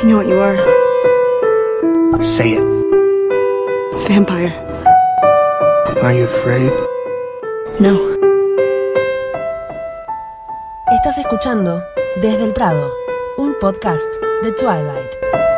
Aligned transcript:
I 0.00 0.04
know 0.04 0.16
what 0.16 0.28
you 0.28 0.40
are. 0.40 0.56
Say 2.22 2.54
it. 2.56 2.64
Vampire. 4.08 4.48
Are 6.02 6.14
you 6.14 6.24
afraid? 6.24 6.72
No. 7.78 7.98
Estás 10.90 11.18
escuchando 11.18 11.82
Desde 12.16 12.44
el 12.44 12.54
Prado, 12.54 12.90
un 13.36 13.54
podcast 13.60 14.10
de 14.42 14.52
Twilight. 14.52 15.49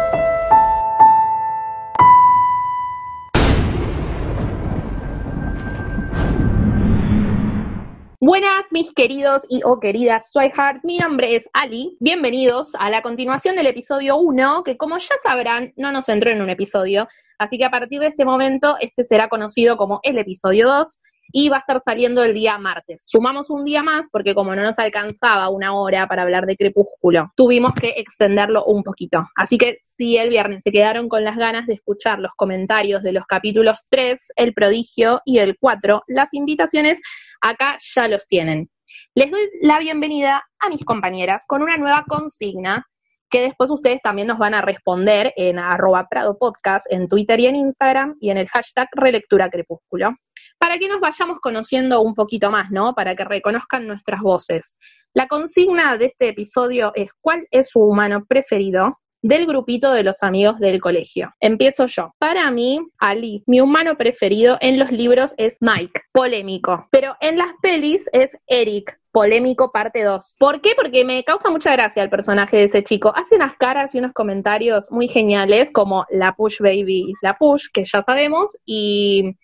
Mis 8.83 8.93
queridos 8.95 9.47
y 9.49 9.61
o 9.65 9.79
queridas 9.79 10.33
Heart. 10.35 10.83
Mi 10.83 10.99
nombre 10.99 11.37
es 11.37 11.49
Ali. 11.53 11.97
Bienvenidos 12.01 12.75
a 12.81 12.91
la 12.91 13.01
continuación 13.01 13.55
del 13.55 13.69
episodio 13.69 14.17
1, 14.17 14.65
que 14.65 14.77
como 14.77 14.99
ya 14.99 15.15
sabrán, 15.23 15.73
no 15.77 15.93
nos 15.93 16.09
entró 16.09 16.33
en 16.33 16.43
un 16.43 16.51
episodio. 16.51 17.07
Así 17.39 17.59
que 17.59 17.65
a 17.65 17.71
partir 17.71 18.01
de 18.01 18.09
este 18.09 18.25
momento, 18.25 18.75
este 18.81 19.05
será 19.05 19.29
conocido 19.29 19.77
como 19.77 20.01
el 20.03 20.19
episodio 20.19 20.67
2 20.67 21.01
y 21.33 21.49
va 21.49 21.59
a 21.59 21.61
estar 21.61 21.79
saliendo 21.79 22.25
el 22.25 22.35
día 22.35 22.59
martes. 22.59 23.05
Sumamos 23.07 23.51
un 23.51 23.65
día 23.65 23.85
más 23.85 24.09
porque 24.11 24.35
como 24.35 24.53
no 24.57 24.63
nos 24.63 24.81
alcanzaba 24.81 25.49
una 25.49 25.75
hora 25.75 26.09
para 26.09 26.23
hablar 26.23 26.47
de 26.47 26.57
Crepúsculo, 26.57 27.31
tuvimos 27.37 27.75
que 27.75 27.91
extenderlo 27.91 28.65
un 28.65 28.83
poquito. 28.83 29.23
Así 29.37 29.59
que 29.59 29.79
si 29.85 30.17
el 30.17 30.29
viernes 30.29 30.65
se 30.65 30.73
quedaron 30.73 31.09
con 31.09 31.23
las 31.23 31.37
ganas 31.37 31.69
de 31.69 31.75
escuchar 31.75 32.19
los 32.19 32.33
comentarios 32.37 33.05
de 33.05 33.13
los 33.13 33.27
capítulos 33.27 33.87
3, 33.91 34.33
El 34.35 34.53
Prodigio 34.55 35.21
y 35.25 35.39
el 35.39 35.57
4, 35.57 36.03
las 36.09 36.35
invitaciones 36.35 37.01
acá 37.41 37.79
ya 37.95 38.09
los 38.09 38.27
tienen. 38.27 38.69
Les 39.15 39.31
doy 39.31 39.49
la 39.61 39.79
bienvenida 39.79 40.43
a 40.59 40.69
mis 40.69 40.85
compañeras 40.85 41.45
con 41.47 41.63
una 41.63 41.77
nueva 41.77 42.05
consigna 42.07 42.87
que 43.31 43.43
después 43.43 43.71
ustedes 43.71 44.01
también 44.03 44.29
nos 44.29 44.39
van 44.39 44.55
a 44.55 44.61
responder 44.61 45.33
en 45.37 45.59
arroba 45.59 46.07
Prado 46.09 46.37
Podcast, 46.39 46.87
en 46.91 47.09
Twitter 47.09 47.41
y 47.41 47.47
en 47.47 47.57
Instagram, 47.57 48.17
y 48.21 48.31
en 48.31 48.37
el 48.37 48.49
hashtag 48.49 48.89
Relectura 48.93 49.49
Crepúsculo 49.49 50.15
para 50.63 50.79
que 50.79 50.87
nos 50.87 51.01
vayamos 51.01 51.41
conociendo 51.41 52.03
un 52.03 52.15
poquito 52.15 52.49
más, 52.53 52.71
¿no? 52.71 52.95
Para 52.95 53.17
que 53.17 53.25
reconozcan 53.25 53.89
nuestras 53.89 54.21
voces. 54.21 54.79
La 55.13 55.27
consigna 55.27 55.99
de 55.99 56.07
este 56.07 56.29
episodio 56.29 56.93
es 56.95 57.11
¿cuál 57.21 57.49
es 57.51 57.71
su 57.71 57.81
humano 57.81 58.25
preferido? 58.29 59.01
Del 59.23 59.47
grupito 59.47 59.93
de 59.93 60.03
los 60.03 60.23
amigos 60.23 60.59
del 60.59 60.81
colegio. 60.81 61.33
Empiezo 61.41 61.87
yo. 61.87 62.13
Para 62.19 62.51
mí, 62.51 62.81
Ali, 62.99 63.43
mi 63.47 63.61
humano 63.61 63.97
preferido 63.97 64.59
en 64.61 64.79
los 64.79 64.91
libros 64.91 65.35
es 65.39 65.57
Mike, 65.61 66.01
polémico. 66.13 66.87
Pero 66.91 67.17
en 67.21 67.39
las 67.39 67.53
pelis 67.63 68.09
es 68.13 68.37
Eric, 68.47 68.99
polémico 69.13 69.71
parte 69.71 70.03
2. 70.03 70.37
¿Por 70.39 70.61
qué? 70.61 70.73
Porque 70.75 71.05
me 71.05 71.23
causa 71.23 71.51
mucha 71.51 71.73
gracia 71.73 72.03
el 72.03 72.11
personaje 72.11 72.57
de 72.57 72.65
ese 72.65 72.83
chico. 72.83 73.13
Hace 73.15 73.37
unas 73.37 73.55
caras 73.55 73.95
y 73.95 73.99
unos 73.99 74.13
comentarios 74.13 74.91
muy 74.91 75.07
geniales 75.07 75.71
como 75.71 76.05
la 76.11 76.35
push 76.35 76.61
baby, 76.61 77.13
la 77.23 77.37
push, 77.39 77.67
que 77.73 77.83
ya 77.85 78.03
sabemos, 78.03 78.57
y 78.67 79.37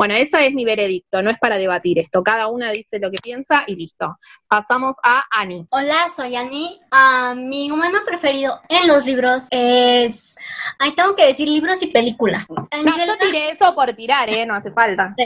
bueno, 0.00 0.14
ese 0.14 0.46
es 0.46 0.54
mi 0.54 0.64
veredicto, 0.64 1.20
no 1.20 1.28
es 1.28 1.38
para 1.38 1.58
debatir 1.58 1.98
esto. 1.98 2.22
Cada 2.22 2.46
una 2.46 2.72
dice 2.72 2.98
lo 2.98 3.10
que 3.10 3.18
piensa 3.22 3.64
y 3.66 3.76
listo. 3.76 4.16
Pasamos 4.48 4.96
a 5.04 5.24
Ani. 5.30 5.66
Hola, 5.68 6.06
soy 6.16 6.36
Ani. 6.36 6.80
Ah, 6.90 7.34
mi 7.36 7.70
humano 7.70 7.98
preferido 8.06 8.62
en 8.70 8.88
los 8.88 9.04
libros 9.04 9.44
es. 9.50 10.36
Ay, 10.78 10.92
tengo 10.92 11.14
que 11.14 11.26
decir 11.26 11.46
libros 11.46 11.82
y 11.82 11.88
película. 11.88 12.46
No, 12.48 12.66
yo 12.72 13.18
tiré 13.18 13.50
eso 13.50 13.74
por 13.74 13.92
tirar, 13.92 14.30
¿eh? 14.30 14.46
No 14.46 14.54
hace 14.54 14.70
falta. 14.70 15.14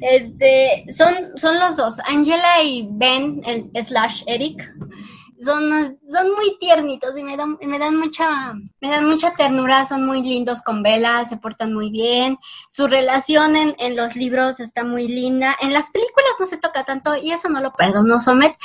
Este, 0.00 0.84
son, 0.92 1.14
son 1.36 1.58
los 1.58 1.76
dos, 1.76 1.94
Angela 2.06 2.62
y 2.62 2.88
Ben, 2.90 3.40
el 3.46 3.70
slash 3.84 4.22
Eric 4.26 4.62
son, 5.44 5.98
son 6.10 6.30
muy 6.34 6.56
tiernitos 6.58 7.16
y 7.16 7.22
me 7.22 7.36
dan, 7.36 7.58
me 7.60 7.78
dan 7.78 7.96
mucha, 7.96 8.54
me 8.80 8.88
dan 8.88 9.06
mucha 9.06 9.34
ternura, 9.34 9.84
son 9.84 10.06
muy 10.06 10.22
lindos 10.22 10.62
con 10.62 10.82
Bella, 10.82 11.24
se 11.24 11.36
portan 11.36 11.72
muy 11.72 11.90
bien, 11.90 12.38
su 12.68 12.86
relación 12.86 13.56
en, 13.56 13.74
en 13.78 13.96
los 13.96 14.16
libros 14.16 14.60
está 14.60 14.84
muy 14.84 15.08
linda, 15.08 15.56
en 15.60 15.72
las 15.72 15.90
películas 15.90 16.32
no 16.38 16.46
se 16.46 16.58
toca 16.58 16.84
tanto 16.84 17.16
y 17.16 17.32
eso 17.32 17.48
no 17.48 17.60
lo 17.60 17.72
perdono, 17.72 18.20
Somet, 18.20 18.56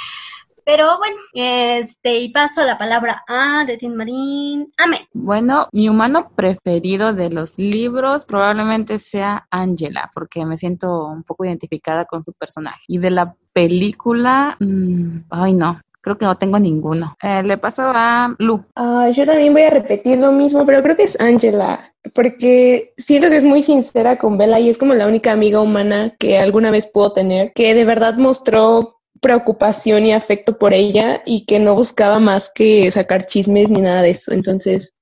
pero 0.67 0.97
bueno, 0.97 1.15
este, 1.31 2.19
y 2.19 2.27
paso 2.27 2.61
la 2.65 2.77
palabra 2.77 3.23
a 3.25 3.63
de 3.63 3.77
Tin 3.77 3.95
Marín. 3.95 4.69
Amén. 4.77 4.99
Bueno, 5.13 5.69
mi 5.71 5.87
humano 5.87 6.29
preferido 6.35 7.13
de 7.13 7.29
los 7.29 7.57
libros 7.57 8.25
probablemente 8.25 8.99
sea 8.99 9.47
Angela, 9.49 10.09
porque 10.13 10.45
me 10.45 10.57
siento 10.57 11.05
un 11.05 11.23
poco 11.23 11.45
identificada 11.45 12.03
con 12.03 12.21
su 12.21 12.33
personaje. 12.33 12.81
Y 12.89 12.97
de 12.97 13.11
la 13.11 13.33
película, 13.53 14.57
mmm, 14.59 15.19
ay 15.29 15.53
no, 15.53 15.79
creo 16.01 16.17
que 16.17 16.25
no 16.25 16.37
tengo 16.37 16.59
ninguno. 16.59 17.15
Eh, 17.21 17.43
le 17.43 17.57
paso 17.57 17.83
a 17.85 18.35
Lu. 18.39 18.63
Ah, 18.75 19.09
yo 19.09 19.25
también 19.25 19.53
voy 19.53 19.63
a 19.63 19.69
repetir 19.69 20.17
lo 20.17 20.31
mismo, 20.31 20.65
pero 20.65 20.81
creo 20.81 20.95
que 20.95 21.03
es 21.03 21.19
Angela, 21.19 21.79
porque 22.13 22.93
siento 22.97 23.29
que 23.29 23.37
es 23.37 23.43
muy 23.43 23.61
sincera 23.61 24.17
con 24.17 24.37
Bella 24.37 24.59
y 24.59 24.69
es 24.69 24.77
como 24.77 24.93
la 24.93 25.07
única 25.07 25.31
amiga 25.31 25.61
humana 25.61 26.11
que 26.17 26.39
alguna 26.39 26.71
vez 26.71 26.85
pudo 26.85 27.13
tener, 27.13 27.51
que 27.53 27.73
de 27.73 27.85
verdad 27.85 28.15
mostró 28.15 28.96
preocupación 29.21 30.05
y 30.05 30.13
afecto 30.13 30.57
por 30.57 30.73
ella 30.73 31.21
y 31.25 31.45
que 31.45 31.59
no 31.59 31.75
buscaba 31.75 32.19
más 32.19 32.49
que 32.53 32.89
sacar 32.91 33.25
chismes 33.25 33.69
ni 33.69 33.81
nada 33.81 34.01
de 34.01 34.11
eso. 34.11 34.31
Entonces, 34.31 34.93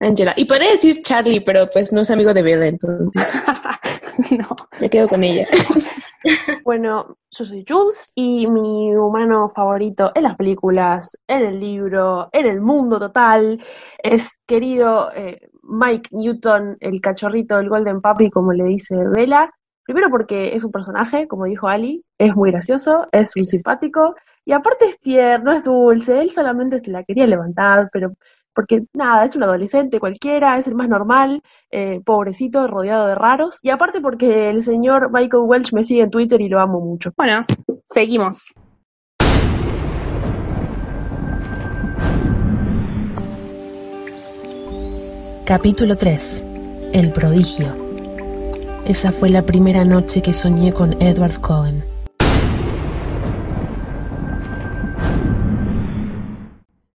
Angela. 0.00 0.34
Y 0.36 0.44
podría 0.44 0.70
decir 0.70 1.02
Charlie, 1.02 1.40
pero 1.40 1.70
pues 1.70 1.92
no 1.92 2.00
es 2.00 2.10
amigo 2.10 2.34
de 2.34 2.42
Bella, 2.42 2.66
entonces. 2.66 3.42
no. 4.30 4.48
Me 4.80 4.90
quedo 4.90 5.08
con 5.08 5.24
ella. 5.24 5.46
Bueno, 6.64 7.16
yo 7.32 7.44
soy 7.44 7.64
Jules 7.68 8.12
y 8.14 8.46
mi 8.46 8.94
humano 8.94 9.50
favorito 9.52 10.12
en 10.14 10.22
las 10.22 10.36
películas, 10.36 11.18
en 11.26 11.42
el 11.42 11.58
libro, 11.58 12.28
en 12.30 12.46
el 12.46 12.60
mundo 12.60 13.00
total, 13.00 13.60
es 13.98 14.38
querido 14.46 15.10
eh, 15.16 15.48
Mike 15.64 16.10
Newton, 16.12 16.76
el 16.78 17.00
cachorrito 17.00 17.56
del 17.56 17.68
Golden 17.68 18.00
Papi, 18.00 18.30
como 18.30 18.52
le 18.52 18.62
dice 18.64 18.94
Bella. 18.94 19.48
Primero 19.84 20.10
porque 20.10 20.54
es 20.54 20.62
un 20.62 20.70
personaje, 20.70 21.26
como 21.26 21.44
dijo 21.46 21.66
Ali, 21.66 22.04
es 22.16 22.36
muy 22.36 22.52
gracioso, 22.52 23.08
es 23.10 23.34
un 23.36 23.44
simpático 23.44 24.14
y 24.44 24.52
aparte 24.52 24.86
es 24.86 25.00
tierno, 25.00 25.52
es 25.52 25.64
dulce, 25.64 26.20
él 26.20 26.30
solamente 26.30 26.78
se 26.78 26.92
la 26.92 27.02
quería 27.02 27.26
levantar, 27.26 27.88
pero 27.92 28.10
porque 28.54 28.84
nada, 28.94 29.24
es 29.24 29.34
un 29.34 29.42
adolescente 29.42 29.98
cualquiera, 29.98 30.56
es 30.58 30.68
el 30.68 30.76
más 30.76 30.88
normal, 30.88 31.42
eh, 31.70 32.00
pobrecito, 32.04 32.66
rodeado 32.68 33.06
de 33.08 33.14
raros, 33.16 33.58
y 33.62 33.70
aparte 33.70 34.00
porque 34.00 34.50
el 34.50 34.62
señor 34.62 35.10
Michael 35.10 35.44
Welch 35.46 35.72
me 35.72 35.82
sigue 35.82 36.02
en 36.02 36.10
Twitter 36.10 36.40
y 36.40 36.48
lo 36.48 36.60
amo 36.60 36.80
mucho. 36.80 37.10
Bueno, 37.16 37.44
seguimos. 37.84 38.54
Capítulo 45.44 45.96
3. 45.96 46.44
El 46.92 47.10
prodigio. 47.10 47.81
Esa 48.86 49.12
fue 49.12 49.30
la 49.30 49.42
primera 49.42 49.84
noche 49.84 50.20
que 50.22 50.32
soñé 50.32 50.72
con 50.72 51.00
Edward 51.00 51.40
Cullen. 51.40 51.84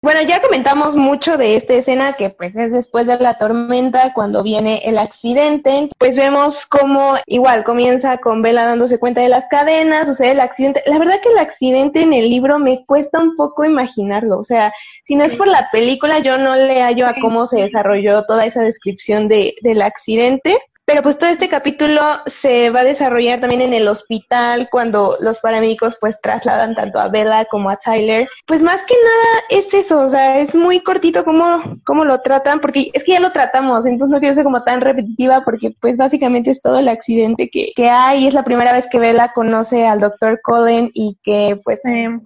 Bueno, 0.01 0.21
ya 0.21 0.41
comentamos 0.41 0.95
mucho 0.95 1.37
de 1.37 1.55
esta 1.55 1.73
escena 1.73 2.13
que 2.13 2.31
pues 2.31 2.55
es 2.55 2.71
después 2.71 3.05
de 3.05 3.17
la 3.19 3.35
tormenta 3.35 4.13
cuando 4.13 4.41
viene 4.41 4.81
el 4.85 4.97
accidente. 4.97 5.89
Pues 5.99 6.17
vemos 6.17 6.65
cómo 6.65 7.15
igual 7.27 7.63
comienza 7.63 8.17
con 8.17 8.41
Bella 8.41 8.65
dándose 8.65 8.99
cuenta 8.99 9.21
de 9.21 9.29
las 9.29 9.45
cadenas, 9.47 10.07
sucede 10.07 10.31
el 10.31 10.39
accidente. 10.39 10.83
La 10.87 10.97
verdad 10.97 11.19
que 11.21 11.29
el 11.29 11.37
accidente 11.37 12.01
en 12.01 12.13
el 12.13 12.29
libro 12.29 12.57
me 12.57 12.83
cuesta 12.85 13.19
un 13.19 13.35
poco 13.35 13.63
imaginarlo. 13.63 14.39
O 14.39 14.43
sea, 14.43 14.73
si 15.03 15.15
no 15.15 15.23
es 15.23 15.33
por 15.33 15.47
la 15.47 15.69
película, 15.71 16.19
yo 16.19 16.37
no 16.37 16.55
le 16.55 16.81
hallo 16.81 17.07
a 17.07 17.15
cómo 17.21 17.45
se 17.45 17.61
desarrolló 17.61 18.23
toda 18.25 18.45
esa 18.45 18.61
descripción 18.61 19.27
de, 19.27 19.55
del 19.61 19.81
accidente. 19.81 20.57
Pero 20.85 21.01
pues 21.01 21.17
todo 21.17 21.31
este 21.31 21.49
capítulo 21.49 22.01
se 22.27 22.69
va 22.69 22.81
a 22.81 22.83
desarrollar 22.83 23.39
también 23.39 23.61
en 23.61 23.73
el 23.73 23.87
hospital 23.87 24.69
cuando 24.71 25.17
los 25.19 25.39
paramédicos 25.39 25.97
pues 25.99 26.21
trasladan 26.21 26.75
tanto 26.75 26.99
a 26.99 27.07
Bella 27.07 27.45
como 27.45 27.71
a 27.71 27.77
Tyler. 27.77 28.29
Pues 28.45 28.61
más 28.61 28.83
que 28.83 28.93
nada 28.93 29.43
es 29.49 29.73
eso, 29.73 29.99
o 30.01 30.07
sea, 30.07 30.39
es 30.39 30.53
muy 30.53 30.81
cortito 30.81 31.25
cómo, 31.25 31.61
cómo 31.85 32.05
lo 32.05 32.21
tratan, 32.21 32.59
porque 32.59 32.91
es 32.93 33.03
que 33.03 33.13
ya 33.13 33.19
lo 33.19 33.31
tratamos, 33.31 33.85
entonces 33.87 34.13
no 34.13 34.19
quiero 34.19 34.35
ser 34.35 34.43
como 34.43 34.63
tan 34.63 34.81
repetitiva 34.81 35.43
porque 35.43 35.71
pues 35.81 35.97
básicamente 35.97 36.51
es 36.51 36.61
todo 36.61 36.77
el 36.77 36.87
accidente 36.87 37.49
que, 37.49 37.71
que 37.75 37.89
hay, 37.89 38.27
es 38.27 38.35
la 38.35 38.43
primera 38.43 38.71
vez 38.71 38.87
que 38.87 38.99
Bella 38.99 39.31
conoce 39.33 39.87
al 39.87 39.99
doctor 39.99 40.39
Cullen 40.43 40.91
y 40.93 41.17
que 41.23 41.59
pues 41.63 41.81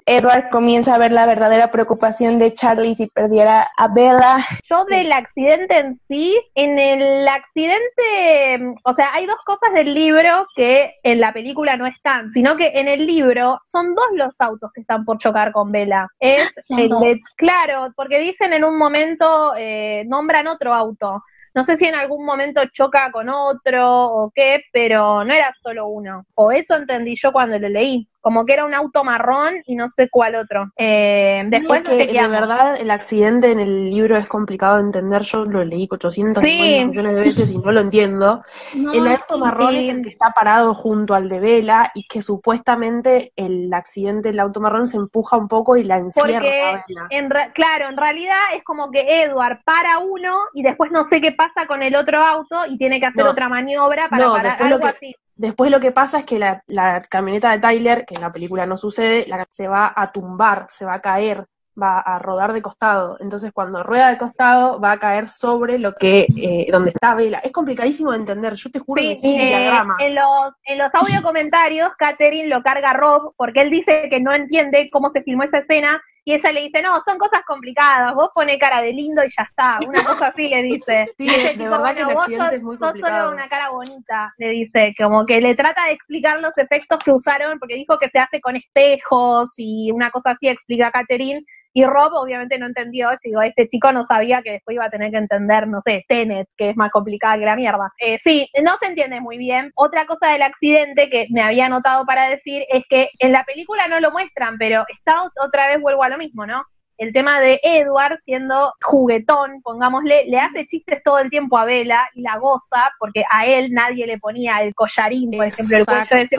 Edward 0.05 0.49
comienza 0.49 0.95
a 0.95 0.97
ver 0.97 1.13
la 1.13 1.25
verdadera 1.25 1.71
preocupación 1.71 2.39
de 2.39 2.53
Charlie 2.53 2.95
si 2.95 3.07
perdiera 3.07 3.69
a 3.77 3.87
Bella. 3.87 4.45
Yo 4.69 4.83
del 4.85 5.13
accidente 5.13 5.77
en 5.77 5.99
sí, 6.09 6.37
en 6.55 6.77
el 6.77 7.27
accidente 7.27 8.48
Em, 8.53 8.75
o 8.83 8.93
sea, 8.93 9.13
hay 9.13 9.27
dos 9.27 9.37
cosas 9.45 9.71
del 9.73 9.93
libro 9.93 10.47
que 10.55 10.95
en 11.03 11.19
la 11.19 11.31
película 11.31 11.77
no 11.77 11.85
están, 11.85 12.31
sino 12.31 12.57
que 12.57 12.79
en 12.79 12.87
el 12.87 13.05
libro 13.05 13.61
son 13.65 13.93
dos 13.93 14.05
los 14.13 14.41
autos 14.41 14.71
que 14.73 14.81
están 14.81 15.05
por 15.05 15.19
chocar 15.19 15.51
con 15.51 15.71
Vela. 15.71 16.07
Es 16.19 16.51
el 16.69 16.89
de, 16.89 17.19
claro, 17.35 17.93
porque 17.95 18.19
dicen 18.19 18.53
en 18.53 18.63
un 18.63 18.77
momento, 18.77 19.53
eh, 19.55 20.03
nombran 20.07 20.47
otro 20.47 20.73
auto. 20.73 21.23
No 21.53 21.63
sé 21.63 21.77
si 21.77 21.85
en 21.85 21.95
algún 21.95 22.25
momento 22.25 22.61
choca 22.71 23.11
con 23.11 23.29
otro 23.29 24.05
o 24.05 24.31
qué, 24.33 24.63
pero 24.71 25.23
no 25.23 25.33
era 25.33 25.53
solo 25.55 25.87
uno. 25.87 26.25
O 26.35 26.51
eso 26.51 26.75
entendí 26.75 27.15
yo 27.15 27.31
cuando 27.31 27.59
lo 27.59 27.69
leí. 27.69 28.07
Como 28.21 28.45
que 28.45 28.53
era 28.53 28.65
un 28.65 28.73
auto 28.73 29.03
marrón 29.03 29.55
y 29.65 29.75
no 29.75 29.87
sé 29.89 30.09
cuál 30.09 30.35
otro. 30.35 30.71
Eh, 30.77 31.43
después 31.47 31.81
Es 31.89 32.07
que 32.07 32.21
de 32.21 32.27
verdad 32.27 32.75
el 32.79 32.91
accidente 32.91 33.51
en 33.51 33.59
el 33.59 33.89
libro 33.89 34.17
es 34.17 34.25
complicado 34.27 34.75
de 34.75 34.81
entender. 34.81 35.21
Yo 35.21 35.45
lo 35.45 35.63
leí 35.63 35.87
850 35.89 36.41
Sí. 36.41 36.85
millones 36.85 37.15
de 37.15 37.21
veces 37.21 37.51
y 37.51 37.57
no 37.59 37.71
lo 37.71 37.79
entiendo. 37.79 38.43
No, 38.75 38.91
el 38.93 39.07
auto 39.07 39.37
marrón 39.37 39.75
es 39.75 39.89
el 39.89 40.01
que 40.01 40.09
está 40.09 40.31
parado 40.31 40.73
junto 40.73 41.13
al 41.13 41.29
de 41.29 41.39
Vela 41.39 41.91
y 41.95 42.07
que 42.07 42.21
supuestamente 42.21 43.31
el 43.35 43.73
accidente 43.73 44.29
del 44.29 44.39
auto 44.39 44.59
marrón 44.59 44.87
se 44.87 44.97
empuja 44.97 45.37
un 45.37 45.47
poco 45.47 45.77
y 45.77 45.83
la 45.83 45.97
encierra 45.97 46.39
Porque, 46.39 47.15
en 47.15 47.29
claro, 47.53 47.87
en 47.89 47.97
realidad 47.97 48.37
es 48.55 48.63
como 48.63 48.91
que 48.91 49.23
Edward 49.23 49.59
para 49.63 49.99
uno 49.99 50.35
y 50.53 50.61
después 50.63 50.91
no 50.91 51.05
sé 51.07 51.21
qué 51.21 51.31
pasa 51.31 51.65
con 51.67 51.81
el 51.83 51.95
otro 51.95 52.19
auto 52.19 52.65
y 52.67 52.77
tiene 52.77 52.99
que 52.99 53.05
hacer 53.05 53.23
No. 53.23 53.31
otra 53.31 53.47
maniobra 53.49 54.09
para 54.09 54.25
No, 54.25 54.33
parar 54.33 54.61
algo 54.61 54.79
que- 54.79 54.87
así. 54.87 55.15
Después 55.39 55.71
lo 55.71 55.79
que 55.79 55.93
pasa 55.93 56.19
es 56.19 56.25
que 56.25 56.37
la, 56.37 56.61
la 56.67 57.01
camioneta 57.09 57.51
de 57.51 57.59
Tyler, 57.59 58.05
que 58.05 58.15
en 58.15 58.21
la 58.21 58.31
película 58.31 58.65
no 58.65 58.75
sucede, 58.75 59.25
la- 59.27 59.47
se 59.49 59.69
va 59.69 59.93
a 59.95 60.11
tumbar, 60.11 60.67
se 60.69 60.83
va 60.85 60.95
a 60.95 60.99
caer, 61.01 61.45
va 61.81 61.99
a 61.99 62.19
rodar 62.19 62.51
de 62.51 62.61
costado. 62.61 63.15
Entonces 63.21 63.53
cuando 63.53 63.81
rueda 63.81 64.09
de 64.09 64.17
costado 64.17 64.81
va 64.81 64.91
a 64.91 64.99
caer 64.99 65.29
sobre 65.29 65.79
lo 65.79 65.93
que, 65.95 66.27
eh, 66.35 66.67
donde 66.69 66.89
está 66.89 67.15
Vela. 67.15 67.37
Es 67.39 67.53
complicadísimo 67.53 68.11
de 68.11 68.17
entender, 68.17 68.53
yo 68.55 68.69
te 68.69 68.79
juro 68.79 69.01
Sí, 69.01 69.07
que 69.07 69.13
es 69.13 69.23
un 69.23 69.29
eh, 69.39 69.47
diagrama. 69.47 69.95
en 70.01 70.15
los, 70.15 70.53
en 70.65 70.77
los 70.77 70.93
audio 70.93 71.21
comentarios, 71.21 71.89
Katherine 71.97 72.49
lo 72.49 72.61
carga 72.61 72.89
a 72.89 72.93
Rob 72.93 73.33
porque 73.37 73.61
él 73.61 73.69
dice 73.69 74.07
que 74.09 74.19
no 74.19 74.33
entiende 74.33 74.89
cómo 74.91 75.09
se 75.09 75.23
filmó 75.23 75.43
esa 75.43 75.59
escena 75.59 76.01
y 76.29 76.33
ella 76.33 76.51
le 76.51 76.61
dice, 76.61 76.81
no, 76.83 77.01
son 77.03 77.17
cosas 77.17 77.41
complicadas, 77.47 78.13
vos 78.13 78.29
pone 78.35 78.59
cara 78.59 78.81
de 78.81 78.93
lindo 78.93 79.23
y 79.23 79.29
ya 79.35 79.43
está, 79.43 79.79
una 79.87 80.03
cosa 80.03 80.27
así 80.27 80.47
le 80.47 80.61
dice. 80.61 81.07
Sí, 81.17 81.25
de 81.25 81.49
tipo, 81.57 81.69
verdad 81.71 81.95
que 81.95 81.99
el 82.01 82.05
"Bueno, 82.05 82.13
vos 82.13 82.21
accidente 82.23 82.45
sos- 82.45 82.53
es 82.53 82.61
muy 82.63 82.77
sos 82.77 82.87
complicado". 82.87 83.23
solo 83.23 83.35
una 83.35 83.47
cara 83.47 83.69
bonita, 83.69 84.33
le 84.37 84.49
dice, 84.49 84.93
como 84.97 85.25
que 85.25 85.41
le 85.41 85.55
trata 85.55 85.85
de 85.85 85.93
explicar 85.93 86.39
los 86.39 86.55
efectos 86.57 86.99
que 87.03 87.11
usaron, 87.11 87.57
porque 87.57 87.75
dijo 87.75 87.97
que 87.97 88.09
se 88.09 88.19
hace 88.19 88.39
con 88.41 88.55
espejos 88.55 89.53
y 89.57 89.91
una 89.91 90.11
cosa 90.11 90.31
así 90.31 90.47
explica 90.47 90.91
Katherine, 90.91 91.43
y 91.73 91.85
Rob 91.85 92.11
obviamente 92.13 92.57
no 92.57 92.65
entendió, 92.65 93.11
y 93.13 93.17
digo, 93.29 93.41
este 93.41 93.67
chico 93.67 93.91
no 93.91 94.05
sabía 94.05 94.41
que 94.41 94.53
después 94.53 94.75
iba 94.75 94.85
a 94.85 94.89
tener 94.89 95.11
que 95.11 95.17
entender, 95.17 95.67
no 95.67 95.81
sé, 95.81 96.03
Tenet, 96.07 96.47
que 96.57 96.69
es 96.71 96.75
más 96.77 96.91
complicada 96.91 97.37
que 97.37 97.45
la 97.45 97.55
mierda. 97.55 97.91
Eh, 97.99 98.17
sí, 98.21 98.49
no 98.63 98.75
se 98.77 98.87
entiende 98.87 99.21
muy 99.21 99.37
bien. 99.37 99.71
Otra 99.75 100.05
cosa 100.05 100.27
del 100.31 100.41
accidente 100.41 101.09
que 101.09 101.27
me 101.29 101.41
había 101.41 101.69
notado 101.69 102.05
para 102.05 102.29
decir 102.29 102.63
es 102.69 102.83
que 102.89 103.09
en 103.19 103.31
la 103.31 103.43
película 103.43 103.87
no 103.87 103.99
lo 103.99 104.11
muestran, 104.11 104.57
pero 104.57 104.83
está 104.89 105.21
ot- 105.21 105.31
otra 105.45 105.67
vez 105.67 105.79
vuelvo 105.79 106.03
a 106.03 106.09
lo 106.09 106.17
mismo, 106.17 106.45
¿no? 106.45 106.63
El 106.97 107.13
tema 107.13 107.39
de 107.39 107.61
Edward 107.63 108.17
siendo 108.25 108.73
juguetón, 108.83 109.61
pongámosle, 109.61 110.25
le 110.25 110.37
hace 110.39 110.65
chistes 110.67 111.01
todo 111.01 111.19
el 111.19 111.29
tiempo 111.29 111.57
a 111.57 111.63
Bella 111.63 112.09
y 112.13 112.21
la 112.23 112.37
goza 112.39 112.91
porque 112.99 113.23
a 113.31 113.45
él 113.45 113.71
nadie 113.71 114.05
le 114.05 114.17
ponía 114.17 114.61
el 114.61 114.75
collarín, 114.75 115.31
por 115.31 115.45
ejemplo, 115.45 115.77
el 115.77 115.85
cuello 115.85 116.15
de 116.17 116.21
ese 116.23 116.35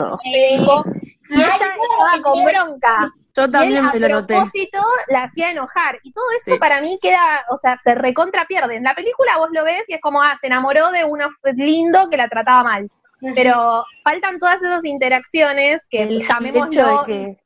y 1.29 1.35
ella 1.35 1.49
estaba 1.53 2.21
con 2.21 2.43
bronca. 2.65 3.11
Yo 3.35 3.43
Y 3.43 3.45
él 3.45 3.51
también 3.51 3.85
a 3.85 3.93
me 3.93 3.99
lo 3.99 4.09
noté. 4.09 4.35
propósito 4.35 4.79
la 5.07 5.23
hacía 5.23 5.51
enojar. 5.51 5.99
Y 6.03 6.11
todo 6.11 6.25
eso 6.37 6.53
Sí. 6.53 6.59
para 6.59 6.81
mí 6.81 6.99
queda, 7.01 7.45
o 7.49 7.57
sea, 7.57 7.77
se 7.83 7.95
recontra 7.95 8.45
pierde. 8.45 8.75
En 8.75 8.83
la 8.83 8.93
película 8.95 9.37
vos 9.37 9.49
lo 9.51 9.63
ves 9.63 9.83
y 9.87 9.93
es 9.93 10.01
como, 10.01 10.21
ah, 10.21 10.37
se 10.41 10.47
enamoró 10.47 10.91
de 10.91 11.05
uno 11.05 11.29
lindo 11.55 12.09
que 12.09 12.17
la 12.17 12.27
trataba 12.27 12.63
mal. 12.63 12.89
Pero 13.35 13.85
faltan 14.03 14.39
todas 14.39 14.61
esas 14.63 14.83
interacciones 14.83 15.85
que 15.89 16.03
El 16.03 16.21
hecho 16.21 16.29
llamémoslo. 16.33 17.03
de 17.05 17.05
que 17.05 17.37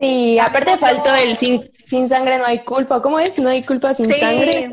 Sí, 0.00 0.38
aparte 0.40 0.76
faltó 0.76 1.14
el 1.14 1.36
sin, 1.36 1.70
sin 1.86 2.08
sangre 2.08 2.36
no 2.38 2.44
hay 2.44 2.58
culpa. 2.58 3.00
¿Cómo 3.00 3.20
es? 3.20 3.38
No 3.38 3.48
hay 3.48 3.62
culpa 3.62 3.94
sin 3.94 4.06
Sí, 4.12 4.18
sangre. 4.20 4.70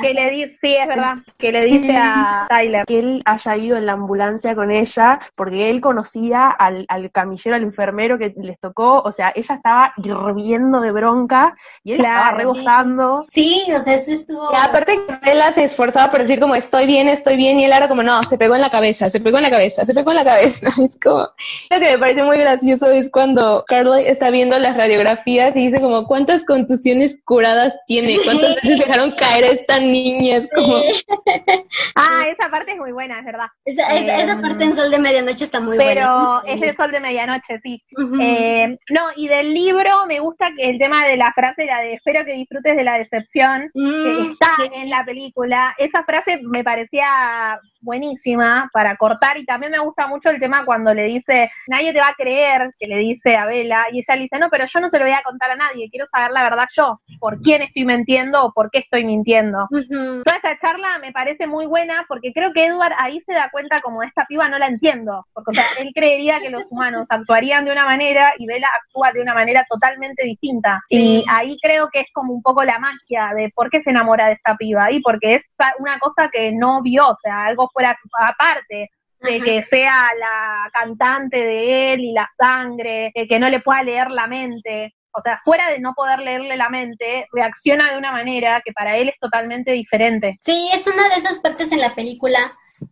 que 0.00 0.14
le 0.14 0.30
di, 0.30 0.44
sí, 0.60 0.76
es 0.76 0.86
verdad, 0.88 1.14
que 1.36 1.50
le 1.52 1.64
dice 1.64 1.96
a 1.96 2.46
Tyler. 2.48 2.86
que 2.86 2.98
él 3.00 3.22
haya 3.24 3.56
ido 3.56 3.76
en 3.76 3.86
la 3.86 3.92
ambulancia 3.92 4.54
con 4.54 4.70
ella, 4.70 5.18
porque 5.36 5.68
él 5.68 5.80
conocía 5.80 6.46
al, 6.48 6.86
al 6.88 7.10
camillero, 7.10 7.56
al 7.56 7.64
enfermero 7.64 8.18
que 8.18 8.32
les 8.36 8.58
tocó, 8.60 9.00
o 9.00 9.10
sea, 9.12 9.32
ella 9.34 9.56
estaba 9.56 9.92
hirviendo 9.96 10.80
de 10.80 10.92
bronca 10.92 11.54
y 11.82 11.92
él 11.92 11.98
Claro. 11.98 12.14
estaba 12.20 12.36
regozando. 12.38 13.26
Sí, 13.30 13.64
o 13.76 13.80
sea, 13.80 13.94
eso 13.94 14.12
estuvo. 14.12 14.48
Y 14.52 14.56
aparte 14.56 14.96
que 15.06 15.28
Bella 15.30 15.52
se 15.52 15.64
esforzaba 15.64 16.10
por 16.10 16.20
decir 16.20 16.38
como 16.38 16.54
estoy 16.54 16.86
bien, 16.86 17.08
estoy 17.08 17.36
bien, 17.36 17.58
y 17.58 17.64
él 17.64 17.72
era 17.72 17.88
como 17.88 18.02
no, 18.04 18.22
se 18.22 18.38
pegó 18.38 18.54
en 18.54 18.60
la 18.62 18.70
cabeza, 18.70 19.10
se 19.10 19.20
pegó 19.20 19.38
en 19.38 19.42
la 19.42 19.50
cabeza, 19.50 19.84
se 19.84 19.92
pegó 19.92 20.12
en 20.12 20.16
la 20.18 20.24
cabeza. 20.24 20.68
Es 20.82 20.96
como, 21.02 21.18
lo 21.18 21.78
que 21.80 21.90
me 21.90 21.98
parece 21.98 22.22
muy 22.22 22.38
gracioso 22.38 22.90
es 22.90 23.10
cuando 23.10 23.64
Carly 23.66 24.02
está 24.06 24.30
viendo 24.30 24.51
las 24.60 24.76
radiografías 24.76 25.56
y 25.56 25.66
dice 25.66 25.80
como 25.80 26.04
cuántas 26.04 26.44
contusiones 26.44 27.20
curadas 27.24 27.76
tiene, 27.86 28.18
cuántas 28.24 28.54
veces 28.56 28.78
dejaron 28.80 29.12
caer 29.12 29.44
a 29.44 29.48
esta 29.48 29.78
niña, 29.80 30.36
es 30.38 30.48
como 30.54 30.76
Ah, 31.94 32.24
esa 32.28 32.50
parte 32.50 32.72
es 32.72 32.78
muy 32.78 32.92
buena, 32.92 33.18
es 33.18 33.24
verdad. 33.24 33.46
Esa, 33.64 33.94
esa, 33.96 34.16
esa 34.22 34.40
parte 34.40 34.64
en 34.64 34.74
Sol 34.74 34.90
de 34.90 34.98
Medianoche 34.98 35.44
está 35.44 35.60
muy 35.60 35.76
Pero 35.78 36.40
buena. 36.40 36.42
es 36.54 36.62
el 36.62 36.76
sol 36.76 36.90
de 36.90 37.00
medianoche, 37.00 37.60
sí. 37.62 37.82
Eh, 38.20 38.76
no, 38.90 39.02
y 39.16 39.28
del 39.28 39.52
libro 39.54 40.06
me 40.06 40.20
gusta 40.20 40.50
que 40.56 40.70
el 40.70 40.78
tema 40.78 41.06
de 41.06 41.16
la 41.16 41.32
frase, 41.32 41.64
la 41.66 41.80
de 41.80 41.94
espero 41.94 42.24
que 42.24 42.32
disfrutes 42.32 42.76
de 42.76 42.84
la 42.84 42.98
decepción, 42.98 43.70
que 43.72 43.80
Mm, 43.82 44.30
está 44.32 44.46
sí. 44.56 44.70
en 44.74 44.90
la 44.90 45.04
película. 45.04 45.74
Esa 45.78 46.04
frase 46.04 46.40
me 46.42 46.64
parecía 46.64 47.58
buenísima 47.82 48.70
para 48.72 48.96
cortar 48.96 49.36
y 49.36 49.44
también 49.44 49.72
me 49.72 49.78
gusta 49.80 50.06
mucho 50.06 50.30
el 50.30 50.40
tema 50.40 50.64
cuando 50.64 50.94
le 50.94 51.04
dice, 51.04 51.50
nadie 51.68 51.92
te 51.92 52.00
va 52.00 52.08
a 52.08 52.14
creer, 52.14 52.72
que 52.78 52.86
le 52.86 52.98
dice 52.98 53.36
a 53.36 53.46
Bella, 53.46 53.86
y 53.92 53.98
ella 53.98 54.16
le 54.16 54.22
dice, 54.22 54.38
no, 54.38 54.48
pero 54.48 54.64
yo 54.66 54.80
no 54.80 54.88
se 54.88 54.98
lo 54.98 55.04
voy 55.04 55.12
a 55.12 55.22
contar 55.22 55.50
a 55.50 55.56
nadie, 55.56 55.90
quiero 55.90 56.06
saber 56.06 56.30
la 56.30 56.42
verdad 56.42 56.66
yo, 56.74 57.00
por 57.18 57.40
quién 57.40 57.62
estoy 57.62 57.84
mintiendo 57.84 58.44
o 58.44 58.52
por 58.52 58.70
qué 58.70 58.78
estoy 58.78 59.04
mintiendo. 59.04 59.68
Toda 59.70 60.38
esa 60.38 60.58
charla 60.58 60.98
me 61.00 61.12
parece 61.12 61.46
muy 61.46 61.66
buena 61.66 62.04
porque 62.08 62.32
creo 62.32 62.52
que 62.52 62.66
Edward 62.66 62.94
ahí 62.98 63.20
se 63.26 63.34
da 63.34 63.50
cuenta 63.50 63.80
como 63.80 64.02
esta 64.02 64.24
piba 64.26 64.48
no 64.48 64.58
la 64.58 64.68
entiendo, 64.68 65.26
porque 65.32 65.50
o 65.50 65.54
sea, 65.54 65.64
él 65.80 65.90
creería 65.94 66.40
que 66.40 66.50
los 66.50 66.64
humanos 66.70 67.06
actuarían 67.10 67.64
de 67.64 67.72
una 67.72 67.84
manera 67.84 68.32
y 68.38 68.46
Bella 68.46 68.68
actúa 68.82 69.12
de 69.12 69.20
una 69.20 69.34
manera 69.34 69.66
totalmente 69.68 70.24
distinta. 70.24 70.80
Y 70.88 71.24
ahí 71.28 71.58
creo 71.60 71.88
que 71.90 72.00
es 72.00 72.06
como 72.12 72.32
un 72.32 72.42
poco 72.42 72.62
la 72.64 72.78
magia 72.78 73.32
de 73.34 73.50
por 73.54 73.70
qué 73.70 73.82
se 73.82 73.90
enamora 73.90 74.26
de 74.26 74.34
esta 74.34 74.56
piba 74.56 74.90
y 74.90 75.00
porque 75.00 75.36
es 75.36 75.44
una 75.78 75.98
cosa 75.98 76.30
que 76.32 76.52
no 76.52 76.82
vio, 76.82 77.08
o 77.08 77.16
sea, 77.22 77.44
algo 77.46 77.68
fuera 77.72 77.96
aparte 78.20 78.90
de 79.20 79.40
que 79.40 79.62
sea 79.64 80.08
la 80.18 80.68
cantante 80.72 81.36
de 81.36 81.92
él 81.92 82.00
y 82.00 82.12
la 82.12 82.28
sangre, 82.36 83.12
de 83.14 83.26
que 83.28 83.38
no 83.38 83.48
le 83.48 83.60
pueda 83.60 83.82
leer 83.84 84.10
la 84.10 84.26
mente. 84.26 84.94
O 85.14 85.20
sea, 85.22 85.40
fuera 85.44 85.68
de 85.70 85.78
no 85.78 85.92
poder 85.94 86.18
leerle 86.20 86.56
la 86.56 86.70
mente, 86.70 87.26
reacciona 87.32 87.92
de 87.92 87.98
una 87.98 88.10
manera 88.12 88.62
que 88.64 88.72
para 88.72 88.96
él 88.96 89.10
es 89.10 89.18
totalmente 89.20 89.70
diferente. 89.72 90.38
Sí, 90.40 90.70
es 90.72 90.86
una 90.86 91.08
de 91.10 91.16
esas 91.16 91.38
partes 91.38 91.70
en 91.70 91.80
la 91.80 91.94
película 91.94 92.38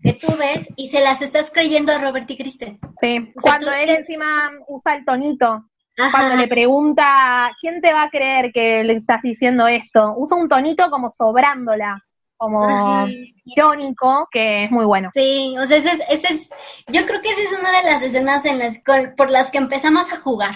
que 0.04 0.12
tú 0.12 0.28
ves 0.38 0.68
y 0.76 0.88
se 0.88 1.00
las 1.00 1.20
estás 1.22 1.50
creyendo 1.50 1.92
a 1.92 1.98
Robert 1.98 2.30
y 2.30 2.36
Kristen. 2.36 2.78
Sí. 3.00 3.18
O 3.36 3.40
sea, 3.40 3.52
Cuando 3.58 3.66
tú- 3.66 3.72
él 3.72 3.90
encima 3.90 4.52
usa 4.68 4.94
el 4.94 5.04
tonito, 5.04 5.64
Ajá. 5.98 6.10
cuando 6.12 6.36
le 6.36 6.46
pregunta, 6.46 7.50
¿quién 7.60 7.80
te 7.80 7.92
va 7.92 8.04
a 8.04 8.10
creer 8.10 8.52
que 8.52 8.84
le 8.84 8.92
estás 8.94 9.20
diciendo 9.22 9.66
esto? 9.66 10.14
Usa 10.16 10.36
un 10.36 10.48
tonito 10.48 10.88
como 10.90 11.08
sobrándola, 11.10 12.00
como 12.40 12.64
Ajá. 12.64 13.06
irónico, 13.44 14.26
que 14.30 14.64
es 14.64 14.70
muy 14.70 14.86
bueno. 14.86 15.10
Sí, 15.12 15.54
o 15.62 15.66
sea, 15.66 15.76
ese 15.76 15.90
es, 15.90 16.00
ese 16.08 16.32
es, 16.32 16.50
yo 16.88 17.04
creo 17.04 17.20
que 17.20 17.28
esa 17.28 17.42
es 17.42 17.52
una 17.60 17.70
de 17.70 17.82
las 17.84 18.02
escenas 18.02 18.46
en 18.46 18.58
las, 18.58 18.82
con- 18.82 19.14
por 19.14 19.30
las 19.30 19.50
que 19.50 19.58
empezamos 19.58 20.10
a 20.10 20.16
jugar 20.16 20.54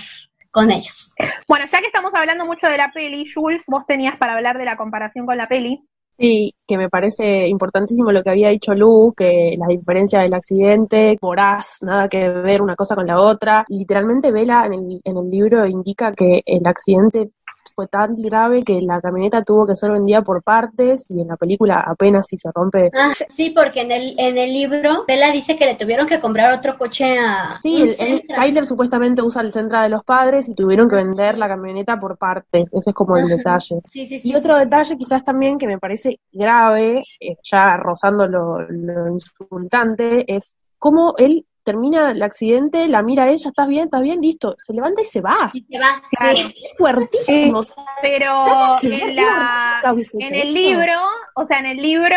con 0.50 0.70
ellos. 0.70 1.12
Bueno, 1.46 1.66
ya 1.70 1.80
que 1.80 1.86
estamos 1.86 2.12
hablando 2.14 2.46
mucho 2.46 2.68
de 2.68 2.78
la 2.78 2.90
peli, 2.92 3.30
Jules, 3.30 3.64
vos 3.68 3.84
tenías 3.86 4.16
para 4.16 4.32
hablar 4.34 4.56
de 4.56 4.64
la 4.64 4.78
comparación 4.78 5.26
con 5.26 5.36
la 5.36 5.46
peli. 5.46 5.84
Sí, 6.16 6.54
que 6.66 6.78
me 6.78 6.88
parece 6.88 7.48
importantísimo 7.48 8.12
lo 8.12 8.22
que 8.22 8.30
había 8.30 8.48
dicho 8.48 8.72
Lu, 8.72 9.12
que 9.16 9.56
la 9.58 9.66
diferencia 9.66 10.20
del 10.20 10.32
accidente, 10.32 11.18
voraz, 11.20 11.82
nada 11.82 12.08
que 12.08 12.28
ver 12.30 12.62
una 12.62 12.76
cosa 12.76 12.94
con 12.94 13.06
la 13.06 13.20
otra. 13.20 13.64
Literalmente 13.68 14.30
Vela 14.30 14.64
en 14.66 14.74
el, 14.74 15.00
en 15.04 15.16
el 15.18 15.28
libro 15.28 15.66
indica 15.66 16.12
que 16.12 16.42
el 16.46 16.66
accidente 16.66 17.30
fue 17.74 17.86
tan 17.88 18.16
grave 18.16 18.62
que 18.62 18.80
la 18.80 19.00
camioneta 19.00 19.42
tuvo 19.42 19.66
que 19.66 19.76
ser 19.76 19.90
vendida 19.90 20.22
por 20.22 20.42
partes 20.42 21.10
y 21.10 21.20
en 21.20 21.28
la 21.28 21.36
película 21.36 21.80
apenas 21.80 22.26
si 22.28 22.36
se 22.36 22.50
rompe. 22.52 22.90
Ah, 22.94 23.12
sí, 23.28 23.50
porque 23.50 23.82
en 23.82 23.92
el, 23.92 24.14
en 24.18 24.36
el 24.38 24.52
libro, 24.52 25.04
Bella 25.06 25.30
dice 25.30 25.56
que 25.56 25.66
le 25.66 25.74
tuvieron 25.76 26.06
que 26.06 26.20
comprar 26.20 26.52
otro 26.52 26.76
coche 26.76 27.18
a 27.18 27.58
Sí, 27.62 27.94
el. 27.98 28.22
Tyler 28.26 28.66
supuestamente 28.66 29.22
usa 29.22 29.42
el 29.42 29.52
Sentra 29.52 29.82
de 29.82 29.88
los 29.88 30.04
padres 30.04 30.48
y 30.48 30.54
tuvieron 30.54 30.88
que 30.88 30.96
vender 30.96 31.38
la 31.38 31.48
camioneta 31.48 31.98
por 31.98 32.16
partes. 32.18 32.66
Ese 32.72 32.90
es 32.90 32.94
como 32.96 33.16
el 33.16 33.24
Ajá. 33.24 33.36
detalle. 33.36 33.80
Sí, 33.84 34.06
sí, 34.06 34.18
sí. 34.18 34.30
Y 34.30 34.34
otro 34.34 34.56
detalle 34.56 34.96
quizás 34.96 35.24
también 35.24 35.58
que 35.58 35.66
me 35.66 35.78
parece 35.78 36.20
grave, 36.32 37.04
eh, 37.20 37.36
ya 37.42 37.76
rozando 37.76 38.26
lo, 38.26 38.60
lo 38.68 39.08
insultante, 39.08 40.24
es 40.34 40.56
cómo 40.78 41.14
él 41.18 41.46
termina 41.64 42.10
el 42.10 42.22
accidente, 42.22 42.86
la 42.88 43.02
mira 43.02 43.24
a 43.24 43.30
ella, 43.30 43.48
¿estás 43.48 43.66
bien? 43.66 43.84
¿Estás 43.84 44.02
bien? 44.02 44.20
Listo. 44.20 44.54
Se 44.62 44.72
levanta 44.72 45.02
y 45.02 45.04
se 45.06 45.20
va. 45.20 45.50
Y 45.52 45.62
se 45.62 45.78
va, 45.78 46.02
Claro. 46.10 46.36
sí. 46.36 46.54
Es 46.64 46.78
fuertísimo. 46.78 47.62
Pero 48.02 48.44
en, 48.82 49.16
la, 49.16 49.82
en 50.18 50.34
el 50.34 50.54
libro, 50.54 50.92
o 51.34 51.44
sea, 51.44 51.58
en 51.58 51.66
el 51.66 51.78
libro, 51.78 52.14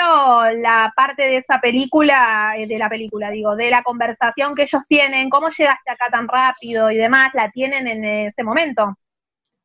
la 0.57 0.91
parte 0.95 1.23
de 1.23 1.37
esa 1.37 1.59
película, 1.59 2.53
eh, 2.57 2.67
de 2.67 2.77
la 2.77 2.89
película, 2.89 3.31
digo, 3.31 3.55
de 3.55 3.69
la 3.69 3.81
conversación 3.83 4.53
que 4.53 4.63
ellos 4.63 4.83
tienen, 4.87 5.29
cómo 5.29 5.49
llegaste 5.49 5.89
acá 5.89 6.09
tan 6.11 6.27
rápido 6.27 6.91
y 6.91 6.97
demás, 6.97 7.31
la 7.33 7.49
tienen 7.49 7.87
en 7.87 8.03
ese 8.03 8.43
momento. 8.43 8.97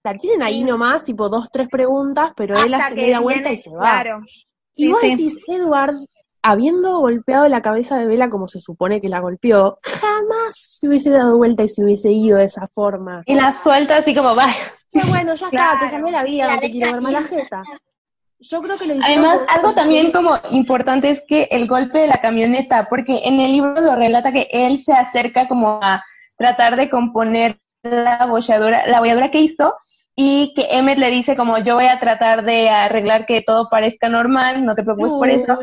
La 0.05 0.15
tienen 0.15 0.43
ahí 0.43 0.65
nomás, 0.65 1.05
tipo 1.05 1.29
dos, 1.29 1.49
tres 1.51 1.69
preguntas, 1.69 2.33
pero 2.37 2.57
él 2.57 2.73
hace 2.75 2.95
media 2.95 3.21
vuelta 3.21 3.53
y 3.53 3.57
se 3.57 3.71
va. 3.71 4.03
Claro. 4.03 4.21
y 4.75 4.85
sí, 4.85 4.89
vos 4.91 5.01
sí. 5.01 5.11
decís, 5.11 5.41
Edward, 5.49 5.95
habiendo 6.43 6.99
golpeado 6.99 7.49
la 7.49 7.63
cabeza 7.63 7.97
de 7.97 8.07
Vela 8.07 8.29
como 8.31 8.49
se 8.49 8.61
supone 8.61 9.01
que 9.01 9.09
la 9.09 9.21
golpeó, 9.21 9.79
jamás 9.83 10.55
se 10.55 10.89
hubiese 10.89 11.11
dado 11.11 11.37
vuelta 11.37 11.63
y 11.63 11.69
se 11.69 11.85
hubiese 11.85 12.11
ido 12.11 12.39
de 12.39 12.45
esa 12.45 12.69
forma. 12.69 13.23
Y 13.27 13.35
la 13.35 13.53
suelta 13.53 13.99
así 13.99 14.15
como, 14.15 14.35
va. 14.35 14.47
Pero 14.93 15.07
bueno, 15.09 15.35
ya 15.35 15.47
está, 15.47 15.77
te 15.81 15.91
salvé 15.91 16.11
la 16.11 16.25
vida, 16.25 16.47
La 16.47 16.55
no 16.57 16.61
te 16.61 16.71
quiero 16.71 16.93
ver 16.93 17.01
más 17.01 17.13
la 17.13 17.23
jeta. 17.23 17.63
Yo 18.41 18.61
creo 18.61 18.77
que 18.77 18.87
lo 18.87 18.95
hicieron 18.97 19.25
Además, 19.25 19.39
por- 19.39 19.51
algo 19.57 19.73
también 19.73 20.11
como 20.11 20.37
importante 20.51 21.11
es 21.11 21.23
que 21.29 21.47
el 21.53 21.69
golpe 21.69 21.99
de 21.99 22.09
la 22.09 22.21
camioneta, 22.21 22.87
porque 22.89 23.21
en 23.25 23.39
el 23.39 23.53
libro 23.53 23.81
lo 23.81 23.95
relata 23.95 24.33
que 24.33 24.49
él 24.51 24.79
se 24.79 24.93
acerca 24.93 25.47
como 25.47 25.79
a 25.81 26.03
tratar 26.37 26.75
de 26.77 26.91
componer 26.91 27.59
la 27.85 28.27
bolladura, 28.27 28.87
la 28.89 28.99
bolladura 28.99 29.31
que 29.31 29.41
hizo 29.41 29.77
y 30.15 30.53
que 30.55 30.67
Emmet 30.77 30.99
le 30.99 31.09
dice 31.11 31.35
como 31.35 31.57
yo 31.59 31.75
voy 31.75 31.87
a 31.87 31.99
tratar 31.99 32.45
de 32.45 32.69
arreglar 32.69 33.25
que 33.25 33.41
todo 33.41 33.69
parezca 33.71 34.11
normal, 34.11 34.65
no 34.65 34.75
te 34.75 34.83
preocupes 34.83 35.13
por 35.13 35.29
eso. 35.29 35.59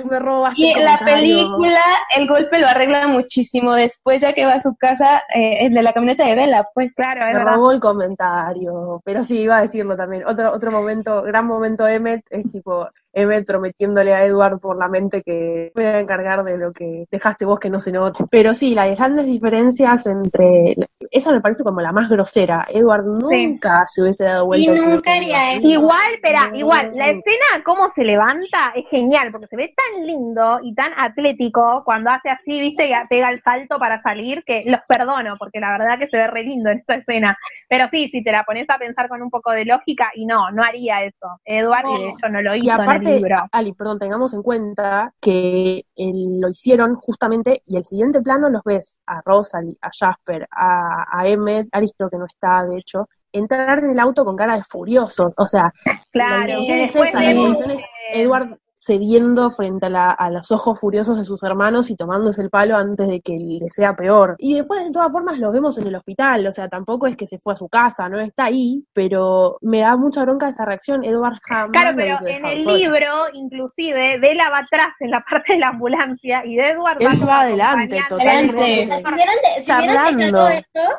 Y 0.55 0.71
en 0.71 0.85
la 0.85 0.97
película 0.97 1.81
el 2.15 2.27
golpe 2.27 2.57
lo 2.59 2.67
arregla 2.67 3.07
muchísimo 3.07 3.75
después, 3.75 4.21
ya 4.21 4.33
que 4.33 4.45
va 4.45 4.53
a 4.53 4.61
su 4.61 4.75
casa, 4.75 5.21
eh, 5.35 5.65
el 5.65 5.73
de 5.73 5.83
la 5.83 5.93
camioneta 5.93 6.25
de 6.25 6.35
Vela, 6.35 6.67
pues. 6.73 6.91
Claro, 6.95 7.21
es 7.21 7.27
Me 7.27 7.33
verdad. 7.39 7.53
robó 7.53 7.71
el 7.71 7.79
comentario, 7.79 9.01
pero 9.05 9.23
sí, 9.23 9.41
iba 9.41 9.57
a 9.57 9.61
decirlo 9.61 9.95
también. 9.95 10.23
Otro, 10.25 10.51
otro 10.51 10.71
momento, 10.71 11.21
gran 11.21 11.45
momento 11.45 11.87
Emmet, 11.87 12.25
es 12.31 12.51
tipo 12.51 12.87
Emmet 13.13 13.45
prometiéndole 13.45 14.13
a 14.13 14.25
Edward 14.25 14.59
por 14.59 14.77
la 14.77 14.87
mente 14.87 15.21
que 15.23 15.71
voy 15.75 15.85
a 15.85 15.99
encargar 15.99 16.43
de 16.43 16.57
lo 16.57 16.71
que 16.71 17.05
dejaste 17.11 17.45
vos 17.45 17.59
que 17.59 17.69
no 17.69 17.79
se 17.79 17.91
note. 17.91 18.23
Pero 18.29 18.53
sí, 18.53 18.75
las 18.75 18.95
grandes 18.97 19.25
diferencias 19.25 20.05
entre... 20.07 20.75
Esa 21.11 21.31
me 21.31 21.41
parece 21.41 21.63
como 21.63 21.81
la 21.81 21.91
más 21.91 22.07
grosera. 22.09 22.67
Edward 22.69 23.05
nunca 23.05 23.83
se 23.87 24.01
hubiese 24.03 24.25
dado 24.25 24.45
vuelta. 24.45 24.71
Y 24.71 24.75
nunca 24.79 25.13
haría 25.13 25.53
eso. 25.53 25.67
Igual, 25.67 26.13
espera, 26.13 26.49
No. 26.49 26.55
igual, 26.57 26.91
la 26.93 27.07
escena 27.07 27.63
cómo 27.65 27.89
se 27.95 28.03
levanta 28.03 28.71
es 28.75 28.85
genial, 28.89 29.31
porque 29.31 29.47
se 29.47 29.55
ve 29.55 29.73
tan 29.75 30.05
lindo 30.05 30.59
y 30.61 30.73
tan 30.75 30.91
atlético 30.95 31.81
cuando 31.83 32.11
hace 32.11 32.29
así, 32.29 32.59
viste, 32.59 32.87
y 32.87 32.93
pega 33.09 33.31
el 33.31 33.41
salto 33.41 33.79
para 33.79 34.01
salir, 34.01 34.43
que 34.45 34.63
los 34.65 34.79
perdono, 34.87 35.35
porque 35.37 35.59
la 35.59 35.71
verdad 35.77 35.97
que 35.97 36.07
se 36.07 36.17
ve 36.17 36.27
re 36.27 36.43
lindo 36.43 36.69
en 36.69 36.79
esta 36.79 36.95
escena. 36.95 37.37
Pero 37.67 37.87
sí, 37.91 38.09
si 38.09 38.23
te 38.23 38.31
la 38.31 38.43
pones 38.43 38.69
a 38.69 38.77
pensar 38.77 39.09
con 39.09 39.21
un 39.21 39.29
poco 39.29 39.51
de 39.51 39.65
lógica, 39.65 40.11
y 40.13 40.25
no, 40.25 40.51
no 40.51 40.63
haría 40.63 41.03
eso. 41.03 41.39
Edward, 41.45 41.85
y 41.87 41.93
de 41.97 42.05
No. 42.07 42.13
hecho, 42.15 42.29
no 42.29 42.41
lo 42.41 42.55
Y 42.55 42.59
hizo 42.67 42.83
en 42.83 42.91
el 42.91 42.99
aparte. 43.17 43.49
Ali, 43.51 43.73
perdón, 43.73 43.99
tengamos 43.99 44.33
en 44.33 44.43
cuenta 44.43 45.13
que 45.19 45.85
el- 45.95 46.39
lo 46.39 46.49
hicieron 46.49 46.95
justamente, 46.95 47.63
y 47.65 47.77
el 47.77 47.85
siguiente 47.85 48.21
plano 48.21 48.49
los 48.49 48.63
ves 48.63 48.99
a 49.05 49.21
Rosalie, 49.25 49.77
a 49.81 49.89
Jasper, 49.97 50.47
a, 50.51 51.05
a 51.19 51.27
Emmet, 51.27 51.67
Alice 51.71 51.93
creo 51.97 52.09
que 52.09 52.17
no 52.17 52.25
está, 52.25 52.65
de 52.65 52.77
hecho, 52.77 53.07
entrar 53.31 53.79
en 53.79 53.91
el 53.91 53.99
auto 53.99 54.25
con 54.25 54.35
cara 54.35 54.55
de 54.55 54.63
furiosos. 54.63 55.33
O 55.37 55.47
sea, 55.47 55.71
Claro, 56.11 56.47
la 56.47 56.59
intención 56.59 56.79
es 56.79 56.95
esa, 56.95 57.19
la 57.21 57.27
vemos 57.27 57.45
intención 57.49 57.71
es 57.71 57.79
que- 57.81 58.21
Edward 58.23 58.58
cediendo 58.81 59.51
frente 59.51 59.87
a, 59.87 59.89
la- 59.89 60.11
a 60.11 60.29
los 60.31 60.51
ojos 60.51 60.79
furiosos 60.79 61.17
de 61.17 61.25
sus 61.25 61.43
hermanos 61.43 61.89
y 61.89 61.95
tomándose 61.97 62.41
el 62.41 62.49
palo 62.49 62.77
antes 62.77 63.07
de 63.09 63.19
que 63.21 63.37
le 63.37 63.69
sea 63.69 63.93
peor. 63.95 64.35
Y 64.39 64.53
después, 64.55 64.83
de 64.85 64.91
todas 64.91 65.11
formas, 65.11 65.37
los 65.37 65.51
vemos 65.53 65.77
en 65.77 65.87
el 65.87 65.95
hospital, 65.95 66.47
o 66.47 66.51
sea, 66.51 66.69
tampoco 66.69 67.05
es 67.05 67.17
que 67.17 67.27
se 67.27 67.37
fue 67.39 67.53
a 67.53 67.57
su 67.57 67.67
casa, 67.67 68.07
no 68.07 68.19
está 68.19 68.45
ahí, 68.45 68.83
pero 68.93 69.57
me 69.61 69.81
da 69.81 69.97
mucha 69.97 70.23
bronca 70.23 70.47
esa 70.49 70.63
reacción. 70.65 71.03
Edward 71.03 71.37
jamás 71.43 71.71
Claro, 71.71 71.95
pero 71.95 72.17
en 72.27 72.45
el 72.45 72.63
libro, 72.65 73.07
inclusive, 73.33 74.17
Bella 74.19 74.49
va 74.49 74.59
atrás 74.59 74.93
en 75.01 75.11
la 75.11 75.21
parte 75.29 75.53
de 75.53 75.59
la 75.59 75.67
ambulancia 75.69 76.45
y 76.45 76.57
Edward 76.57 76.97
Él 77.01 77.09
va 77.27 77.41
adelante, 77.41 77.99
totalmente. 78.07 78.55
Si 78.55 79.13
hubieran, 79.13 79.35
de- 79.35 79.63
si 79.63 79.71
hubieran 79.73 79.95
Charlando. 80.05 80.45
dejado 80.45 80.49
eso, 80.49 80.89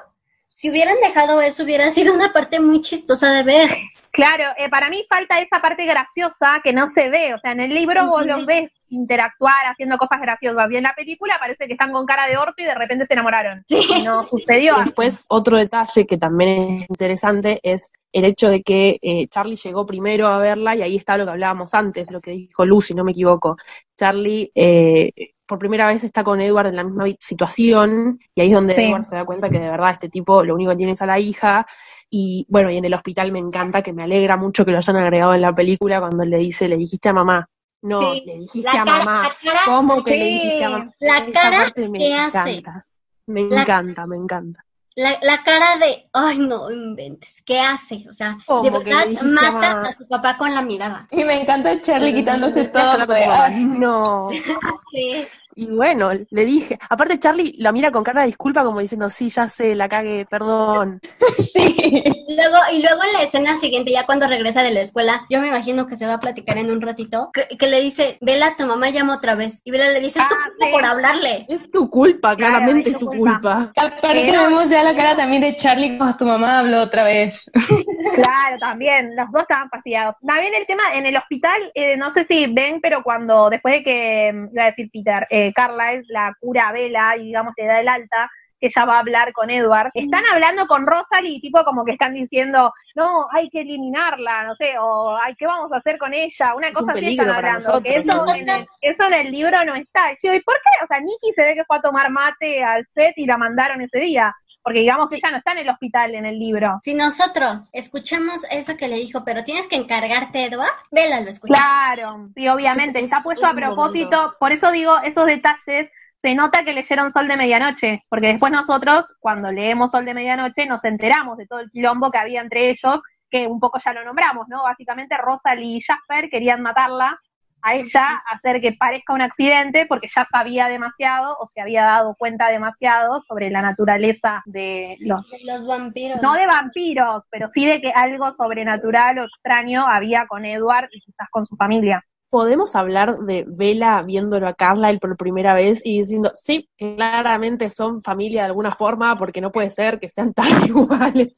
si 0.47 0.71
hubieran 0.71 0.97
dejado 1.03 1.41
eso, 1.41 1.63
hubiera 1.63 1.91
sido 1.91 2.13
una 2.15 2.33
parte 2.33 2.61
muy 2.61 2.81
chistosa 2.83 3.33
de 3.33 3.43
ver. 3.43 3.71
Claro, 4.13 4.45
eh, 4.57 4.69
para 4.69 4.91
mí 4.91 5.05
falta 5.09 5.41
esa 5.41 5.61
parte 5.61 5.87
graciosa 5.87 6.61
que 6.65 6.73
no 6.73 6.89
se 6.89 7.09
ve, 7.09 7.33
o 7.35 7.39
sea, 7.39 7.53
en 7.53 7.61
el 7.61 7.73
libro 7.73 8.07
vos 8.07 8.27
los 8.27 8.45
ves 8.45 8.73
interactuar 8.89 9.67
haciendo 9.71 9.99
cosas 9.99 10.21
graciosas 10.21 10.69
y 10.71 10.77
en 10.77 10.83
la 10.83 10.95
película 10.95 11.37
parece 11.39 11.67
que 11.67 11.75
están 11.75 11.93
con 11.93 12.07
cara 12.07 12.27
de 12.27 12.37
orto 12.37 12.55
y 12.59 12.65
de 12.65 12.75
repente 12.75 13.07
se 13.07 13.15
enamoraron. 13.15 13.65
Y 13.69 14.03
no 14.03 14.25
sucedió. 14.25 14.77
Y 14.81 14.85
después, 14.85 15.27
otro 15.29 15.57
detalle 15.57 16.07
que 16.07 16.19
también 16.19 16.83
es 16.83 16.91
interesante 16.91 17.61
es 17.63 17.93
el 18.13 18.25
hecho 18.25 18.51
de 18.51 18.63
que 18.63 18.99
eh, 19.01 19.29
Charlie 19.29 19.57
llegó 19.57 19.87
primero 19.87 20.27
a 20.27 20.39
verla 20.39 20.75
y 20.75 20.83
ahí 20.83 20.97
está 20.97 21.17
lo 21.17 21.25
que 21.25 21.31
hablábamos 21.31 21.73
antes, 21.75 22.11
lo 22.11 22.21
que 22.21 22.33
dijo 22.33 22.65
Lucy, 22.65 22.89
si 22.89 22.95
no 22.95 23.05
me 23.05 23.13
equivoco. 23.13 23.57
Charlie 23.97 24.51
eh, 24.55 25.13
por 25.51 25.59
primera 25.59 25.87
vez 25.89 26.05
está 26.05 26.23
con 26.23 26.41
Edward 26.41 26.69
en 26.69 26.77
la 26.77 26.85
misma 26.85 27.05
situación 27.19 28.19
y 28.35 28.41
ahí 28.41 28.49
es 28.49 28.55
donde 28.55 28.75
Sí. 28.75 28.83
Edward 28.83 29.05
se 29.05 29.17
da 29.17 29.25
cuenta 29.25 29.49
que 29.49 29.59
de 29.59 29.69
verdad 29.69 29.91
este 29.91 30.09
tipo 30.09 30.45
lo 30.45 30.55
único 30.55 30.71
que 30.71 30.77
tiene 30.77 30.93
es 30.93 31.03
a 31.03 31.07
la 31.07 31.19
hija 31.19 31.67
y 32.11 32.45
bueno, 32.49 32.71
y 32.71 32.77
en 32.77 32.85
el 32.85 32.95
hospital 32.95 33.31
me 33.33 33.39
encanta, 33.39 33.83
que 33.83 33.93
me 33.93 34.03
alegra 34.03 34.37
mucho 34.37 34.65
que 34.65 34.73
lo 34.73 34.79
hayan 34.79 34.97
agregado 34.97 35.35
en 35.35 35.43
la 35.43 35.55
película 35.55 36.01
cuando 36.01 36.25
le 36.25 36.39
dice, 36.39 36.69
le 36.69 36.77
dijiste 36.77 37.09
a 37.09 37.13
mamá. 37.13 37.49
No, 37.83 38.13
Sí, 38.13 38.23
le 38.27 38.39
dijiste 38.41 38.71
La 38.75 38.83
a 38.83 38.85
cara, 38.85 39.05
mamá. 39.05 39.29
cara, 39.43 39.61
¿Cómo 39.65 40.05
que 40.05 40.11
le 40.17 40.25
dijiste 40.27 40.65
a 40.65 40.69
mamá? 40.71 40.91
la 40.99 41.19
Esa 41.19 41.33
cara 41.33 41.59
parte 41.65 41.89
me 41.89 41.99
que 41.99 42.15
hace. 42.15 42.39
encanta. 42.59 42.87
Me 43.27 43.43
La- 43.45 43.63
encanta, 43.63 44.07
me 44.07 44.17
encanta. 44.17 44.65
la, 44.97 45.19
la 45.23 45.43
cara 45.45 45.79
de, 45.79 46.09
ay, 46.13 46.41
no 46.41 46.71
inventes, 46.71 47.41
¿qué 47.43 47.61
hace? 47.61 48.05
O 48.11 48.13
sea, 48.13 48.31
de 48.33 48.45
¿Cómo 48.45 48.63
que 48.83 48.91
le 48.91 48.97
verdad 48.97 49.03
a 49.21 49.25
mata 49.25 49.53
mamá? 49.53 49.89
a 49.89 49.93
su 49.93 50.07
papá 50.09 50.37
con 50.37 50.53
la 50.55 50.61
mirada. 50.63 51.07
Y 51.13 51.25
me 51.25 51.41
encanta 51.41 51.81
Charlie 51.81 52.13
quitándose 52.15 52.65
todo. 52.67 53.07
de. 53.07 53.25
"Ay, 53.25 53.65
No. 53.65 54.29
Sí. 54.93 55.27
Y 55.55 55.67
bueno, 55.67 56.11
le 56.31 56.45
dije. 56.45 56.79
Aparte, 56.89 57.19
Charlie 57.19 57.55
la 57.59 57.73
mira 57.73 57.91
con 57.91 58.05
cara 58.05 58.21
de 58.23 58.29
disculpa, 58.29 58.63
como 58.65 58.81
diciendo, 58.81 59.11
sí, 59.11 59.29
ya 59.29 59.49
sé, 59.49 59.75
la 59.75 59.89
cagué, 59.89 60.27
perdón. 60.27 61.01
sí. 61.39 62.03
Y 62.29 62.35
luego, 62.37 62.57
y 62.73 62.83
luego 62.83 63.03
en 63.05 63.13
la 63.15 63.23
escena 63.25 63.57
siguiente, 63.57 63.91
ya 63.91 64.07
cuando 64.07 64.27
regresa 64.29 64.63
de 64.63 64.71
la 64.71 64.81
escuela, 64.83 65.23
yo 65.29 65.41
me 65.41 65.49
imagino 65.49 65.87
que 65.87 65.97
se 65.97 66.07
va 66.07 66.15
a 66.15 66.21
platicar 66.21 66.57
en 66.59 66.71
un 66.71 66.81
ratito, 66.81 67.31
que, 67.33 67.57
que 67.57 67.67
le 67.67 67.81
dice, 67.81 68.19
Vela, 68.21 68.55
tu 68.57 68.67
mamá 68.67 68.91
llama 68.91 69.17
otra 69.17 69.35
vez. 69.35 69.61
Y 69.65 69.71
Vela 69.73 69.89
le 69.91 70.01
dice, 70.01 70.21
es 70.21 70.29
tu 70.29 70.35
Ah, 70.35 70.45
culpa 70.49 70.67
sí. 70.67 70.73
por 70.73 70.85
hablarle. 70.85 71.47
Es 71.49 71.71
tu 71.71 71.91
culpa, 71.91 72.37
Claro, 72.37 72.53
claramente 72.55 72.91
es 72.91 72.95
es 72.97 73.01
tu 73.01 73.07
culpa. 73.07 73.33
culpa. 73.33 73.73
Aparte 73.77 74.01
Pero- 74.27 74.43
vemos 74.45 74.71
ya 74.71 74.83
la 74.83 74.95
cara 74.95 75.17
también 75.17 75.43
de 75.43 75.57
Charlie 75.57 75.97
cuando 75.99 76.17
tu 76.17 76.25
mamá 76.25 76.61
habló 76.61 76.81
otra 76.83 77.05
vez. 77.05 77.51
Claro, 78.15 78.59
también, 78.59 79.15
los 79.15 79.31
dos 79.31 79.43
estaban 79.43 79.69
fastidiados. 79.71 80.17
También 80.27 80.53
el 80.55 80.67
tema 80.67 80.83
en 80.95 81.07
el 81.07 81.17
hospital, 81.17 81.71
eh, 81.75 81.97
no 81.97 82.11
sé 82.11 82.25
si 82.27 82.47
ven, 82.53 82.81
pero 82.81 83.03
cuando 83.03 83.49
después 83.51 83.75
de 83.75 83.83
que, 83.85 84.33
mm, 84.33 84.49
iba 84.53 84.63
a 84.65 84.67
decir 84.67 84.91
Peter, 84.93 85.27
eh, 85.31 85.40
Carla 85.55 85.93
es 85.95 86.07
la 86.09 86.35
cura 86.41 86.69
a 86.69 86.73
Vela 86.73 87.17
y 87.17 87.27
digamos 87.27 87.55
le 87.57 87.67
da 87.67 87.81
el 87.81 87.89
alta, 87.89 88.31
que 88.61 88.67
ella 88.67 88.85
va 88.85 88.97
a 88.97 89.01
hablar 89.01 89.33
con 89.33 89.49
Edward, 89.51 89.91
están 89.95 90.23
hablando 90.27 90.67
con 90.67 90.87
Rosalie 90.87 91.41
tipo 91.41 91.65
como 91.65 91.85
que 91.85 91.93
están 91.93 92.13
diciendo, 92.15 92.73
no, 92.95 93.27
hay 93.33 93.49
que 93.49 93.63
eliminarla, 93.63 94.45
no 94.45 94.55
sé, 94.57 94.75
o 94.79 95.17
ay, 95.17 95.35
¿qué 95.37 95.47
vamos 95.47 95.73
a 95.73 95.79
hacer 95.79 95.97
con 95.99 96.13
ella? 96.13 96.55
Una 96.55 96.69
Es 96.69 96.75
cosa 96.75 96.93
un 96.93 96.99
así 96.99 97.07
están 97.07 97.33
para 97.35 97.55
hablando, 97.55 97.81
que 97.83 97.97
nosotros. 97.97 98.29
eso 98.29 98.35
en, 98.35 98.49
el, 98.51 98.67
eso 98.83 99.05
en 99.07 99.15
el 99.15 99.31
libro 99.33 99.65
no 99.65 99.75
está. 99.75 100.13
Y 100.13 100.17
yo, 100.23 100.35
¿y 100.35 100.41
por 100.43 100.57
qué? 100.57 100.85
O 100.85 100.87
sea, 100.87 101.01
Nikki 101.01 101.33
se 101.35 101.43
ve 101.43 101.55
que 101.55 101.65
fue 101.65 101.79
a 101.79 101.81
tomar 101.81 102.11
mate 102.11 102.63
al 102.63 102.87
set 102.95 103.15
y 103.17 103.27
la 103.27 103.39
mandaron 103.39 103.81
ese 103.81 103.99
día, 103.99 104.35
porque 104.63 104.81
digamos 104.81 105.09
que 105.09 105.17
ella 105.17 105.31
no 105.31 105.37
está 105.39 105.53
en 105.53 105.59
el 105.59 105.69
hospital 105.69 106.15
en 106.15 106.27
el 106.27 106.39
libro. 106.39 106.79
Si 106.83 106.95
nosotros 106.95 107.71
escuchamos 107.73 108.45
eso 108.51 108.77
que 108.77 108.89
le 108.89 108.97
dijo, 108.97 109.25
pero 109.25 109.45
tienes 109.45 109.67
que 109.69 109.77
encargarte, 109.77 110.45
Edward, 110.45 110.73
Vela 110.91 111.21
lo 111.21 111.31
escucha. 111.31 111.55
Claro, 111.55 112.29
sí, 112.35 112.49
obviamente, 112.49 112.99
Es- 112.99 113.05
está 113.05 113.19
es- 113.19 113.25
puesto 113.25 113.47
es 113.47 113.53
a 113.53 113.55
propósito, 113.55 114.17
momento. 114.17 114.37
por 114.39 114.53
eso 114.53 114.71
digo, 114.71 114.99
esos 115.03 115.27
detalles, 115.27 115.91
se 116.23 116.35
nota 116.35 116.65
que 116.65 116.75
leyeron 116.75 117.11
Sol 117.13 117.29
de 117.29 117.37
Medianoche, 117.39 118.05
porque 118.11 118.27
después 118.27 118.53
nosotros, 118.53 119.15
cuando 119.21 119.51
leemos 119.51 119.91
Sol 119.93 120.05
de 120.05 120.13
Medianoche, 120.13 120.67
nos 120.67 120.85
enteramos 120.85 121.39
de 121.39 121.47
todo 121.47 121.61
el 121.61 121.71
quilombo 121.71 122.11
que 122.11 122.19
había 122.19 122.43
entre 122.43 122.69
ellos, 122.69 123.01
que 123.31 123.47
un 123.47 123.59
poco 123.61 123.79
ya 123.83 123.93
lo 123.95 124.05
nombramos, 124.05 124.47
¿no? 124.49 124.65
Básicamente 124.65 125.17
Rosalie 125.17 125.77
y 125.77 125.81
Jasper 125.81 126.29
querían 126.29 126.61
matarla 126.61 127.19
a 127.63 127.75
ella, 127.75 128.23
hacer 128.31 128.61
que 128.61 128.73
parezca 128.73 129.13
un 129.13 129.23
accidente, 129.23 129.87
porque 129.87 130.09
ya 130.15 130.27
sabía 130.31 130.69
demasiado, 130.69 131.37
o 131.39 131.47
se 131.47 131.61
había 131.61 131.83
dado 131.85 132.15
cuenta 132.19 132.49
demasiado 132.49 133.23
sobre 133.29 133.51
la 133.51 133.63
naturaleza 133.63 134.43
de 134.47 134.97
los 135.01 135.31
De 135.31 135.53
los 135.53 135.67
vampiros. 135.67 136.23
no 136.23 136.35
de 136.35 136.47
vampiros, 136.47 137.25
pero 137.31 137.49
sí 137.49 137.67
de 137.67 137.81
que 137.81 137.91
algo 137.91 138.35
sobrenatural 138.35 139.19
o 139.19 139.25
extraño 139.25 139.87
había 139.87 140.27
con 140.27 140.45
Edward 140.45 140.89
y 140.93 141.01
quizás 141.01 141.29
con 141.31 141.47
su 141.47 141.57
familia. 141.57 142.05
¿Podemos 142.31 142.77
hablar 142.77 143.19
de 143.19 143.45
Vela 143.49 144.03
viéndolo 144.05 144.47
a 144.47 144.55
Carla 144.55 144.97
por 145.01 145.17
primera 145.17 145.53
vez 145.53 145.81
y 145.85 145.99
diciendo, 145.99 146.31
sí, 146.35 146.69
claramente 146.79 147.71
son 147.71 148.03
familia 148.03 148.43
de 148.43 148.47
alguna 148.49 148.73
forma, 148.75 149.17
porque 149.17 149.41
no 149.41 149.51
puede 149.51 149.71
ser 149.71 149.99
que 149.99 150.09
sean 150.09 150.33
tan 150.33 150.47
iguales? 150.67 151.35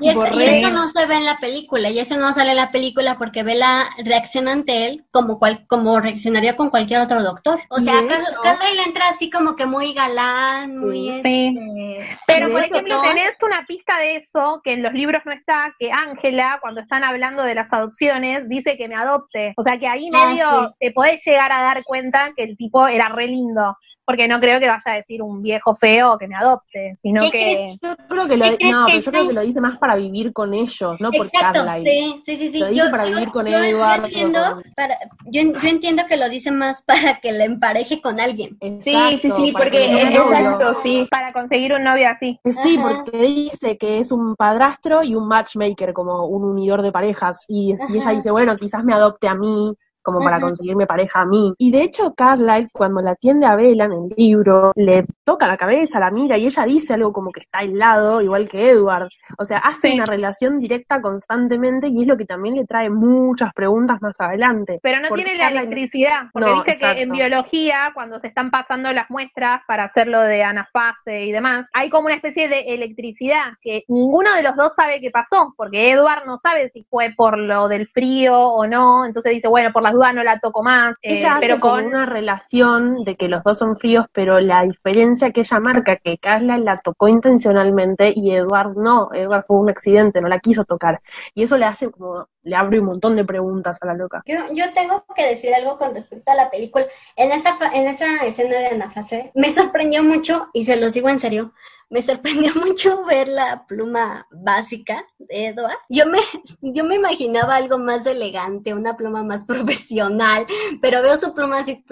Y, 0.00 0.08
eso 0.08 0.70
no 0.70 0.88
se 0.88 1.06
ve 1.06 1.16
en 1.16 1.24
la 1.26 1.36
película, 1.38 1.90
y 1.90 1.98
eso 1.98 2.16
no 2.16 2.32
sale 2.32 2.52
en 2.52 2.56
la 2.58 2.70
película 2.70 3.18
porque 3.18 3.42
Bella 3.42 3.86
reacciona 4.04 4.52
ante 4.52 4.86
él 4.86 5.04
como 5.10 5.38
cual, 5.38 5.66
como 5.68 6.00
reaccionaría 6.00 6.56
con 6.56 6.70
cualquier 6.70 7.00
otro 7.00 7.22
doctor. 7.22 7.58
O 7.68 7.78
sea, 7.78 7.94
Car- 8.06 8.20
eso- 8.22 8.40
Carla 8.42 8.72
le 8.74 8.82
entra 8.84 9.08
así 9.08 9.28
como 9.30 9.56
que 9.56 9.66
muy 9.66 9.92
galán, 9.92 10.78
muy 10.78 11.10
Sí. 11.22 11.54
este, 11.56 12.16
Pero, 12.26 12.46
muy 12.46 12.52
por 12.52 12.64
ejemplo, 12.64 12.96
botón. 12.96 13.14
tenés 13.14 13.32
una 13.42 13.66
pista 13.66 13.98
de 13.98 14.16
eso 14.16 14.60
que 14.64 14.72
en 14.74 14.82
los 14.82 14.92
libros 14.92 15.22
no 15.26 15.32
está, 15.32 15.74
que 15.78 15.90
Ángela, 15.92 16.58
cuando 16.62 16.80
están 16.80 17.04
hablando 17.04 17.42
de 17.42 17.54
las 17.56 17.72
adopciones, 17.72 18.48
dice 18.48 18.76
que 18.78 18.88
me 18.88 18.94
adopte. 18.94 19.54
O 19.56 19.62
sea 19.62 19.78
que 19.78 19.88
ahí 19.88 20.08
Ah, 20.12 20.19
medio 20.26 20.68
sí. 20.68 20.74
te 20.80 20.90
podés 20.92 21.22
llegar 21.24 21.52
a 21.52 21.62
dar 21.62 21.84
cuenta 21.84 22.32
que 22.36 22.44
el 22.44 22.56
tipo 22.56 22.86
era 22.86 23.08
re 23.08 23.26
lindo. 23.26 23.76
porque 24.06 24.26
no 24.26 24.40
creo 24.40 24.58
que 24.58 24.66
vaya 24.66 24.82
a 24.86 24.94
decir 24.96 25.22
un 25.22 25.40
viejo 25.40 25.76
feo 25.76 26.18
que 26.18 26.26
me 26.26 26.34
adopte, 26.34 26.96
sino 27.00 27.20
¿Qué 27.22 27.30
que... 27.30 27.38
crees? 27.38 27.78
Yo 27.80 27.94
creo 28.08 28.26
que 28.26 28.36
lo, 28.36 28.44
¿Qué 28.44 28.56
crees 28.56 28.72
no, 28.74 28.86
que 28.86 28.92
pero 28.94 29.04
yo 29.04 29.10
creo 29.12 29.26
que 29.28 29.32
lo 29.34 29.40
dice 29.42 29.60
más 29.60 29.78
para 29.78 29.94
vivir 29.94 30.32
con 30.32 30.52
ellos, 30.52 30.96
no 30.98 31.12
por 31.12 31.26
Exacto, 31.26 31.64
Carlyle. 31.64 32.20
sí, 32.24 32.36
sí, 32.36 32.48
sí. 32.50 32.58
Lo 32.58 32.66
dice 32.70 32.90
para 32.90 33.04
vivir 33.04 33.28
con 33.30 33.46
yo- 33.46 33.52
yo 33.64 33.94
entiendo, 34.04 34.40
con- 34.54 34.62
para- 34.74 34.98
yo, 35.26 35.42
yo 35.62 35.68
entiendo 35.68 36.02
que 36.08 36.16
lo 36.16 36.28
dice 36.28 36.50
más 36.50 36.82
para 36.86 37.20
que 37.20 37.30
le 37.30 37.44
empareje 37.44 38.00
con 38.00 38.18
alguien. 38.18 38.58
Sí, 38.80 38.96
sí, 39.20 39.30
sí, 39.30 39.52
porque 39.52 40.02
exacto, 40.02 40.74
sí. 40.74 41.06
Para 41.08 41.32
conseguir 41.32 41.72
un 41.74 41.84
novio 41.84 42.08
así. 42.08 42.40
Eh, 42.42 42.52
Sí, 42.52 42.78
Ajá. 42.78 42.88
porque 43.04 43.16
dice 43.16 43.78
que 43.78 43.98
es 44.00 44.10
un 44.10 44.34
padrastro 44.34 45.04
y 45.04 45.14
un 45.14 45.28
matchmaker, 45.28 45.92
como 45.92 46.26
un 46.26 46.42
unidor 46.44 46.82
de 46.82 46.90
parejas. 46.90 47.44
Y, 47.46 47.74
y 47.90 47.96
ella 47.96 48.10
dice, 48.10 48.32
bueno, 48.32 48.56
quizás 48.56 48.82
me 48.82 48.92
adopte 48.92 49.28
a 49.28 49.36
mí, 49.36 49.72
como 50.02 50.20
para 50.20 50.40
conseguirme 50.40 50.86
pareja 50.86 51.22
a 51.22 51.26
mí. 51.26 51.52
Y 51.58 51.70
de 51.70 51.82
hecho, 51.82 52.14
Carlyle, 52.14 52.68
cuando 52.72 53.00
la 53.00 53.12
atiende 53.12 53.46
a 53.46 53.56
Bella 53.56 53.84
en 53.84 53.92
el 53.92 54.08
libro, 54.16 54.72
le 54.74 55.04
toca 55.24 55.46
la 55.46 55.56
cabeza, 55.56 56.00
la 56.00 56.10
mira, 56.10 56.38
y 56.38 56.46
ella 56.46 56.64
dice 56.64 56.94
algo 56.94 57.12
como 57.12 57.30
que 57.32 57.40
está 57.40 57.58
aislado, 57.60 58.20
igual 58.20 58.48
que 58.48 58.70
Edward. 58.70 59.08
O 59.38 59.44
sea, 59.44 59.58
hace 59.58 59.88
Sí. 59.88 59.94
una 59.94 60.04
relación 60.04 60.58
directa 60.58 61.00
constantemente 61.00 61.88
y 61.88 62.02
es 62.02 62.06
lo 62.06 62.16
que 62.16 62.24
también 62.24 62.54
le 62.56 62.64
trae 62.66 62.90
muchas 62.90 63.52
preguntas 63.54 64.00
más 64.02 64.18
adelante. 64.20 64.78
Pero 64.82 65.00
no 65.00 65.08
Porque 65.08 65.24
tiene 65.24 65.38
la 65.38 65.48
electricidad, 65.48 66.22
porque 66.32 66.50
No, 66.50 66.62
viste 66.64 66.78
que 66.78 67.02
en 67.02 67.10
biología, 67.12 67.90
cuando 67.94 68.18
se 68.20 68.26
están 68.28 68.50
pasando 68.50 68.92
las 68.92 69.10
muestras 69.10 69.62
para 69.66 69.84
hacerlo 69.84 70.20
de 70.22 70.42
anafase 70.42 71.24
y 71.26 71.32
demás, 71.32 71.66
hay 71.72 71.90
como 71.90 72.06
una 72.06 72.14
especie 72.14 72.48
de 72.48 72.74
electricidad 72.74 73.54
que 73.60 73.84
ninguno 73.88 74.34
de 74.34 74.42
los 74.42 74.56
dos 74.56 74.74
sabe 74.74 75.00
qué 75.00 75.10
pasó, 75.10 75.54
porque 75.56 75.90
Edward 75.90 76.26
no 76.26 76.38
sabe 76.38 76.70
si 76.70 76.84
fue 76.84 77.12
por 77.16 77.38
lo 77.38 77.68
del 77.68 77.88
frío 77.88 78.38
o 78.38 78.66
no, 78.66 79.04
entonces 79.04 79.32
dice, 79.32 79.48
bueno, 79.48 79.70
por 79.72 79.82
las 79.90 79.94
dudas 79.94 80.14
no 80.14 80.22
la 80.22 80.38
toco 80.38 80.62
más, 80.62 80.94
eh, 81.02 81.12
Ella 81.14 81.32
hace 81.34 81.40
pero 81.40 81.60
como 81.60 81.74
con... 81.74 81.86
una 81.86 82.06
relación 82.06 83.04
de 83.04 83.16
que 83.16 83.28
los 83.28 83.42
dos 83.42 83.58
son 83.58 83.76
fríos, 83.76 84.06
pero 84.12 84.40
la 84.40 84.62
diferencia 84.62 85.30
que 85.32 85.40
ella 85.40 85.60
marca 85.60 85.96
que 85.96 86.18
Carla 86.18 86.58
la 86.58 86.80
tocó 86.80 87.08
intencionalmente 87.08 88.12
y 88.14 88.32
Edward 88.32 88.76
no, 88.76 89.10
Edward 89.12 89.44
fue 89.44 89.56
un 89.58 89.70
accidente, 89.70 90.20
no 90.20 90.28
la 90.28 90.38
quiso 90.38 90.64
tocar. 90.64 91.00
Y 91.34 91.42
eso 91.42 91.56
le 91.56 91.64
hace 91.66 91.90
como, 91.90 92.28
le 92.42 92.56
abre 92.56 92.80
un 92.80 92.86
montón 92.86 93.16
de 93.16 93.24
preguntas 93.24 93.78
a 93.80 93.86
la 93.86 93.94
loca. 93.94 94.22
Yo, 94.26 94.38
yo 94.52 94.72
tengo 94.72 95.04
que 95.14 95.26
decir 95.26 95.54
algo 95.54 95.78
con 95.78 95.94
respecto 95.94 96.30
a 96.30 96.34
la 96.34 96.50
película. 96.50 96.86
En 97.16 97.32
esa, 97.32 97.54
fa- 97.54 97.72
en 97.72 97.86
esa 97.88 98.16
escena 98.24 98.56
de 98.58 98.66
anafase, 98.68 99.32
me 99.34 99.52
sorprendió 99.52 100.02
mucho, 100.02 100.48
y 100.52 100.64
se 100.64 100.76
los 100.76 100.94
digo 100.94 101.08
en 101.08 101.20
serio, 101.20 101.52
me 101.90 102.02
sorprendió 102.02 102.52
mucho 102.64 103.04
ver 103.04 103.28
la 103.28 103.66
pluma 103.66 104.26
básica 104.30 105.04
de 105.18 105.48
Edward. 105.48 105.76
Yo 105.88 106.06
me, 106.06 106.20
yo 106.62 106.84
me 106.84 106.94
imaginaba 106.94 107.56
algo 107.56 107.78
más 107.78 108.06
elegante, 108.06 108.72
una 108.72 108.96
pluma 108.96 109.22
más 109.22 109.44
profesional, 109.46 110.46
pero 110.80 111.02
veo 111.02 111.16
su 111.16 111.34
pluma 111.34 111.58
así 111.58 111.84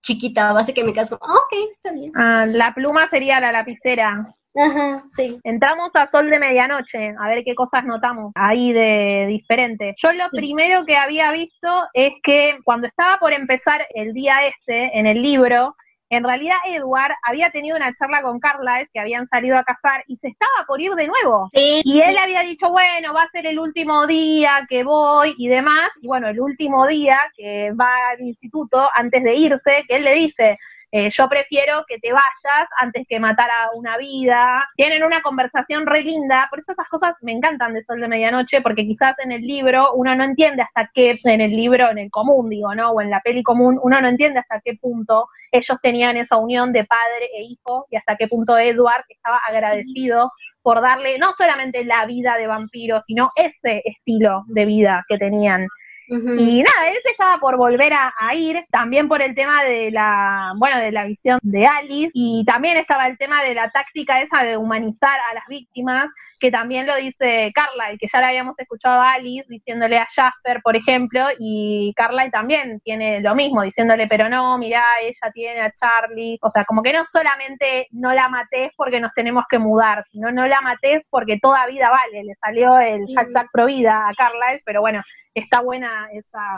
chiquita, 0.00 0.52
base 0.52 0.72
que 0.72 0.84
me 0.84 0.94
casco. 0.94 1.18
Ah, 1.20 1.34
ok, 1.34 1.70
está 1.70 1.92
bien. 1.92 2.12
Ah, 2.14 2.46
la 2.46 2.72
pluma 2.72 3.08
sería 3.10 3.40
la 3.40 3.52
lapicera. 3.52 4.26
Ajá, 4.54 5.02
sí. 5.16 5.38
Entramos 5.44 5.96
a 5.96 6.06
Sol 6.06 6.28
de 6.28 6.38
Medianoche, 6.38 7.14
a 7.18 7.28
ver 7.28 7.42
qué 7.42 7.54
cosas 7.54 7.84
notamos 7.86 8.32
ahí 8.34 8.72
de 8.72 9.24
diferente. 9.28 9.94
Yo 9.96 10.12
lo 10.12 10.28
primero 10.30 10.84
que 10.84 10.96
había 10.96 11.32
visto 11.32 11.68
es 11.94 12.12
que 12.22 12.58
cuando 12.64 12.86
estaba 12.86 13.18
por 13.18 13.32
empezar 13.32 13.86
el 13.94 14.12
día 14.12 14.46
este 14.46 14.98
en 14.98 15.06
el 15.06 15.22
libro, 15.22 15.74
en 16.12 16.24
realidad 16.24 16.56
Edward 16.66 17.14
había 17.22 17.50
tenido 17.50 17.74
una 17.74 17.94
charla 17.94 18.20
con 18.20 18.38
Carlisle, 18.38 18.90
que 18.92 19.00
habían 19.00 19.26
salido 19.28 19.56
a 19.56 19.64
cazar, 19.64 20.04
y 20.06 20.16
se 20.16 20.28
estaba 20.28 20.66
por 20.66 20.78
ir 20.78 20.92
de 20.92 21.06
nuevo. 21.06 21.48
Sí, 21.54 21.80
Y 21.84 22.02
él 22.02 22.18
había 22.18 22.42
dicho, 22.42 22.68
bueno, 22.68 23.14
va 23.14 23.22
a 23.22 23.30
ser 23.30 23.46
el 23.46 23.58
último 23.58 24.06
día 24.06 24.66
que 24.68 24.84
voy 24.84 25.34
y 25.38 25.48
demás. 25.48 25.90
Y 26.02 26.06
bueno, 26.06 26.28
el 26.28 26.38
último 26.38 26.86
día 26.86 27.18
que 27.34 27.72
va 27.72 28.10
al 28.10 28.20
instituto, 28.20 28.90
antes 28.94 29.24
de 29.24 29.34
irse, 29.36 29.84
que 29.88 29.96
él 29.96 30.04
le 30.04 30.12
dice, 30.12 30.58
eh, 30.94 31.08
yo 31.08 31.26
prefiero 31.26 31.86
que 31.88 31.98
te 31.98 32.12
vayas 32.12 32.68
antes 32.78 33.06
que 33.08 33.18
matar 33.18 33.50
a 33.50 33.70
una 33.74 33.96
vida. 33.96 34.68
Tienen 34.76 35.04
una 35.04 35.22
conversación 35.22 35.86
re 35.86 36.02
linda, 36.02 36.48
por 36.50 36.58
eso 36.58 36.72
esas 36.72 36.86
cosas 36.90 37.14
me 37.22 37.32
encantan 37.32 37.72
de 37.72 37.82
Sol 37.82 37.98
de 37.98 38.08
Medianoche, 38.08 38.60
porque 38.60 38.86
quizás 38.86 39.18
en 39.20 39.32
el 39.32 39.40
libro 39.40 39.94
uno 39.94 40.14
no 40.14 40.22
entiende 40.22 40.60
hasta 40.62 40.90
qué, 40.92 41.18
en 41.24 41.40
el 41.40 41.50
libro, 41.50 41.90
en 41.90 41.96
el 41.98 42.10
común, 42.10 42.50
digo, 42.50 42.74
¿no? 42.74 42.90
O 42.90 43.00
en 43.00 43.08
la 43.08 43.20
peli 43.20 43.42
común, 43.42 43.80
uno 43.82 44.02
no 44.02 44.08
entiende 44.08 44.40
hasta 44.40 44.60
qué 44.60 44.74
punto 44.74 45.28
ellos 45.50 45.78
tenían 45.82 46.18
esa 46.18 46.36
unión 46.36 46.72
de 46.74 46.84
padre 46.84 47.30
e 47.38 47.42
hijo 47.42 47.86
y 47.90 47.96
hasta 47.96 48.16
qué 48.16 48.28
punto 48.28 48.58
Edward 48.58 49.04
estaba 49.08 49.40
agradecido 49.48 50.30
por 50.60 50.82
darle 50.82 51.18
no 51.18 51.32
solamente 51.38 51.84
la 51.84 52.04
vida 52.04 52.36
de 52.36 52.46
vampiro, 52.46 53.00
sino 53.00 53.30
ese 53.34 53.80
estilo 53.86 54.44
de 54.48 54.66
vida 54.66 55.04
que 55.08 55.16
tenían. 55.16 55.66
Y 56.12 56.62
nada, 56.62 56.88
él 56.90 56.98
se 57.02 57.10
estaba 57.12 57.38
por 57.38 57.56
volver 57.56 57.92
a, 57.92 58.12
a 58.18 58.34
ir, 58.34 58.64
también 58.70 59.08
por 59.08 59.22
el 59.22 59.34
tema 59.34 59.64
de 59.64 59.90
la, 59.90 60.52
bueno, 60.56 60.78
de 60.78 60.92
la 60.92 61.04
visión 61.04 61.38
de 61.42 61.66
Alice, 61.66 62.10
y 62.12 62.44
también 62.44 62.76
estaba 62.76 63.06
el 63.06 63.16
tema 63.16 63.42
de 63.42 63.54
la 63.54 63.70
táctica 63.70 64.20
esa 64.20 64.42
de 64.42 64.56
humanizar 64.56 65.18
a 65.30 65.34
las 65.34 65.46
víctimas, 65.48 66.08
que 66.38 66.50
también 66.50 66.86
lo 66.86 66.96
dice 66.96 67.52
Carlyle, 67.54 67.98
que 67.98 68.08
ya 68.12 68.20
la 68.20 68.28
habíamos 68.28 68.58
escuchado 68.58 69.00
a 69.00 69.12
Alice 69.12 69.46
diciéndole 69.48 69.96
a 69.98 70.08
Jasper, 70.12 70.60
por 70.62 70.74
ejemplo, 70.74 71.24
y 71.38 71.94
Carlyle 71.96 72.32
también 72.32 72.80
tiene 72.80 73.20
lo 73.20 73.34
mismo, 73.36 73.62
diciéndole, 73.62 74.08
pero 74.08 74.28
no, 74.28 74.58
mirá, 74.58 74.82
ella 75.00 75.32
tiene 75.32 75.60
a 75.60 75.72
Charlie, 75.72 76.38
o 76.42 76.50
sea, 76.50 76.64
como 76.64 76.82
que 76.82 76.92
no 76.92 77.06
solamente 77.06 77.86
no 77.92 78.12
la 78.12 78.28
matés 78.28 78.72
porque 78.76 79.00
nos 79.00 79.14
tenemos 79.14 79.44
que 79.48 79.60
mudar, 79.60 80.04
sino 80.10 80.32
no 80.32 80.46
la 80.48 80.60
matés 80.60 81.06
porque 81.08 81.38
toda 81.40 81.66
vida 81.68 81.90
vale, 81.90 82.24
le 82.24 82.34
salió 82.34 82.78
el 82.80 83.06
hashtag 83.14 83.46
provida 83.52 84.08
a 84.08 84.14
Carlyle, 84.14 84.62
pero 84.64 84.80
bueno, 84.80 85.02
está 85.34 85.60
buena 85.60 86.08
esa, 86.12 86.56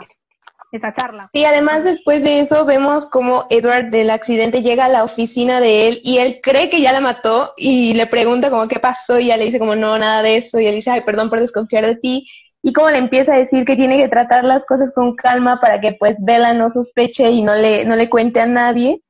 esa 0.71 0.93
charla. 0.93 1.29
Y 1.33 1.45
además 1.45 1.83
después 1.83 2.23
de 2.23 2.39
eso 2.39 2.65
vemos 2.65 3.05
como 3.05 3.45
Edward 3.49 3.89
del 3.89 4.09
accidente 4.09 4.61
llega 4.61 4.85
a 4.85 4.89
la 4.89 5.03
oficina 5.03 5.59
de 5.59 5.87
él 5.87 6.01
y 6.03 6.17
él 6.17 6.39
cree 6.41 6.69
que 6.69 6.81
ya 6.81 6.91
la 6.91 7.01
mató 7.01 7.53
y 7.57 7.93
le 7.93 8.05
pregunta 8.07 8.49
como 8.49 8.67
qué 8.67 8.79
pasó 8.79 9.19
y 9.19 9.25
ella 9.25 9.37
le 9.37 9.45
dice 9.45 9.59
como 9.59 9.75
no, 9.75 9.97
nada 9.97 10.21
de 10.21 10.37
eso. 10.37 10.59
Y 10.59 10.67
él 10.67 10.75
dice, 10.75 10.91
ay, 10.91 11.01
perdón 11.01 11.29
por 11.29 11.39
desconfiar 11.39 11.85
de 11.85 11.95
ti 11.95 12.27
y 12.61 12.73
como 12.73 12.89
le 12.89 12.97
empieza 12.97 13.35
a 13.35 13.37
decir 13.37 13.63
que 13.63 13.75
tiene 13.75 13.97
que 13.97 14.07
tratar 14.07 14.43
las 14.43 14.65
cosas 14.65 14.91
con 14.91 15.15
calma 15.15 15.59
para 15.61 15.79
que 15.79 15.93
pues 15.99 16.17
Bella 16.19 16.51
no 16.55 16.71
sospeche 16.71 17.29
y 17.29 17.43
no 17.43 17.53
le, 17.53 17.85
no 17.85 17.95
le 17.95 18.09
cuente 18.09 18.39
a 18.41 18.47
nadie 18.47 19.03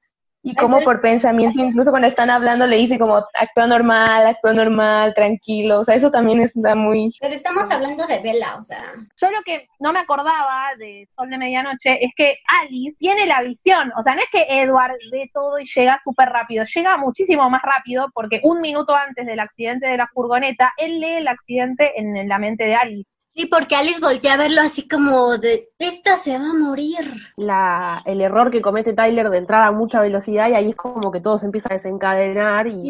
y 0.45 0.53
como 0.53 0.79
por 0.81 1.01
pensamiento 1.01 1.59
incluso 1.59 1.89
cuando 1.89 2.07
están 2.07 2.29
hablando 2.29 2.67
le 2.67 2.77
dice 2.77 2.99
como 2.99 3.17
actúa 3.33 3.65
normal, 3.65 4.27
actúa 4.27 4.53
normal, 4.53 5.13
tranquilo, 5.15 5.79
o 5.79 5.83
sea, 5.83 5.95
eso 5.95 6.11
también 6.11 6.39
está 6.39 6.75
muy... 6.75 7.11
Pero 7.19 7.33
estamos 7.33 7.69
hablando 7.71 8.05
de 8.05 8.19
Bella, 8.19 8.55
o 8.55 8.61
sea. 8.61 8.93
Yo 9.19 9.31
lo 9.31 9.41
que 9.43 9.67
no 9.79 9.91
me 9.91 9.99
acordaba 9.99 10.75
de 10.77 11.09
Sol 11.15 11.31
de 11.31 11.39
Medianoche 11.39 12.05
es 12.05 12.11
que 12.15 12.37
Alice 12.61 12.95
tiene 12.99 13.25
la 13.25 13.41
visión, 13.41 13.91
o 13.97 14.03
sea, 14.03 14.13
no 14.13 14.21
es 14.21 14.29
que 14.31 14.45
Edward 14.61 14.97
ve 15.11 15.31
todo 15.33 15.57
y 15.57 15.65
llega 15.65 15.97
súper 16.03 16.29
rápido, 16.29 16.63
llega 16.63 16.95
muchísimo 16.97 17.49
más 17.49 17.63
rápido 17.63 18.11
porque 18.13 18.39
un 18.43 18.61
minuto 18.61 18.95
antes 18.95 19.25
del 19.25 19.39
accidente 19.39 19.87
de 19.87 19.97
la 19.97 20.07
furgoneta, 20.13 20.73
él 20.77 20.99
lee 20.99 21.15
el 21.15 21.27
accidente 21.27 21.99
en, 21.99 22.15
en 22.15 22.29
la 22.29 22.37
mente 22.37 22.65
de 22.65 22.75
Alice. 22.75 23.14
Sí, 23.35 23.47
porque 23.47 23.75
Alice 23.75 23.99
voltea 23.99 24.35
a 24.35 24.37
verlo 24.37 24.61
así 24.61 24.87
como 24.87 25.37
de, 25.37 25.67
esta 25.77 26.17
se 26.17 26.37
va 26.37 26.51
a 26.51 26.53
morir. 26.53 27.05
La, 27.35 28.01
el 28.05 28.21
error 28.21 28.49
que 28.49 28.61
comete 28.61 28.93
Tyler 28.93 29.29
de 29.29 29.39
entrar 29.39 29.63
a 29.63 29.71
mucha 29.71 29.99
velocidad 29.99 30.47
y 30.47 30.53
ahí 30.53 30.69
es 30.69 30.75
como 30.77 31.11
que 31.11 31.19
todo 31.19 31.37
se 31.37 31.47
empieza 31.47 31.67
a 31.69 31.73
desencadenar 31.73 32.67
y, 32.67 32.87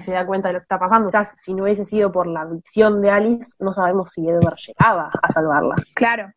se 0.00 0.10
da 0.10 0.26
cuenta 0.26 0.48
de 0.48 0.54
lo 0.54 0.58
que 0.58 0.64
está 0.64 0.80
pasando. 0.80 1.06
Quizás 1.06 1.36
si 1.38 1.54
no 1.54 1.62
hubiese 1.62 1.84
sido 1.84 2.10
por 2.10 2.26
la 2.26 2.44
visión 2.46 3.00
de 3.00 3.10
Alice, 3.10 3.52
no 3.60 3.72
sabemos 3.72 4.10
si 4.10 4.28
Edward 4.28 4.56
llegaba 4.56 5.08
a 5.22 5.30
salvarla. 5.30 5.76
Claro. 5.94 6.32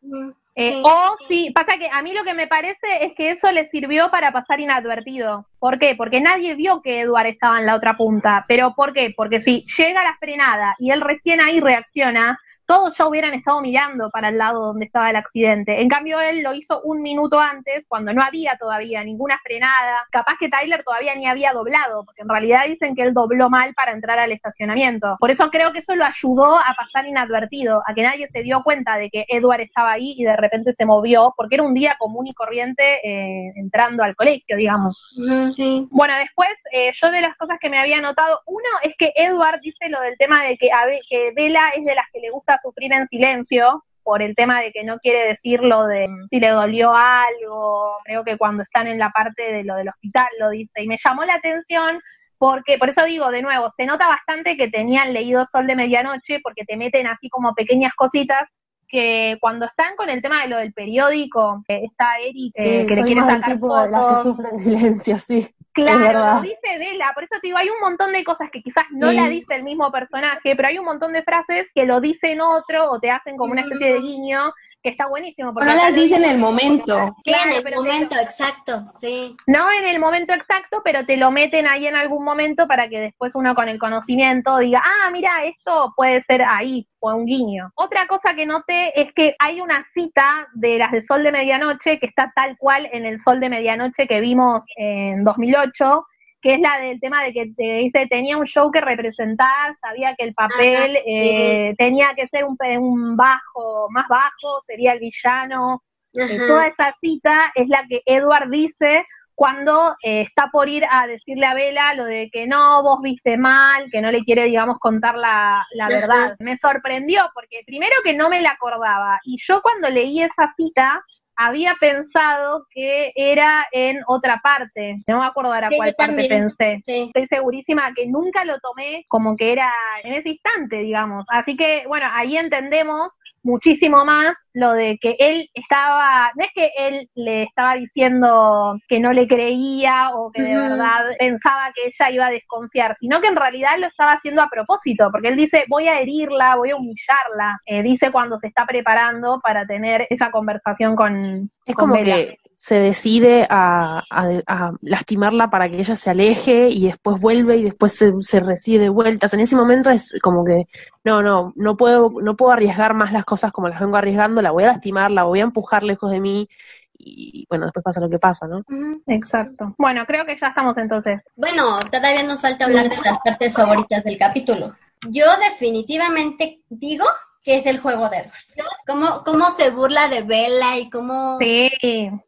Eh, 0.54 0.74
sí. 0.74 0.84
O 0.84 1.18
sí, 1.28 1.52
pasa 1.56 1.80
que 1.80 1.90
a 1.92 2.04
mí 2.04 2.14
lo 2.14 2.24
que 2.24 2.36
me 2.36 2.46
parece 2.46 3.04
es 3.04 3.14
que 3.16 3.32
eso 3.32 3.52
le 3.52 3.68
sirvió 3.70 4.12
para 4.12 4.32
pasar 4.32 4.60
inadvertido. 4.60 5.48
¿Por 5.58 5.80
qué? 5.80 5.96
Porque 5.96 6.22
nadie 6.22 6.54
vio 6.54 6.84
que 6.84 7.02
Edward 7.02 7.26
estaba 7.26 7.60
en 7.60 7.66
la 7.66 7.76
otra 7.76 7.98
punta. 7.98 8.46
¿Pero 8.48 8.76
por 8.76 8.94
qué? 8.94 9.12
Porque 9.18 9.42
si 9.42 9.66
llega 9.76 10.04
la 10.04 10.18
frenada 10.20 10.76
y 10.78 10.92
él 10.92 11.02
recién 11.02 11.42
ahí 11.42 11.60
reacciona, 11.60 12.38
todos 12.70 12.96
ya 12.96 13.08
hubieran 13.08 13.34
estado 13.34 13.62
mirando 13.62 14.12
para 14.12 14.30
el 14.30 14.38
lado 14.38 14.68
donde 14.68 14.86
estaba 14.86 15.10
el 15.10 15.16
accidente. 15.16 15.82
En 15.82 15.90
cambio, 15.90 16.20
él 16.20 16.44
lo 16.44 16.54
hizo 16.54 16.80
un 16.84 17.02
minuto 17.02 17.40
antes, 17.40 17.84
cuando 17.88 18.14
no 18.14 18.22
había 18.22 18.58
todavía 18.60 19.04
ninguna 19.04 19.40
frenada. 19.44 20.06
Capaz 20.12 20.36
que 20.40 20.50
Tyler 20.50 20.84
todavía 20.84 21.16
ni 21.16 21.26
había 21.26 21.52
doblado, 21.52 22.06
porque 22.06 22.22
en 22.22 22.30
realidad 22.30 22.66
dicen 22.68 22.94
que 22.94 23.02
él 23.02 23.16
dobló 23.16 23.50
mal 23.50 23.74
para 23.74 23.92
entrar 23.92 24.20
al 24.20 24.32
estacionamiento. 24.32 25.18
Por 25.20 25.32
eso 25.32 25.50
creo 25.50 25.74
que 25.74 25.80
eso 25.80 25.96
lo 25.96 26.06
ayudó 26.06 26.60
a 26.60 26.76
pasar 26.78 27.08
inadvertido, 27.08 27.82
a 27.88 27.96
que 27.96 28.04
nadie 28.04 28.28
se 28.28 28.44
dio 28.44 28.62
cuenta 28.62 28.98
de 28.98 29.10
que 29.10 29.26
Edward 29.30 29.62
estaba 29.62 29.94
ahí 29.94 30.14
y 30.16 30.24
de 30.24 30.36
repente 30.36 30.72
se 30.72 30.86
movió, 30.86 31.34
porque 31.36 31.56
era 31.56 31.64
un 31.64 31.74
día 31.74 31.96
común 31.98 32.28
y 32.28 32.36
corriente 32.36 33.00
eh, 33.04 33.52
entrando 33.56 34.04
al 34.04 34.16
colegio, 34.16 34.56
digamos. 34.56 35.16
Sí. 35.56 35.88
Bueno, 35.90 36.16
después, 36.20 36.52
eh, 36.72 36.92
yo 36.94 37.10
de 37.10 37.22
las 37.22 37.36
cosas 37.36 37.58
que 37.60 37.72
me 37.72 37.80
había 37.80 38.00
notado, 38.00 38.42
uno 38.46 38.70
es 38.84 38.94
que 38.96 39.12
Edward 39.16 39.60
dice 39.60 39.90
lo 39.90 40.00
del 40.02 40.20
tema 40.20 40.44
de 40.44 40.56
que, 40.56 40.72
a 40.72 40.86
que 41.10 41.32
Bella 41.36 41.70
es 41.76 41.84
de 41.84 41.96
las 41.96 42.06
que 42.14 42.20
le 42.20 42.30
gusta 42.30 42.59
sufrir 42.62 42.94
en 42.94 43.08
silencio, 43.08 43.84
por 44.04 44.22
el 44.22 44.36
tema 44.36 44.62
de 44.62 44.72
que 44.72 44.84
no 44.84 44.98
quiere 44.98 45.28
decir 45.28 45.62
lo 45.62 45.86
de 45.86 46.08
mm, 46.08 46.28
si 46.30 46.40
le 46.40 46.50
dolió 46.50 46.94
algo, 46.96 47.98
creo 48.04 48.24
que 48.24 48.38
cuando 48.38 48.64
están 48.64 48.88
en 48.88 48.98
la 48.98 49.12
parte 49.12 49.44
de 49.52 49.64
lo 49.64 49.76
del 49.76 49.90
hospital 49.90 50.28
lo 50.40 50.50
dice, 50.50 50.82
y 50.82 50.88
me 50.88 50.98
llamó 50.98 51.26
la 51.26 51.36
atención 51.36 52.02
porque, 52.40 52.78
por 52.78 52.90
eso 52.90 53.06
digo, 53.06 53.30
de 53.32 53.42
nuevo, 53.42 53.70
se 53.70 53.86
nota 53.86 54.08
bastante 54.08 54.56
que 54.56 54.70
tenían 54.70 55.14
leído 55.14 55.46
Sol 55.52 55.68
de 55.68 55.76
Medianoche, 55.76 56.40
porque 56.42 56.64
te 56.66 56.78
meten 56.78 57.06
así 57.06 57.30
como 57.30 57.54
pequeñas 57.54 57.94
cositas 57.96 58.50
que 58.90 59.38
cuando 59.40 59.66
están 59.66 59.96
con 59.96 60.10
el 60.10 60.22
tema 60.22 60.42
de 60.42 60.48
lo 60.50 60.58
del 60.58 60.74
periódico, 60.74 61.64
eh, 61.68 61.82
está 61.86 62.18
Eric 62.20 62.54
eh, 62.56 62.82
Sí, 62.82 62.88
que 62.88 62.96
le 62.96 63.04
quiere 63.04 63.22
sacar 63.22 63.54
tipo 63.54 63.80
de 63.82 63.90
las 63.92 64.00
que 64.02 64.08
fotos. 64.08 64.24
sufren 64.24 64.52
en 64.54 64.58
silencio, 64.60 65.20
sí. 65.20 65.48
Claro, 65.72 66.36
lo 66.36 66.42
dice 66.42 66.78
Vela, 66.80 67.12
por 67.14 67.24
eso 67.24 67.36
te 67.40 67.48
digo, 67.48 67.58
hay 67.58 67.70
un 67.70 67.80
montón 67.80 68.12
de 68.12 68.24
cosas 68.26 68.50
que 68.52 68.62
quizás 68.62 68.86
no 68.92 69.12
Sí. 69.12 69.16
la 69.16 69.30
dice 69.30 69.56
el 69.56 69.64
mismo 69.64 69.90
personaje, 69.92 70.56
pero 70.56 70.68
hay 70.68 70.78
un 70.80 70.84
montón 70.86 71.14
de 71.14 71.24
frases 71.24 71.68
que 71.74 71.86
lo 71.86 72.02
dicen 72.02 72.42
otro 72.42 72.92
o 72.92 73.00
te 73.00 73.12
hacen 73.12 73.38
como 73.38 73.52
una 73.54 73.62
especie 73.62 73.94
de 73.94 74.00
guiño 74.00 74.52
que 74.82 74.90
está 74.90 75.08
buenísimo. 75.08 75.54
Porque 75.54 75.70
No 75.70 75.76
las 75.76 75.94
dice 75.94 76.16
en 76.16 76.26
el 76.26 76.38
momento. 76.38 77.16
Sí, 77.24 77.32
Claro, 77.32 77.52
en 77.60 77.68
el 77.68 77.76
momento, 77.76 78.16
exacto, 78.16 78.86
sí. 78.94 79.36
No 79.48 79.72
en 79.72 79.86
el 79.86 80.00
momento 80.00 80.34
exacto, 80.34 80.82
pero 80.84 81.06
te 81.06 81.18
lo 81.18 81.32
meten 81.32 81.68
ahí 81.68 81.88
en 81.88 81.96
algún 81.96 82.24
momento 82.24 82.68
para 82.68 82.90
que 82.90 83.00
después 83.00 83.36
uno 83.36 83.56
con 83.56 83.68
el 83.68 83.80
conocimiento 83.80 84.58
diga, 84.58 84.82
ah, 84.84 85.10
mira, 85.12 85.44
esto 85.44 85.94
puede 85.96 86.22
ser 86.22 86.44
ahí, 86.44 86.88
o 87.00 87.14
un 87.14 87.26
guiño. 87.26 87.72
Otra 87.76 88.08
cosa 88.08 88.34
que 88.36 88.46
noté 88.46 89.00
es 89.00 89.14
que 89.14 89.36
hay 89.40 89.62
una 89.62 89.86
cita 89.94 90.48
de 90.54 90.78
las 90.78 90.92
de 90.92 91.02
Sol 91.02 91.24
de 91.24 91.32
Medianoche 91.32 92.00
que 92.00 92.06
está 92.06 92.32
tal 92.36 92.58
cual 92.58 92.90
en 92.92 93.06
el 93.06 93.20
Sol 93.22 93.40
de 93.40 93.50
Medianoche 93.50 94.08
que 94.08 94.20
vimos 94.20 94.64
en 94.76 95.24
2008, 95.24 96.06
que 96.42 96.54
es 96.54 96.60
la 96.60 96.80
del 96.80 97.00
tema 97.00 97.24
de 97.24 97.34
que 97.34 97.52
te 97.56 97.74
dice, 97.78 98.08
tenía 98.08 98.38
un 98.38 98.46
show 98.46 98.72
que 98.72 98.82
representar, 98.82 99.76
sabía 99.82 100.16
que 100.16 100.26
el 100.26 100.34
papel 100.34 100.96
Ajá, 100.96 101.04
eh, 101.06 101.76
tenía 101.78 102.14
que 102.16 102.28
ser 102.28 102.46
un, 102.46 102.58
un 102.80 103.18
bajo, 103.18 103.88
más 103.90 104.08
bajo, 104.08 104.62
sería 104.66 104.94
el 104.94 105.00
villano, 105.00 105.84
eh, 106.14 106.38
toda 106.48 106.68
esa 106.68 106.96
cita 107.00 107.52
es 107.54 107.68
la 107.68 107.86
que 107.88 108.02
Edward 108.06 108.50
dice 108.50 109.06
cuando 109.36 109.96
eh, 110.04 110.24
está 110.24 110.50
por 110.52 110.68
ir 110.68 110.84
a 110.90 111.08
decirle 111.08 111.46
a 111.46 111.54
Bella 111.54 111.94
lo 111.94 112.04
de 112.04 112.30
que 112.30 112.46
no, 112.46 112.84
vos 112.84 113.00
viste 113.02 113.38
mal, 113.38 113.90
que 113.90 114.02
no 114.02 114.12
le 114.12 114.26
quiere, 114.26 114.44
digamos, 114.44 114.80
contar 114.80 115.16
la, 115.16 115.66
la 115.76 115.88
verdad. 115.88 116.36
Me 116.40 116.58
sorprendió 116.58 117.24
porque 117.34 117.64
primero 117.66 117.96
que 118.04 118.14
no 118.14 118.30
me 118.30 118.42
la 118.42 118.52
acordaba 118.52 119.18
y 119.24 119.38
yo 119.40 119.62
cuando 119.62 119.90
leí 119.90 120.22
esa 120.22 120.54
cita 120.58 121.02
había 121.42 121.76
pensado 121.80 122.66
que 122.70 123.14
era 123.16 123.66
en 123.72 124.02
otra 124.08 124.42
parte, 124.44 124.98
no 125.08 125.20
me 125.20 125.26
acuerdo 125.26 125.54
ahora 125.54 125.70
Sí, 125.70 125.78
cuál 125.78 125.96
parte 125.96 126.12
también. 126.14 126.30
pensé. 126.30 126.84
Sí. 126.86 127.04
Estoy 127.16 127.28
segurísima 127.28 127.94
que 127.94 128.08
nunca 128.08 128.44
lo 128.44 128.60
tomé 128.60 129.06
como 129.08 129.38
que 129.38 129.54
era 129.54 129.72
en 130.04 130.16
ese 130.16 130.30
instante, 130.32 130.80
digamos. 130.80 131.26
Así 131.30 131.56
que, 131.56 131.86
bueno, 131.88 132.08
ahí 132.12 132.36
entendemos 132.38 133.14
muchísimo 133.44 134.06
más 134.06 134.36
lo 134.54 134.74
de 134.74 134.98
que 135.00 135.16
él 135.20 135.50
estaba, 135.54 136.32
no 136.36 136.44
es 136.44 136.52
que 136.54 136.72
él 136.78 137.10
le 137.16 137.44
estaba 137.44 137.76
diciendo 137.76 138.78
que 138.88 139.00
no 139.00 139.14
le 139.14 139.28
creía 139.28 140.10
o 140.14 140.32
que 140.32 140.42
de 140.42 140.56
verdad 140.56 141.16
pensaba 141.18 141.72
que 141.74 141.88
ella 141.88 142.12
iba 142.12 142.26
a 142.28 142.32
desconfiar, 142.32 142.96
sino 143.00 143.22
que 143.22 143.28
en 143.28 143.36
realidad 143.36 143.78
lo 143.80 143.88
estaba 143.88 144.14
haciendo 144.14 144.42
a 144.42 144.50
propósito, 144.50 145.10
porque 145.12 145.30
él 145.30 145.38
dice, 145.38 145.66
voy 145.70 145.88
a 145.88 146.00
herirla, 146.00 146.56
voy 146.56 146.72
a 146.72 146.76
humillarla, 146.76 147.60
eh, 147.66 147.84
dice 147.84 148.12
cuando 148.12 148.40
se 148.40 148.48
está 148.48 148.66
preparando 148.66 149.40
para 149.42 149.66
tener 149.66 150.08
esa 150.10 150.32
conversación 150.32 150.96
con... 150.96 151.50
Es 151.66 151.76
con 151.76 151.90
como 151.90 151.94
Bella. 151.94 152.16
que 152.16 152.39
se 152.62 152.76
decide 152.76 153.48
a, 153.50 154.04
a- 154.12 154.30
a 154.46 154.72
lastimarla 154.82 155.50
para 155.50 155.70
que 155.70 155.80
ella 155.80 155.96
se 155.96 156.10
aleje 156.10 156.68
y 156.68 156.88
después 156.88 157.18
vuelve 157.18 157.56
y 157.56 157.64
después 157.64 157.94
se, 157.94 158.12
se 158.20 158.42
recibe 158.42 158.84
de 158.84 158.90
vueltas. 158.90 159.34
En 159.34 159.40
ese 159.40 159.56
momento 159.56 159.90
es 159.90 160.14
como 160.22 160.44
que, 160.44 160.68
no, 161.06 161.22
no, 161.22 161.54
no 161.56 161.78
puedo, 161.78 162.12
no 162.22 162.36
puedo 162.36 162.52
arriesgar 162.52 162.94
más 162.94 163.14
las 163.14 163.24
cosas 163.24 163.54
como 163.54 163.70
las 163.70 163.80
vengo 163.80 163.96
arriesgando, 163.96 164.42
la 164.42 164.52
voy 164.52 164.66
a 164.66 164.68
lastimar, 164.68 165.10
la 165.10 165.24
voy 165.24 165.40
a 165.40 165.44
empujar 165.44 165.84
lejos 165.84 166.12
de 166.12 166.20
mí 166.20 166.50
y 166.98 167.46
bueno, 167.50 167.66
después 167.68 167.82
pasa 167.82 168.02
lo 168.02 168.10
que 168.10 168.20
pasa, 168.20 168.46
¿no? 168.46 168.62
Exacto. 169.08 169.74
Bueno, 169.78 170.06
creo 170.06 170.26
que 170.26 170.38
ya 170.38 170.48
estamos 170.48 170.78
entonces. 170.78 171.24
Bueno, 171.38 171.80
todavía 171.90 172.24
nos 172.24 172.42
falta 172.42 172.66
hablar 172.66 172.90
de 172.90 172.98
las 172.98 173.20
partes 173.24 173.54
favoritas 173.54 174.04
del 174.04 174.18
capítulo. 174.18 174.76
Yo 175.10 175.24
definitivamente 175.50 176.60
digo 176.68 177.06
que 177.44 177.58
es 177.58 177.66
el 177.66 177.80
juego 177.80 178.10
de 178.10 178.18
Edward. 178.18 178.70
Cómo, 178.86 179.24
cómo 179.24 179.52
se 179.52 179.70
burla 179.70 180.08
de 180.08 180.22
Bella 180.22 180.78
y 180.78 180.90
cómo, 180.90 181.38
Sí, 181.40 181.70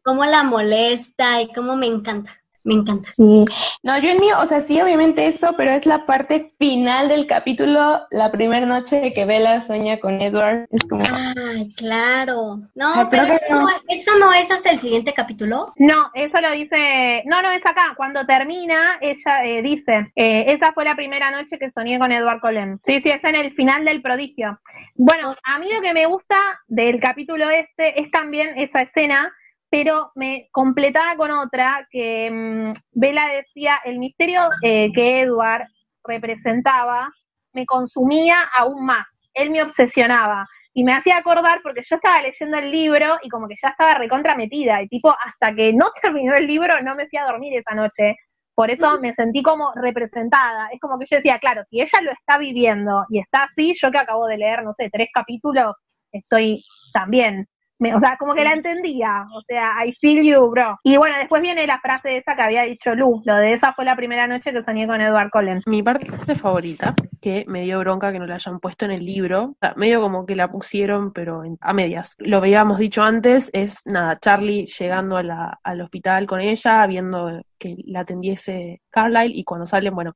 cómo 0.02 0.24
la 0.24 0.42
molesta 0.42 1.40
y 1.42 1.52
cómo 1.52 1.76
me 1.76 1.86
encanta. 1.86 2.41
Me 2.64 2.74
encanta. 2.74 3.10
Sí, 3.14 3.44
no, 3.82 3.98
yo 3.98 4.10
en 4.10 4.18
mí, 4.20 4.26
o 4.40 4.46
sea, 4.46 4.60
sí, 4.60 4.80
obviamente 4.80 5.26
eso, 5.26 5.54
pero 5.56 5.72
es 5.72 5.84
la 5.86 6.04
parte 6.04 6.52
final 6.58 7.08
del 7.08 7.26
capítulo, 7.26 8.02
la 8.10 8.30
primera 8.30 8.64
noche 8.66 9.10
que 9.12 9.24
Bella 9.24 9.60
sueña 9.60 9.98
con 9.98 10.20
Edward. 10.22 10.66
Es 10.70 10.84
como, 10.84 11.02
Ay, 11.46 11.68
claro. 11.76 12.58
No, 12.74 12.92
Ah, 12.94 13.08
pero 13.10 13.24
eso 13.24 13.38
no. 13.50 13.60
no, 13.62 13.68
eso 13.88 14.10
no 14.18 14.32
es 14.32 14.50
hasta 14.50 14.70
el 14.70 14.78
siguiente 14.78 15.12
capítulo. 15.12 15.72
No, 15.76 16.10
eso 16.14 16.40
lo 16.40 16.52
dice. 16.52 17.22
No, 17.26 17.42
no, 17.42 17.50
es 17.50 17.64
acá. 17.66 17.94
Cuando 17.96 18.24
termina, 18.26 18.98
ella 19.00 19.44
eh, 19.44 19.62
dice: 19.62 20.12
eh, 20.14 20.44
Esa 20.48 20.72
fue 20.72 20.84
la 20.84 20.94
primera 20.94 21.30
noche 21.30 21.58
que 21.58 21.70
soñé 21.70 21.98
con 21.98 22.12
Edward 22.12 22.40
Cullen. 22.40 22.80
Sí, 22.84 23.00
sí, 23.00 23.10
es 23.10 23.22
en 23.24 23.34
el 23.34 23.52
final 23.54 23.84
del 23.84 24.02
prodigio. 24.02 24.60
Bueno, 24.94 25.34
a 25.44 25.58
mí 25.58 25.68
lo 25.72 25.80
que 25.80 25.94
me 25.94 26.06
gusta 26.06 26.36
del 26.68 27.00
capítulo 27.00 27.50
este 27.50 28.00
es 28.00 28.10
también 28.10 28.50
esa 28.56 28.82
escena, 28.82 29.32
pero 29.72 30.12
me 30.16 30.50
completaba 30.52 31.16
con 31.16 31.30
otra 31.30 31.88
que 31.90 32.30
mm, 32.30 32.72
Bella 32.92 33.26
decía: 33.28 33.78
el 33.86 33.98
misterio 33.98 34.42
eh, 34.62 34.92
que 34.94 35.22
Edward 35.22 35.66
representaba 36.04 37.10
me 37.54 37.64
consumía 37.64 38.36
aún 38.54 38.84
más. 38.84 39.06
Él 39.32 39.50
me 39.50 39.62
obsesionaba. 39.62 40.46
Y 40.74 40.84
me 40.84 40.94
hacía 40.94 41.16
acordar 41.16 41.60
porque 41.62 41.82
yo 41.88 41.96
estaba 41.96 42.20
leyendo 42.20 42.58
el 42.58 42.70
libro 42.70 43.18
y 43.22 43.30
como 43.30 43.48
que 43.48 43.54
ya 43.62 43.70
estaba 43.70 43.94
recontra 43.94 44.36
metida. 44.36 44.82
Y 44.82 44.88
tipo, 44.88 45.10
hasta 45.10 45.54
que 45.54 45.72
no 45.72 45.86
terminó 46.02 46.34
el 46.34 46.46
libro 46.46 46.82
no 46.82 46.94
me 46.94 47.08
fui 47.08 47.18
a 47.18 47.24
dormir 47.24 47.56
esa 47.56 47.74
noche. 47.74 48.16
Por 48.54 48.70
eso 48.70 49.00
me 49.00 49.14
sentí 49.14 49.42
como 49.42 49.72
representada. 49.74 50.68
Es 50.70 50.80
como 50.80 50.98
que 50.98 51.06
yo 51.10 51.16
decía, 51.16 51.38
claro, 51.38 51.62
si 51.70 51.80
ella 51.80 51.98
lo 52.02 52.10
está 52.12 52.36
viviendo 52.36 53.06
y 53.08 53.20
está 53.20 53.44
así, 53.44 53.72
yo 53.80 53.90
que 53.90 53.98
acabo 53.98 54.26
de 54.26 54.36
leer, 54.36 54.62
no 54.64 54.74
sé, 54.74 54.90
tres 54.92 55.08
capítulos, 55.14 55.74
estoy 56.12 56.62
también. 56.92 57.46
Me- 57.82 57.94
o 57.94 57.98
sea, 58.00 58.16
como 58.16 58.34
que 58.34 58.44
la 58.44 58.52
entendía. 58.52 59.26
O 59.34 59.42
sea, 59.42 59.72
I 59.84 59.92
feel 60.00 60.22
you, 60.24 60.48
bro. 60.50 60.78
Y 60.84 60.96
bueno, 60.96 61.16
después 61.18 61.42
viene 61.42 61.66
la 61.66 61.80
frase 61.80 62.16
esa 62.16 62.36
que 62.36 62.42
había 62.42 62.62
dicho 62.62 62.94
Lu. 62.94 63.20
Lo 63.24 63.36
de 63.36 63.54
esa 63.54 63.72
fue 63.72 63.84
la 63.84 63.96
primera 63.96 64.28
noche 64.28 64.52
que 64.52 64.62
soñé 64.62 64.86
con 64.86 65.00
Edward 65.00 65.30
Cullen. 65.30 65.62
Mi 65.66 65.82
parte 65.82 66.06
favorita, 66.36 66.94
que 67.20 67.42
me 67.48 67.62
dio 67.62 67.80
bronca 67.80 68.12
que 68.12 68.20
no 68.20 68.26
la 68.26 68.36
hayan 68.36 68.60
puesto 68.60 68.84
en 68.84 68.92
el 68.92 69.04
libro, 69.04 69.42
o 69.44 69.56
sea, 69.60 69.74
medio 69.76 70.00
como 70.00 70.24
que 70.26 70.36
la 70.36 70.48
pusieron, 70.50 71.12
pero 71.12 71.42
en- 71.44 71.58
a 71.60 71.72
medias. 71.72 72.14
Lo 72.18 72.36
habíamos 72.36 72.78
dicho 72.78 73.02
antes, 73.02 73.50
es 73.52 73.80
nada, 73.84 74.16
Charlie 74.20 74.66
llegando 74.66 75.16
a 75.16 75.22
la- 75.24 75.58
al 75.64 75.80
hospital 75.80 76.26
con 76.26 76.40
ella, 76.40 76.86
viendo 76.86 77.42
que 77.58 77.76
la 77.86 78.00
atendiese 78.00 78.80
Carlyle, 78.90 79.34
y 79.34 79.44
cuando 79.44 79.66
salen, 79.66 79.94
bueno, 79.94 80.14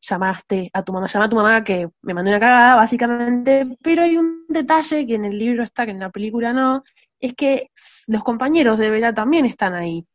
llamaste 0.00 0.70
a 0.72 0.82
tu 0.84 0.92
mamá, 0.92 1.06
llama 1.06 1.24
a 1.24 1.28
tu 1.28 1.36
mamá 1.36 1.64
que 1.64 1.88
me 2.02 2.14
mandó 2.14 2.30
una 2.30 2.40
cagada, 2.40 2.76
básicamente, 2.76 3.66
pero 3.82 4.02
hay 4.02 4.16
un 4.16 4.44
detalle 4.48 5.06
que 5.06 5.14
en 5.14 5.24
el 5.24 5.38
libro 5.38 5.62
está, 5.62 5.84
que 5.86 5.92
en 5.92 6.00
la 6.00 6.10
película 6.10 6.52
no, 6.52 6.82
es 7.20 7.34
que 7.34 7.70
los 8.06 8.22
compañeros 8.22 8.78
de 8.78 8.90
Bella 8.90 9.14
también 9.14 9.46
están 9.46 9.74
ahí. 9.74 10.06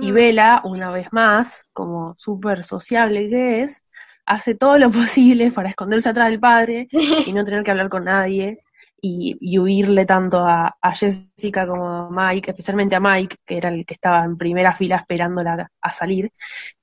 Y. 0.00 0.12
Bella, 0.12 0.60
una 0.64 0.90
vez 0.90 1.08
más, 1.12 1.66
como 1.72 2.14
súper 2.16 2.62
sociable 2.62 3.28
que 3.28 3.62
es, 3.62 3.82
hace 4.26 4.54
todo 4.54 4.78
lo 4.78 4.90
posible 4.90 5.50
para 5.52 5.70
esconderse 5.70 6.08
atrás 6.10 6.28
del 6.28 6.40
padre 6.40 6.88
y 7.26 7.32
no 7.32 7.44
tener 7.44 7.64
que 7.64 7.72
hablar 7.72 7.88
con 7.88 8.04
nadie 8.04 8.60
y, 9.02 9.36
y 9.40 9.58
huirle 9.58 10.06
tanto 10.06 10.44
a, 10.44 10.76
a 10.80 10.94
Jessica 10.94 11.66
como 11.66 11.88
a 11.88 12.08
Mike, 12.10 12.50
especialmente 12.50 12.94
a 12.96 13.00
Mike, 13.00 13.36
que 13.46 13.56
era 13.56 13.70
el 13.70 13.84
que 13.86 13.94
estaba 13.94 14.24
en 14.24 14.36
primera 14.36 14.74
fila 14.74 14.96
esperándola 14.96 15.70
a 15.80 15.92
salir. 15.92 16.30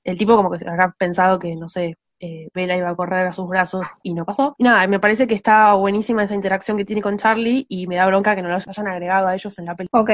El 0.04 0.18
tipo 0.18 0.36
como 0.36 0.50
que 0.50 0.58
se 0.58 0.68
habrá 0.68 0.92
pensado 0.98 1.38
que, 1.38 1.54
no 1.56 1.68
sé, 1.68 1.96
eh, 2.20 2.48
Bella 2.52 2.76
iba 2.76 2.90
a 2.90 2.96
correr 2.96 3.26
a 3.26 3.32
sus 3.32 3.48
brazos 3.48 3.86
y 4.02 4.14
no 4.14 4.24
pasó. 4.24 4.54
Y 4.58 4.64
nada, 4.64 4.86
me 4.86 5.00
parece 5.00 5.26
que 5.26 5.34
está 5.34 5.74
buenísima 5.74 6.24
esa 6.24 6.34
interacción 6.34 6.76
que 6.76 6.84
tiene 6.84 7.02
con 7.02 7.18
Charlie 7.18 7.66
y 7.68 7.86
me 7.86 7.96
da 7.96 8.06
bronca 8.06 8.34
que 8.34 8.42
no 8.42 8.48
los 8.48 8.66
hayan 8.66 8.88
agregado 8.88 9.28
a 9.28 9.34
ellos 9.34 9.58
en 9.58 9.66
la 9.66 9.74
película. 9.74 10.02
Ok. 10.02 10.10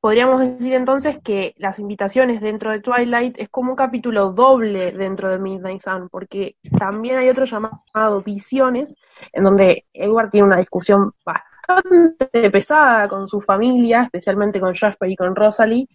Podríamos 0.00 0.40
decir 0.40 0.74
entonces 0.74 1.18
que 1.18 1.54
las 1.56 1.78
invitaciones 1.78 2.40
dentro 2.40 2.70
de 2.70 2.80
Twilight 2.80 3.38
es 3.40 3.48
como 3.48 3.70
un 3.70 3.76
capítulo 3.76 4.32
doble 4.32 4.92
dentro 4.92 5.28
de 5.30 5.38
Midnight 5.38 5.80
Sun, 5.80 6.08
porque 6.10 6.56
también 6.78 7.16
hay 7.16 7.28
otro 7.28 7.44
llamado 7.44 8.22
Visiones, 8.24 8.94
en 9.32 9.42
donde 9.42 9.86
Edward 9.92 10.30
tiene 10.30 10.46
una 10.46 10.58
discusión 10.58 11.12
bastante 11.24 12.50
pesada 12.50 13.08
con 13.08 13.26
su 13.26 13.40
familia, 13.40 14.04
especialmente 14.04 14.60
con 14.60 14.74
Jasper 14.74 15.10
y 15.10 15.16
con 15.16 15.34
Rosalie, 15.34 15.88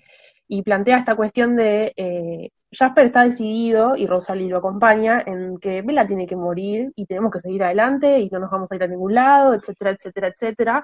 y 0.53 0.63
plantea 0.63 0.97
esta 0.97 1.15
cuestión 1.15 1.55
de 1.55 1.93
eh, 1.95 2.49
Jasper 2.73 3.05
está 3.05 3.23
decidido, 3.23 3.95
y 3.95 4.05
Rosalie 4.05 4.49
lo 4.49 4.57
acompaña, 4.57 5.23
en 5.25 5.57
que 5.59 5.81
Bella 5.81 6.05
tiene 6.05 6.27
que 6.27 6.35
morir 6.35 6.91
y 6.93 7.05
tenemos 7.05 7.31
que 7.31 7.39
seguir 7.39 7.63
adelante 7.63 8.19
y 8.19 8.29
no 8.29 8.39
nos 8.39 8.51
vamos 8.51 8.69
a 8.69 8.75
ir 8.75 8.83
a 8.83 8.87
ningún 8.87 9.15
lado, 9.15 9.53
etcétera, 9.53 9.91
etcétera, 9.91 10.27
etcétera. 10.27 10.83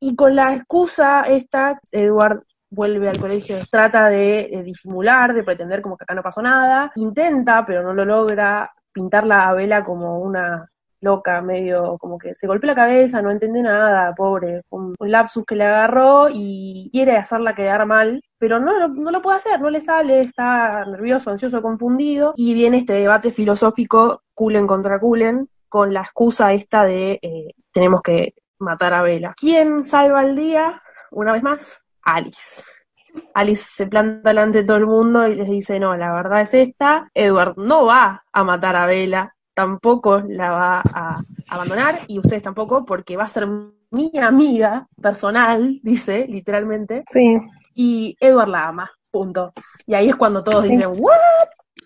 Y 0.00 0.16
con 0.16 0.34
la 0.34 0.54
excusa 0.54 1.20
esta, 1.20 1.78
Edward 1.92 2.44
vuelve 2.70 3.10
al 3.10 3.18
colegio, 3.18 3.56
trata 3.70 4.08
de, 4.08 4.48
de 4.50 4.62
disimular, 4.62 5.34
de 5.34 5.44
pretender 5.44 5.82
como 5.82 5.98
que 5.98 6.04
acá 6.04 6.14
no 6.14 6.22
pasó 6.22 6.40
nada, 6.40 6.90
intenta, 6.94 7.66
pero 7.66 7.82
no 7.82 7.92
lo 7.92 8.06
logra, 8.06 8.72
pintarla 8.90 9.50
a 9.50 9.52
Bella 9.52 9.84
como 9.84 10.18
una 10.20 10.66
loca, 11.00 11.40
medio 11.40 11.96
como 11.98 12.18
que 12.18 12.34
se 12.34 12.46
golpea 12.46 12.68
la 12.68 12.74
cabeza, 12.74 13.22
no 13.22 13.30
entiende 13.30 13.62
nada, 13.62 14.14
pobre, 14.14 14.62
un, 14.70 14.94
lapsus 14.98 15.44
que 15.46 15.56
le 15.56 15.64
agarró 15.64 16.28
y 16.32 16.90
quiere 16.92 17.16
hacerla 17.16 17.54
quedar 17.54 17.86
mal, 17.86 18.20
pero 18.38 18.58
no, 18.60 18.88
no 18.88 19.10
lo 19.10 19.22
puede 19.22 19.36
hacer, 19.36 19.60
no 19.60 19.70
le 19.70 19.80
sale, 19.80 20.20
está 20.20 20.84
nervioso, 20.84 21.30
ansioso, 21.30 21.62
confundido, 21.62 22.34
y 22.36 22.54
viene 22.54 22.78
este 22.78 22.94
debate 22.94 23.30
filosófico, 23.32 24.22
Cullen 24.34 24.66
contra 24.66 25.00
Cullen, 25.00 25.48
con 25.68 25.92
la 25.92 26.00
excusa 26.00 26.52
esta 26.52 26.84
de 26.84 27.18
eh, 27.22 27.54
tenemos 27.72 28.02
que 28.02 28.34
matar 28.58 28.94
a 28.94 29.02
Bella. 29.02 29.34
¿Quién 29.36 29.84
salva 29.84 30.22
el 30.24 30.34
día? 30.34 30.82
Una 31.10 31.32
vez 31.32 31.42
más, 31.42 31.82
Alice. 32.02 32.62
Alice 33.34 33.68
se 33.70 33.86
planta 33.86 34.30
delante 34.30 34.58
de 34.58 34.64
todo 34.64 34.76
el 34.76 34.86
mundo 34.86 35.26
y 35.26 35.34
les 35.34 35.48
dice, 35.48 35.78
no, 35.78 35.96
la 35.96 36.12
verdad 36.12 36.42
es 36.42 36.54
esta, 36.54 37.10
Edward 37.14 37.54
no 37.56 37.86
va 37.86 38.24
a 38.32 38.44
matar 38.44 38.76
a 38.76 38.86
Bella, 38.86 39.34
tampoco 39.58 40.20
la 40.28 40.52
va 40.52 40.82
a 40.94 41.16
abandonar 41.50 41.96
y 42.06 42.20
ustedes 42.20 42.44
tampoco 42.44 42.84
porque 42.84 43.16
va 43.16 43.24
a 43.24 43.28
ser 43.28 43.48
mi 43.90 44.12
amiga 44.22 44.86
personal, 45.02 45.80
dice 45.82 46.26
literalmente, 46.28 47.02
Sí. 47.10 47.38
y 47.74 48.16
Edward 48.20 48.50
la 48.50 48.68
ama, 48.68 48.90
punto. 49.10 49.52
Y 49.84 49.94
ahí 49.94 50.10
es 50.10 50.14
cuando 50.14 50.44
todos 50.44 50.64
Sí. 50.64 50.76
dicen, 50.76 50.90
¿what? 50.90 51.16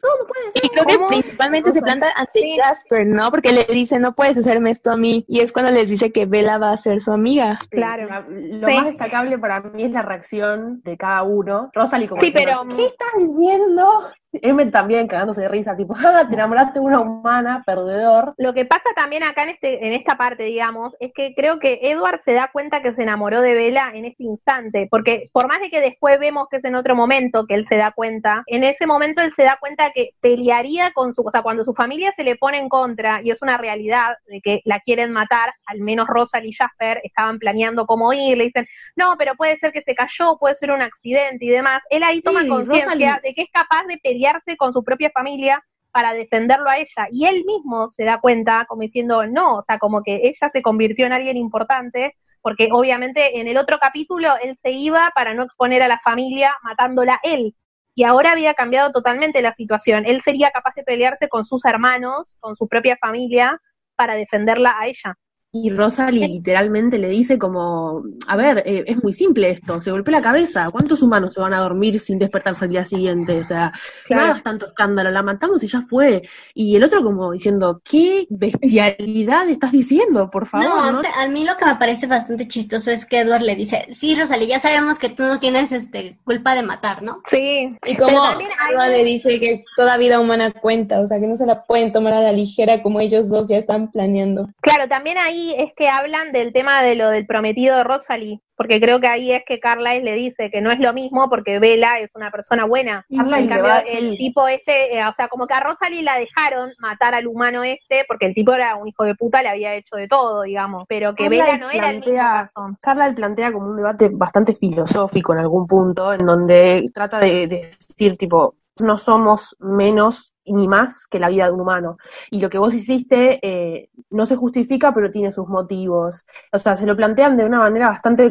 ¿Cómo 0.02 0.26
puede 0.28 0.50
ser? 0.52 0.64
Y 0.64 0.68
creo 0.68 0.84
que 0.84 0.96
¿Cómo?". 0.96 1.06
principalmente 1.08 1.70
se 1.72 1.78
O 1.78 1.80
sea, 1.80 1.82
planta 1.84 2.08
ante 2.16 2.40
sí. 2.40 2.56
Jasper, 2.62 3.06
¿no? 3.06 3.30
Porque 3.30 3.52
le 3.52 3.64
dice, 3.64 3.98
no 4.00 4.12
puedes 4.14 4.36
hacerme 4.36 4.70
esto 4.70 4.90
a 4.90 4.96
mí. 4.96 5.24
Y 5.28 5.40
es 5.40 5.50
cuando 5.52 5.70
les 5.70 5.88
dice 5.88 6.10
que 6.12 6.26
Bella 6.26 6.58
va 6.58 6.72
a 6.72 6.76
ser 6.76 7.00
su 7.00 7.12
amiga. 7.12 7.56
Sí, 7.56 7.68
Claro. 7.70 8.06
la- 8.08 8.26
lo 8.28 8.66
Sí. 8.68 8.74
más 8.74 8.86
destacable 8.86 9.38
para 9.38 9.60
mí 9.60 9.84
es 9.84 9.92
la 9.92 10.02
reacción 10.02 10.82
de 10.82 10.96
cada 10.98 11.22
uno. 11.22 11.70
Rosalie 11.72 12.08
como 12.08 12.20
Sí, 12.20 12.26
diciendo, 12.26 12.64
pero- 12.66 12.76
¿qué 12.76 12.84
estás 12.86 13.08
diciendo? 13.16 13.88
Emmett 14.32 14.72
también 14.72 15.06
cagándose 15.06 15.42
de 15.42 15.48
risa, 15.48 15.76
tipo, 15.76 15.94
ah, 15.98 16.26
te 16.28 16.34
enamoraste 16.34 16.78
de 16.78 16.84
una 16.84 17.00
humana, 17.00 17.62
perdedor. 17.66 18.34
Lo 18.38 18.54
que 18.54 18.64
pasa 18.64 18.90
también 18.94 19.22
acá 19.22 19.44
en 19.44 19.50
este, 19.50 19.86
en 19.86 19.92
esta 19.92 20.16
parte, 20.16 20.44
digamos, 20.44 20.96
es 21.00 21.12
que 21.14 21.34
creo 21.34 21.58
que 21.58 21.80
Edward 21.82 22.20
se 22.22 22.32
da 22.32 22.50
cuenta 22.52 22.82
que 22.82 22.92
se 22.94 23.02
enamoró 23.02 23.40
de 23.40 23.54
Bella 23.54 23.90
en 23.94 24.04
este 24.04 24.24
instante, 24.24 24.88
porque 24.90 25.30
por 25.32 25.48
más 25.48 25.60
de 25.60 25.70
que 25.70 25.80
después 25.80 26.18
vemos 26.18 26.48
que 26.50 26.56
es 26.58 26.64
en 26.64 26.74
otro 26.74 26.94
momento 26.94 27.46
que 27.46 27.54
él 27.54 27.66
se 27.68 27.76
da 27.76 27.92
cuenta, 27.92 28.42
en 28.46 28.64
ese 28.64 28.86
momento 28.86 29.22
él 29.22 29.32
se 29.32 29.44
da 29.44 29.58
cuenta 29.60 29.92
que 29.92 30.10
pelearía 30.20 30.92
con 30.92 31.12
su, 31.12 31.22
o 31.22 31.30
sea, 31.30 31.42
cuando 31.42 31.64
su 31.64 31.74
familia 31.74 32.12
se 32.12 32.24
le 32.24 32.36
pone 32.36 32.58
en 32.58 32.68
contra 32.68 33.20
y 33.22 33.30
es 33.30 33.42
una 33.42 33.58
realidad 33.58 34.16
de 34.26 34.40
que 34.40 34.60
la 34.64 34.80
quieren 34.80 35.12
matar, 35.12 35.52
al 35.66 35.80
menos 35.80 36.06
Rosalie 36.06 36.50
y 36.50 36.52
Jasper 36.52 37.00
estaban 37.04 37.38
planeando 37.38 37.86
cómo 37.86 38.12
ir, 38.12 38.38
le 38.38 38.44
dicen, 38.44 38.66
no, 38.96 39.16
pero 39.18 39.34
puede 39.34 39.56
ser 39.56 39.72
que 39.72 39.82
se 39.82 39.94
cayó, 39.94 40.38
puede 40.38 40.54
ser 40.54 40.70
un 40.70 40.82
accidente 40.82 41.44
y 41.44 41.48
demás, 41.50 41.82
él 41.90 42.02
ahí 42.02 42.22
toma 42.22 42.42
Sí, 42.42 42.48
conciencia 42.48 43.20
de 43.22 43.34
que 43.34 43.42
es 43.42 43.50
capaz 43.52 43.84
de 43.86 43.98
pelearse 44.22 44.56
con 44.56 44.72
su 44.72 44.84
propia 44.84 45.10
familia 45.10 45.64
para 45.90 46.14
defenderlo 46.14 46.70
a 46.70 46.78
ella. 46.78 47.08
Y 47.10 47.26
él 47.26 47.44
mismo 47.44 47.88
se 47.88 48.04
da 48.04 48.20
cuenta 48.20 48.64
como 48.68 48.82
diciendo, 48.82 49.26
no, 49.26 49.56
o 49.56 49.62
sea, 49.62 49.78
como 49.78 50.02
que 50.02 50.20
ella 50.24 50.50
se 50.52 50.62
convirtió 50.62 51.06
en 51.06 51.12
alguien 51.12 51.36
importante, 51.36 52.16
porque 52.40 52.68
obviamente 52.72 53.40
en 53.40 53.48
el 53.48 53.56
otro 53.56 53.78
capítulo 53.78 54.28
él 54.42 54.56
se 54.62 54.70
iba 54.70 55.12
para 55.14 55.34
no 55.34 55.42
exponer 55.42 55.82
a 55.82 55.88
la 55.88 56.00
familia 56.00 56.54
matándola 56.62 57.20
él. 57.22 57.54
Y 57.94 58.04
ahora 58.04 58.32
había 58.32 58.54
cambiado 58.54 58.90
totalmente 58.90 59.42
la 59.42 59.52
situación. 59.52 60.04
Él 60.06 60.22
sería 60.22 60.50
capaz 60.50 60.74
de 60.74 60.82
pelearse 60.82 61.28
con 61.28 61.44
sus 61.44 61.64
hermanos, 61.66 62.36
con 62.40 62.56
su 62.56 62.66
propia 62.68 62.96
familia, 62.96 63.60
para 63.96 64.14
defenderla 64.14 64.74
a 64.78 64.86
ella. 64.86 65.18
Y 65.54 65.68
Rosalie 65.68 66.26
literalmente 66.28 66.96
le 66.98 67.08
dice 67.08 67.38
como, 67.38 68.02
a 68.26 68.36
ver, 68.36 68.62
eh, 68.64 68.84
es 68.86 69.02
muy 69.02 69.12
simple 69.12 69.50
esto, 69.50 69.82
se 69.82 69.90
golpea 69.90 70.12
la 70.18 70.22
cabeza, 70.22 70.68
¿cuántos 70.72 71.02
humanos 71.02 71.34
se 71.34 71.42
van 71.42 71.52
a 71.52 71.58
dormir 71.60 72.00
sin 72.00 72.18
despertarse 72.18 72.64
al 72.64 72.70
día 72.70 72.86
siguiente? 72.86 73.38
O 73.38 73.44
sea, 73.44 73.70
Claro. 74.06 74.22
no 74.22 74.30
hagas 74.30 74.42
tanto 74.42 74.66
escándalo, 74.68 75.10
la 75.10 75.22
matamos 75.22 75.62
y 75.62 75.66
ya 75.66 75.82
fue. 75.82 76.22
Y 76.54 76.74
el 76.76 76.82
otro 76.84 77.04
como 77.04 77.32
diciendo, 77.32 77.82
¿qué 77.84 78.26
bestialidad 78.30 79.46
estás 79.46 79.72
diciendo? 79.72 80.30
Por 80.30 80.46
favor, 80.46 80.66
No, 80.68 80.92
¿no? 80.92 81.02
a- 81.14 81.28
mí 81.28 81.44
lo 81.44 81.54
que 81.58 81.66
me 81.66 81.76
parece 81.76 82.06
bastante 82.06 82.48
chistoso 82.48 82.90
es 82.90 83.04
que 83.04 83.18
Edward 83.20 83.42
le 83.42 83.54
dice, 83.54 83.88
sí, 83.92 84.14
Rosalie, 84.18 84.46
ya 84.48 84.58
sabemos 84.58 84.98
que 84.98 85.10
tú 85.10 85.22
no 85.22 85.38
tienes 85.38 85.70
este 85.72 86.18
culpa 86.24 86.54
de 86.54 86.62
matar, 86.62 87.02
¿no? 87.02 87.20
Sí. 87.26 87.76
Y 87.86 87.96
como 87.96 88.08
Pero 88.08 88.22
también 88.22 88.50
hay- 88.58 88.72
Edward 88.74 88.88
le 88.90 89.04
dice 89.04 89.38
que 89.38 89.64
toda 89.76 89.98
vida 89.98 90.18
humana 90.18 90.50
cuenta, 90.50 91.00
o 91.00 91.06
sea, 91.06 91.20
que 91.20 91.26
no 91.26 91.36
se 91.36 91.44
la 91.44 91.62
pueden 91.64 91.92
tomar 91.92 92.14
a 92.14 92.20
la 92.22 92.32
ligera 92.32 92.82
como 92.82 93.00
ellos 93.00 93.28
dos 93.28 93.48
ya 93.48 93.58
están 93.58 93.92
planeando. 93.92 94.48
Claro, 94.62 94.88
también 94.88 95.18
ahí 95.18 95.41
es 95.58 95.72
que 95.76 95.88
hablan 95.88 96.32
del 96.32 96.52
tema 96.52 96.82
de 96.82 96.94
lo 96.94 97.08
del 97.10 97.26
prometido 97.26 97.76
de 97.76 97.84
Rosalie, 97.84 98.40
porque 98.56 98.80
creo 98.80 99.00
que 99.00 99.08
ahí 99.08 99.32
es 99.32 99.42
que 99.46 99.58
Carlisle 99.58 100.02
le 100.04 100.14
dice 100.14 100.50
que 100.50 100.60
no 100.60 100.70
es 100.70 100.78
lo 100.78 100.92
mismo 100.92 101.28
porque 101.28 101.58
Bella 101.58 101.98
es 101.98 102.14
una 102.14 102.30
persona 102.30 102.64
buena. 102.64 103.04
Carlisle 103.08 103.38
en 103.38 103.42
le 103.44 103.48
cambio, 103.48 103.64
va- 103.68 103.80
el 103.80 104.16
tipo 104.16 104.46
este, 104.48 104.96
eh, 104.96 105.06
o 105.06 105.12
sea, 105.12 105.28
como 105.28 105.46
que 105.46 105.54
a 105.54 105.60
Rosalie 105.60 106.02
la 106.02 106.18
dejaron 106.18 106.72
matar 106.78 107.14
al 107.14 107.26
humano 107.26 107.64
este, 107.64 108.04
porque 108.06 108.26
el 108.26 108.34
tipo 108.34 108.52
era 108.54 108.76
un 108.76 108.86
hijo 108.88 109.04
de 109.04 109.14
puta, 109.14 109.42
le 109.42 109.48
había 109.48 109.74
hecho 109.74 109.96
de 109.96 110.06
todo, 110.08 110.42
digamos, 110.42 110.84
pero 110.88 111.14
que 111.14 111.28
Bella 111.28 111.56
no 111.58 111.70
era 111.70 111.90
el 111.90 112.00
mismo 112.00 112.12
caso. 112.14 112.76
Carla 112.80 113.12
plantea 113.14 113.52
como 113.52 113.66
un 113.66 113.76
debate 113.76 114.08
bastante 114.12 114.54
filosófico 114.54 115.32
en 115.32 115.40
algún 115.40 115.66
punto, 115.66 116.12
en 116.12 116.24
donde 116.24 116.86
trata 116.94 117.18
de, 117.18 117.46
de 117.48 117.70
decir, 117.88 118.16
tipo, 118.16 118.54
no 118.82 118.98
somos 118.98 119.56
menos 119.60 120.32
ni 120.44 120.66
más 120.66 121.06
que 121.08 121.18
la 121.20 121.28
vida 121.28 121.46
de 121.46 121.52
un 121.52 121.60
humano. 121.60 121.96
Y 122.30 122.40
lo 122.40 122.50
que 122.50 122.58
vos 122.58 122.74
hiciste 122.74 123.38
eh, 123.42 123.90
no 124.10 124.26
se 124.26 124.36
justifica, 124.36 124.92
pero 124.92 125.10
tiene 125.10 125.32
sus 125.32 125.48
motivos. 125.48 126.24
O 126.52 126.58
sea, 126.58 126.76
se 126.76 126.86
lo 126.86 126.96
plantean 126.96 127.36
de 127.36 127.44
una 127.44 127.60
manera 127.60 127.88
bastante 127.88 128.30